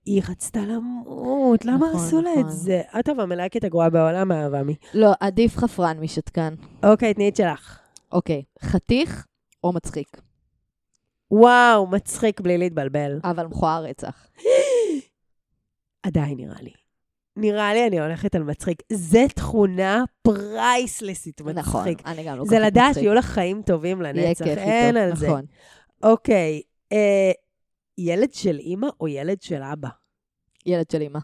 אה, 0.08 0.12
והיא 0.12 0.22
רצתה 0.28 0.60
למות, 0.60 1.64
למה 1.64 1.88
נכון, 1.88 2.06
עשו 2.06 2.22
לה 2.22 2.32
את 2.32 2.38
נכון. 2.38 2.50
זה? 2.50 2.82
את 3.00 3.08
אבל 3.08 3.20
המלהקת 3.20 3.64
הגרועה 3.64 3.90
בעולם, 3.90 4.32
אהבה 4.32 4.62
מי. 4.62 4.74
לא, 4.94 5.12
עדיף 5.20 5.56
חפרן 5.56 6.00
משתקן. 6.00 6.54
אוקיי, 6.82 7.14
תני 7.14 7.28
את 7.28 7.36
שלך. 7.36 7.78
אוקיי, 8.12 8.42
חתיך 8.62 9.26
או 9.64 9.72
מצחיק? 9.72 10.20
וואו, 11.30 11.86
מצחיק 11.86 12.40
בלי 12.40 12.58
להתבלבל. 12.58 13.20
אבל 13.24 13.46
מכוער 13.46 13.84
רצח. 13.84 14.26
עדיין 16.06 16.36
נראה 16.36 16.62
לי. 16.62 16.72
נראה 17.36 17.74
לי 17.74 17.86
אני 17.86 18.00
הולכת 18.00 18.34
על 18.34 18.42
מצחיק. 18.42 18.82
זה 18.92 19.24
תכונה 19.34 20.04
פרייסלסית 20.22 21.40
מצחיק. 21.40 21.58
נכון, 21.58 21.86
אני 22.06 22.24
גם 22.24 22.36
לוקחת 22.36 22.50
זה 22.50 22.58
לדעת 22.58 22.90
מצחיק. 22.90 23.02
שיהיו 23.02 23.14
לך 23.14 23.24
חיים 23.24 23.62
טובים 23.62 24.02
לנצח, 24.02 24.46
אין 24.46 24.96
איתו, 24.96 25.08
על 25.10 25.16
זה. 25.16 25.26
נכון. 25.26 25.44
אוקיי, 26.02 26.62
אה, 26.92 27.30
ילד 27.98 28.32
של 28.32 28.58
אימא 28.58 28.86
או 29.00 29.08
ילד 29.08 29.42
של 29.42 29.62
אבא? 29.62 29.88
ילד 30.66 30.90
של 30.92 31.00
אימא. 31.00 31.18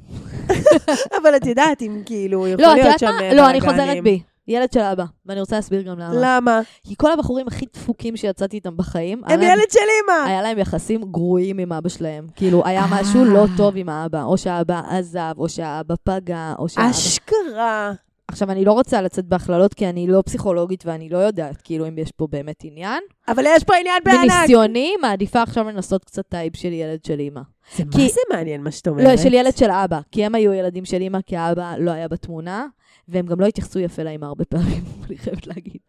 אבל 1.22 1.36
את 1.36 1.46
יודעת, 1.46 1.82
אם 1.82 2.02
כאילו, 2.06 2.48
יכול 2.48 2.64
לא, 2.64 2.74
להיות 2.74 2.98
שם 2.98 3.06
מה? 3.06 3.20
אה, 3.22 3.34
לא, 3.34 3.50
אני 3.50 3.60
בלאגנים. 3.60 3.82
חוזרת 3.86 4.02
בי. 4.04 4.22
ילד 4.48 4.72
של 4.72 4.80
אבא. 4.80 5.04
ואני 5.26 5.40
רוצה 5.40 5.56
להסביר 5.56 5.82
גם 5.82 5.98
למה. 5.98 6.12
למה? 6.14 6.60
כי 6.86 6.94
כל 6.96 7.12
הבחורים 7.12 7.46
הכי 7.46 7.66
דפוקים 7.74 8.16
שיצאתי 8.16 8.56
איתם 8.56 8.76
בחיים, 8.76 9.22
הם 9.26 9.42
ילד 9.42 9.70
של 9.70 9.78
אימא! 9.78 10.26
היה 10.26 10.42
להם 10.42 10.58
יחסים 10.58 11.02
גרועים 11.02 11.58
עם 11.58 11.72
אבא 11.72 11.88
שלהם. 11.88 12.26
כאילו, 12.36 12.62
היה 12.64 12.80
אה. 12.80 13.00
משהו 13.00 13.24
לא 13.24 13.46
טוב 13.56 13.74
עם 13.76 13.88
האבא. 13.88 14.22
או 14.22 14.38
שהאבא 14.38 14.82
עזב, 14.88 15.32
או 15.38 15.48
שהאבא 15.48 15.94
פגע, 16.04 16.54
או 16.58 16.68
שהאבא... 16.68 16.90
אשכרה. 16.90 17.92
עכשיו, 18.28 18.50
אני 18.50 18.64
לא 18.64 18.72
רוצה 18.72 19.02
לצאת 19.02 19.24
בהכללות, 19.24 19.74
כי 19.74 19.88
אני 19.88 20.06
לא 20.06 20.22
פסיכולוגית 20.26 20.86
ואני 20.86 21.08
לא 21.08 21.18
יודעת, 21.18 21.62
כאילו, 21.62 21.88
אם 21.88 21.98
יש 21.98 22.12
פה 22.12 22.26
באמת 22.30 22.56
עניין. 22.64 23.02
אבל 23.28 23.44
יש 23.48 23.64
פה 23.64 23.74
עניין 23.76 24.02
בענק. 24.04 24.18
בניסיוני, 24.20 24.94
מעדיפה 25.02 25.42
עכשיו 25.42 25.64
לנסות 25.68 26.04
קצת 26.04 26.26
type 26.28 26.56
של 26.56 26.72
ילד 26.72 27.04
של 27.04 27.20
אימא. 27.20 27.40
זה 27.76 27.84
מה 27.84 27.92
כי- 27.92 28.08
זה 28.08 28.20
מעניין 28.32 28.62
מה 28.62 28.70
שאת 28.70 28.88
אומרת? 28.88 29.04
לא, 29.06 29.16
של 29.16 29.34
ילד 29.34 29.56
של 29.56 29.70
אבא. 29.70 30.00
כי 30.12 30.24
הם 30.24 30.34
היו 30.34 30.52
ילדים 30.52 30.84
של 30.84 31.00
אימא, 31.00 31.18
כי 31.26 31.36
האבא 31.36 31.74
לא 31.78 31.90
היה 31.90 32.08
בתמונה, 32.08 32.66
והם 33.08 33.26
גם 33.26 33.40
לא 33.40 33.46
התייחסו 33.46 33.78
יפה 33.78 34.02
לאמא 34.02 34.26
הרבה 34.26 34.44
פעמים, 34.44 34.84
אני 35.08 35.18
חייבת 35.18 35.46
להגיד. 35.46 35.80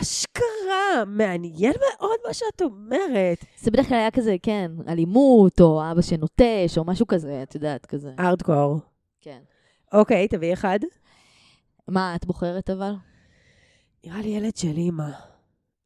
אשכרה, 0.00 1.04
מעניין 1.06 1.72
מאוד 1.90 2.16
מה 2.26 2.34
שאת 2.34 2.62
אומרת. 2.62 3.44
זה 3.60 3.70
בדרך 3.70 3.88
כלל 3.88 3.98
היה 3.98 4.10
כזה, 4.10 4.36
כן, 4.42 4.70
אלימות, 4.88 5.60
או 5.60 5.82
אבא 5.92 6.02
שנוטש, 6.02 6.78
או 6.78 6.84
משהו 6.84 7.06
כזה, 7.06 7.42
את 7.42 7.54
יודעת, 7.54 7.86
כזה. 7.86 8.10
ארדקור. 8.20 8.78
כן. 9.20 9.38
אוקיי, 9.92 10.28
תביאי 10.28 10.52
אחד. 10.52 10.78
מה 11.88 12.14
את 12.16 12.26
בוחרת 12.26 12.70
אבל? 12.70 12.92
נראה 14.04 14.22
לי 14.22 14.28
ילד 14.28 14.56
של 14.56 14.76
אימא. 14.76 15.10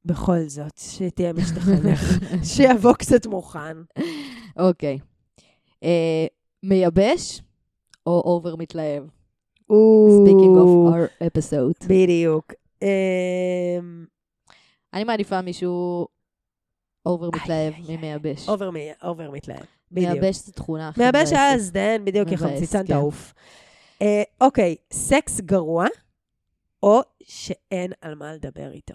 בכל 0.05 0.39
זאת, 0.47 0.79
שתהיה 0.79 1.33
משתחנך. 1.33 2.01
שיבוא 2.55 2.93
קצת 2.93 3.27
מוכן. 3.27 3.77
אוקיי. 4.57 4.99
אה, 5.83 6.27
מייבש 6.63 7.43
או 8.07 8.23
over 8.25 8.57
מתלהב? 8.57 9.03
Speaking 9.71 10.57
of 10.57 10.93
our 10.93 11.25
episode. 11.25 11.87
בדיוק. 11.89 12.53
אמ, 12.83 14.05
אני 14.95 15.05
מעדיפה 15.05 15.41
מישהו 15.41 16.07
over 17.07 17.29
מתלהב 17.35 17.75
ממייבש. 17.89 18.49
over 18.49 19.31
מתלהב. 19.31 19.65
בדיוק. 19.93 20.13
מייבש 20.13 20.37
זו 20.37 20.53
תכונה 20.53 20.89
הכי 20.89 21.01
מייבש. 21.01 21.33
אז, 21.33 21.73
דן, 21.73 22.05
בדיוק, 22.05 22.29
כי 22.29 22.35
מבאס, 22.35 22.51
חמציצן 22.51 22.87
כן. 22.87 22.95
תעוף. 22.95 23.35
אה, 24.03 24.23
אוקיי, 24.41 24.77
סקס 24.93 25.41
גרוע, 25.41 25.87
או 26.83 27.01
שאין 27.23 27.93
על 28.01 28.15
מה 28.15 28.33
לדבר 28.33 28.71
איתו. 28.73 28.95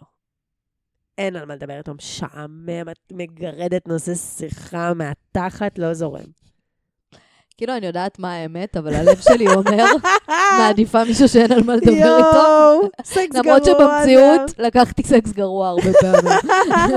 אין 1.18 1.36
על 1.36 1.46
מה 1.46 1.56
לדבר 1.56 1.78
איתו, 1.78 1.94
משעמם, 1.94 2.90
את 2.92 3.12
מגרדת 3.12 3.88
נושא 3.88 4.16
שיחה 4.16 4.94
מהתחת, 4.94 5.80
לא 5.80 5.94
זורם. 5.94 6.45
כאילו, 7.58 7.78
אני 7.78 7.86
יודעת 7.86 8.20
מה 8.20 8.34
האמת, 8.34 8.78
אבל 8.78 8.94
הלב 8.94 9.18
שלי 9.22 9.48
אומר, 9.48 9.86
מעדיפה 10.60 11.04
מישהו 11.04 11.28
שאין 11.28 11.52
על 11.52 11.64
מה 11.64 11.76
לדבר 11.76 11.92
איתו. 11.92 12.38
יואו, 12.38 12.90
סקס 13.04 13.36
גרוע. 13.36 13.44
למרות 13.44 13.66
שבמציאות 13.66 14.60
לקחתי 14.60 15.04
סקס 15.04 15.32
גרוע 15.32 15.68
הרבה 15.68 15.94
פעמים. 16.02 16.32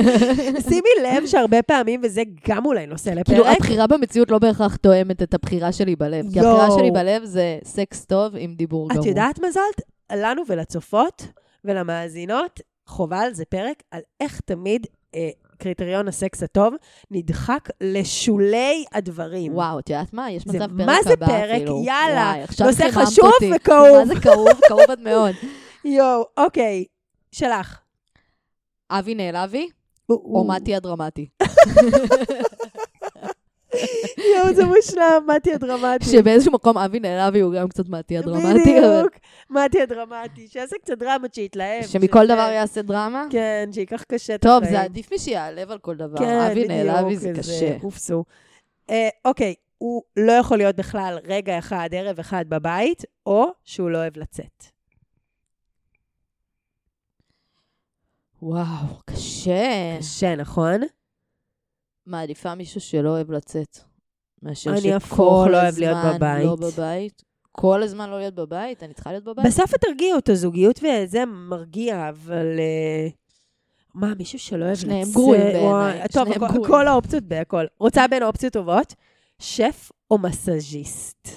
שימי 0.68 0.88
לב 1.02 1.26
שהרבה 1.26 1.62
פעמים, 1.62 2.00
וזה 2.04 2.22
גם 2.48 2.66
אולי 2.66 2.86
נושא 2.86 3.22
כאילו, 3.24 3.44
לפרק, 3.44 3.56
הבחירה 3.56 3.86
במציאות 3.86 4.30
לא 4.30 4.38
בהכרח 4.38 4.76
תואמת 4.76 5.22
את 5.22 5.34
הבחירה 5.34 5.72
שלי 5.72 5.96
בלב. 5.96 6.32
כי. 6.32 6.40
הבחירה 6.40 6.68
שלי 6.78 6.90
בלב 6.90 7.24
זה 7.24 7.58
סקס 7.64 8.04
טוב 8.04 8.32
עם 8.38 8.54
דיבור 8.54 8.88
גרוע. 8.88 9.02
את 9.02 9.06
יודעת 9.06 9.38
מה 9.38 9.50
זאת? 9.50 9.80
לנו 10.12 10.42
ולצופות 10.48 11.26
ולמאזינות, 11.64 12.60
חובה 12.86 13.20
על 13.20 13.34
זה 13.34 13.44
פרק, 13.44 13.82
על 13.90 14.00
איך 14.20 14.40
תמיד 14.44 14.86
אה, 15.14 15.28
קריטריון 15.58 16.08
הסקס 16.08 16.42
הטוב 16.42 16.74
נדחק 17.10 17.68
לשולי 17.80 18.84
הדברים. 18.92 19.54
וואו, 19.54 19.78
את 19.78 19.90
יודעת 19.90 20.12
מה? 20.12 20.30
יש 20.30 20.46
מצב 20.46 20.58
פרק 20.58 20.70
הבא, 20.70 20.86
מה 20.86 20.96
זה 21.04 21.16
פרק? 21.16 21.56
כאילו. 21.56 21.82
יאללה. 21.84 22.34
וואי, 22.36 22.68
נושא 22.68 22.90
חשוב 22.90 23.24
אותי. 23.24 23.50
וכאוב. 23.56 23.98
מה 23.98 24.06
זה 24.06 24.20
כאוב? 24.20 24.60
כאוב 24.68 24.90
עד 24.90 25.00
מאוד. 25.00 25.34
יואו, 25.84 26.24
אוקיי, 26.36 26.84
שלך. 27.32 27.78
אבי 28.90 29.14
נעלבי 29.14 29.68
או 30.10 30.46
מתי 30.48 30.74
הדרמטי? 30.74 31.28
יואו, 33.74 34.54
זה 34.54 34.66
מושלם, 34.66 35.26
מתי 35.36 35.54
הדרמטי. 35.54 36.04
שבאיזשהו 36.04 36.52
מקום 36.52 36.78
אבי 36.78 37.00
נעלבי 37.00 37.40
הוא 37.40 37.54
גם 37.54 37.68
קצת 37.68 37.88
מתי 37.88 38.18
הדרמטי. 38.18 38.60
בדיוק, 38.60 39.12
מתי 39.50 39.82
הדרמטי. 39.82 40.48
שיעשה 40.48 40.76
קצת 40.82 40.98
דרמה, 40.98 41.26
שיתלהב. 41.32 41.84
שמכל 41.84 42.26
דבר 42.26 42.50
יעשה 42.52 42.82
דרמה? 42.82 43.26
כן, 43.30 43.68
שייקח 43.72 44.02
קשה 44.02 44.34
את 44.34 44.40
טוב, 44.40 44.62
החיים. 44.62 44.76
זה 44.76 44.82
עדיף 44.82 45.12
משייעלב 45.12 45.70
על 45.70 45.78
כל 45.78 45.96
דבר. 45.96 46.18
כן, 46.18 46.38
אבי 46.50 46.68
נעלבי 46.68 47.16
זה 47.16 47.32
קשה. 47.38 47.76
אופסו. 47.82 48.24
אה, 48.90 49.08
אוקיי, 49.24 49.54
הוא 49.78 50.02
לא 50.16 50.32
יכול 50.32 50.56
להיות 50.56 50.76
בכלל 50.76 51.18
רגע 51.24 51.58
אחד, 51.58 51.88
ערב 51.92 52.18
אחד 52.18 52.44
בבית, 52.48 53.02
או 53.26 53.46
שהוא 53.64 53.90
לא 53.90 53.98
אוהב 53.98 54.18
לצאת. 54.18 54.64
וואו, 58.42 58.86
קשה. 59.10 59.96
קשה, 59.98 60.36
נכון? 60.36 60.80
מעדיפה 62.08 62.54
מישהו 62.54 62.80
שלא 62.80 63.08
אוהב 63.08 63.30
לצאת. 63.30 63.78
מאשר 64.42 64.70
אני 64.70 64.80
שכל 64.80 64.92
הפוך, 64.92 65.46
לא 65.46 65.62
אוהב 65.62 65.78
להיות 65.78 65.96
הזמן 65.96 66.16
בבית. 66.16 66.44
לא 66.44 66.56
בבית. 66.56 67.22
כל 67.52 67.82
הזמן 67.82 68.10
לא 68.10 68.18
להיות 68.18 68.34
בבית? 68.34 68.82
אני 68.82 68.94
צריכה 68.94 69.10
להיות 69.10 69.24
בבית? 69.24 69.46
בסוף 69.46 69.74
התרגיעו 69.74 70.16
אותו, 70.16 70.34
זוגיות 70.34 70.80
וזה 70.82 71.24
מרגיע, 71.26 72.08
אבל... 72.08 72.46
אה, 72.58 73.08
מה, 73.94 74.14
מישהו 74.18 74.38
שלא 74.38 74.64
אוהב 74.64 74.72
לצאת? 74.72 74.82
שניהם 74.82 75.08
גרועים 75.12 75.42
בעיניי, 75.42 76.08
טוב, 76.12 76.28
הכל- 76.28 76.38
גרועים. 76.46 76.64
כל 76.66 76.88
האופציות 76.88 77.24
בהכל. 77.24 77.64
רוצה 77.80 78.08
בין 78.08 78.22
אופציות 78.22 78.52
טובות? 78.52 78.94
שף 79.38 79.90
או 80.10 80.18
מסאז'יסט? 80.18 81.28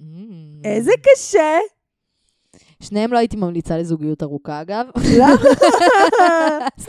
Mm. 0.00 0.04
איזה 0.64 0.92
קשה. 1.02 1.58
שניהם 2.82 3.12
לא 3.12 3.18
הייתי 3.18 3.36
ממליצה 3.36 3.78
לזוגיות 3.78 4.22
ארוכה, 4.22 4.60
אגב. 4.60 4.86
לא? 5.18 5.26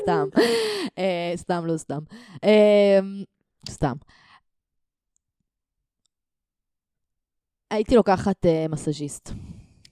סתם. 0.02 0.28
אה, 0.98 1.34
סתם, 1.36 1.66
לא 1.66 1.78
סתם. 1.78 2.00
אה, 2.44 3.00
סתם. 3.70 3.94
הייתי 7.72 7.96
לוקחת 7.96 8.46
אה, 8.46 8.66
מסאז'יסט. 8.70 9.32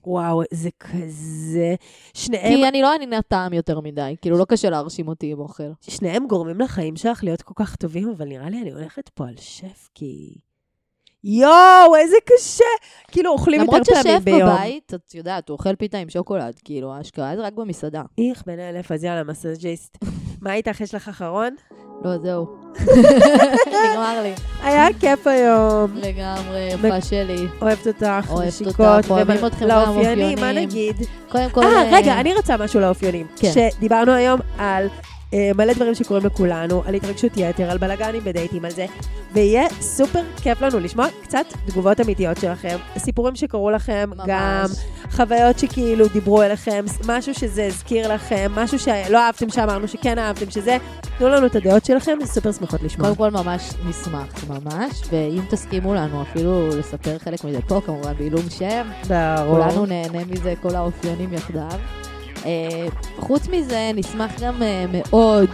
וואו, 0.07 0.41
זה 0.53 0.69
כזה... 0.79 1.75
שניהם 2.13 2.55
כי 2.55 2.67
אני 2.67 2.81
לא 2.81 2.93
עניינת 2.93 3.27
טעם 3.27 3.53
יותר 3.53 3.79
מדי. 3.79 4.15
כאילו, 4.21 4.37
לא 4.37 4.45
קשה 4.45 4.69
להרשים 4.69 5.07
אותי 5.07 5.31
עם 5.31 5.39
אוכל. 5.39 5.71
שניהם 5.81 6.27
גורמים 6.27 6.59
לחיים 6.59 6.95
שלך 6.95 7.23
להיות 7.23 7.41
כל 7.41 7.53
כך 7.55 7.75
טובים, 7.75 8.09
אבל 8.09 8.25
נראה 8.25 8.49
לי 8.49 8.61
אני 8.61 8.71
הולכת 8.71 9.09
פה 9.09 9.27
על 9.27 9.35
שף, 9.37 9.89
כי... 9.95 10.35
יואו, 11.27 11.95
איזה 11.95 12.15
קשה! 12.25 12.63
כאילו, 13.11 13.31
אוכלים 13.31 13.61
יותר 13.61 13.71
למרות 13.71 13.89
פעמים 13.89 14.03
ששף 14.03 14.23
ביום. 14.23 14.49
בבית, 14.49 14.93
את 14.93 15.15
יודעת, 15.15 15.49
הוא 15.49 15.57
אוכל 15.57 15.75
פיתה 15.75 15.97
עם 15.97 16.09
שוקולד. 16.09 16.53
כאילו, 16.63 16.93
ההשקעה 16.93 17.35
זה 17.35 17.41
רק 17.41 17.53
במסעדה. 17.53 18.01
איך, 18.17 18.43
בן 18.45 18.59
אלף, 18.59 18.91
אז 18.91 19.03
יאללה, 19.03 19.23
מסאז'יסט. 19.23 19.97
מה 20.41 20.53
איתך? 20.53 20.81
יש 20.81 20.95
לך 20.95 21.09
אחרון? 21.09 21.55
לא, 22.03 22.17
זהו. 22.17 22.47
נגמר 23.67 24.21
לי. 24.23 24.33
היה 24.63 24.87
כיף 24.99 25.27
היום. 25.27 25.91
לגמרי, 25.95 26.69
יפה 26.71 27.01
שלי. 27.01 27.47
אוהבת 27.61 27.87
אותך, 27.87 28.33
נשיקות. 28.47 29.09
אוהבים 29.09 29.45
אתכם 29.45 29.67
לאופיינים, 29.67 30.39
מה. 30.39 30.51
נגיד? 30.51 30.95
קודם 31.29 31.49
כל... 31.49 31.63
אה, 31.63 31.89
רגע, 31.91 32.19
אני 32.19 32.33
רוצה 32.33 32.57
משהו 32.57 32.79
לאופיונים. 32.79 33.27
כן. 33.35 33.51
שדיברנו 33.51 34.11
היום 34.11 34.39
על 34.57 34.87
אה, 34.87 35.14
מלא 35.55 35.73
דברים 35.73 35.95
שקורים 35.95 36.25
לכולנו, 36.25 36.83
על 36.85 36.95
התרגשות 36.95 37.31
יתר, 37.37 37.71
על 37.71 37.77
בלאגנים 37.77 38.23
בדייטים, 38.23 38.65
על 38.65 38.71
זה, 38.71 38.85
ויהיה 39.33 39.63
סופר 39.81 40.21
כיף 40.41 40.61
לנו 40.61 40.79
לשמוע 40.79 41.07
קצת 41.23 41.45
תגובות 41.65 41.99
אמיתיות 42.01 42.37
שלכם, 42.37 42.77
סיפורים 42.97 43.35
שקרו 43.35 43.71
לכם, 43.71 44.09
ממש. 44.15 44.25
גם 44.27 44.65
חוויות 45.11 45.59
שכאילו 45.59 46.07
דיברו 46.07 46.43
אליכם, 46.43 46.85
משהו 47.07 47.33
שזה 47.33 47.65
הזכיר 47.65 48.13
לכם, 48.13 48.51
משהו 48.55 48.79
שלא 48.79 49.19
אהבתם 49.19 49.49
שאמרנו 49.49 49.87
שכן 49.87 50.19
אהבתם, 50.19 50.51
שזה, 50.51 50.77
תנו 51.17 51.29
לנו 51.29 51.45
את 51.45 51.55
הדעות 51.55 51.85
שלכם, 51.85 52.17
סופר 52.25 52.51
שמחות 52.51 52.83
לשמוע. 52.83 53.07
קודם 53.07 53.15
כל 53.15 53.43
ממש 53.43 53.73
נשמח, 53.89 54.45
ממש, 54.49 55.01
ואם 55.11 55.41
תסכימו 55.49 55.93
לנו 55.93 56.21
אפילו 56.21 56.67
לספר 56.67 57.17
חלק 57.17 57.43
מזה 57.43 57.61
פה, 57.67 57.81
כמובן 57.85 58.13
בעילום 58.13 58.49
שם, 58.49 58.87
ברור. 59.07 59.63
כולנו 59.63 59.85
נהנה 59.85 60.25
מזה, 60.25 60.53
כל 60.61 60.75
האופיונים 60.75 61.33
יחדיו. 61.33 61.79
אה, 62.45 62.87
חוץ 63.19 63.47
מזה, 63.47 63.91
נשמח 63.95 64.31
גם 64.41 64.63
אה, 64.63 64.85
מאוד 64.91 65.49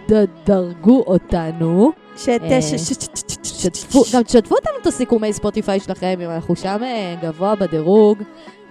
שתדרגו 0.00 1.04
אותנו. 1.06 1.90
שת... 2.16 2.40
אה, 2.42 2.62
ש- 2.62 2.74
ש- 2.74 2.92
ש- 2.92 2.94
ש- 3.14 3.36
ש- 3.42 3.62
שתפו, 3.62 4.02
גם 4.14 4.22
תשתפו 4.22 4.54
אותנו 4.54 4.72
את 4.82 4.86
הסיכומי 4.86 5.32
ספוטיפיי 5.32 5.80
שלכם, 5.80 6.18
אם 6.24 6.30
אנחנו 6.30 6.56
שם 6.56 6.78
אה, 6.82 7.14
גבוה 7.22 7.54
בדירוג, 7.54 8.18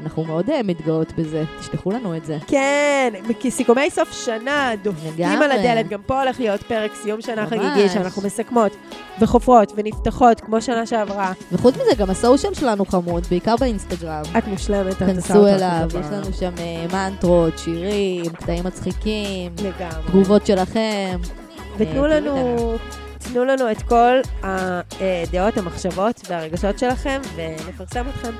אנחנו 0.03 0.23
מאוד 0.23 0.49
אה, 0.49 0.63
מתגאות 0.63 1.13
בזה, 1.17 1.43
תשלחו 1.59 1.91
לנו 1.91 2.15
את 2.15 2.25
זה. 2.25 2.37
כן, 2.47 3.13
כי 3.39 3.51
סיכומי 3.51 3.89
סוף 3.89 4.25
שנה 4.25 4.71
דופקים. 4.83 5.25
על 5.41 5.51
הדלת, 5.51 5.87
גם 5.87 6.01
פה 6.05 6.21
הולך 6.21 6.39
להיות 6.39 6.63
פרק 6.63 6.91
סיום 6.95 7.21
שנה. 7.21 7.47
חגיגי, 7.47 7.89
שאנחנו 7.89 8.21
מסכמות 8.21 8.75
וחופרות 9.19 9.73
ונפתחות, 9.75 10.39
כמו 10.39 10.61
שנה 10.61 10.85
שעברה. 10.85 11.33
וחוץ 11.51 11.75
מזה, 11.75 11.95
גם 11.97 12.09
הסושיאל 12.09 12.53
שלנו 12.53 12.85
חמוד, 12.85 13.27
בעיקר 13.29 13.55
באינסטגרם. 13.59 14.21
את 14.37 14.47
מושלמת, 14.47 14.93
את 14.93 15.01
עושה 15.01 15.13
כנסו 15.13 15.37
אותה 15.37 15.55
אליו, 15.55 15.89
יש. 15.99 16.05
לנו 16.11 16.33
שם 16.33 16.51
אה, 16.59 17.09
מנטרות, 17.09 17.57
שירים, 17.57 18.29
קטעים 18.29 18.63
מצחיקים, 18.63 19.51
לגמרי. 19.63 20.07
תגובות 20.07 20.45
שלכם. 20.45 21.19
ותנו 21.77 22.03
אה, 22.03 22.19
לנו, 22.19 22.75
תנו 23.17 23.45
לנו 23.45 23.71
את 23.71 23.81
כל 23.81 24.15
הדעות, 24.43 25.57
המחשבות 25.57 26.21
והרגשות 26.29 26.79
שלכם, 26.79 27.21
ונפרסם 27.35 28.05
אתכם. 28.09 28.31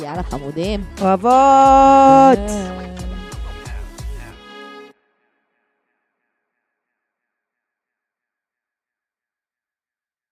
יאללה, 0.00 0.22
חמודים. 0.22 0.84
אוהבות! 1.00 1.30
אה. 2.48 3.15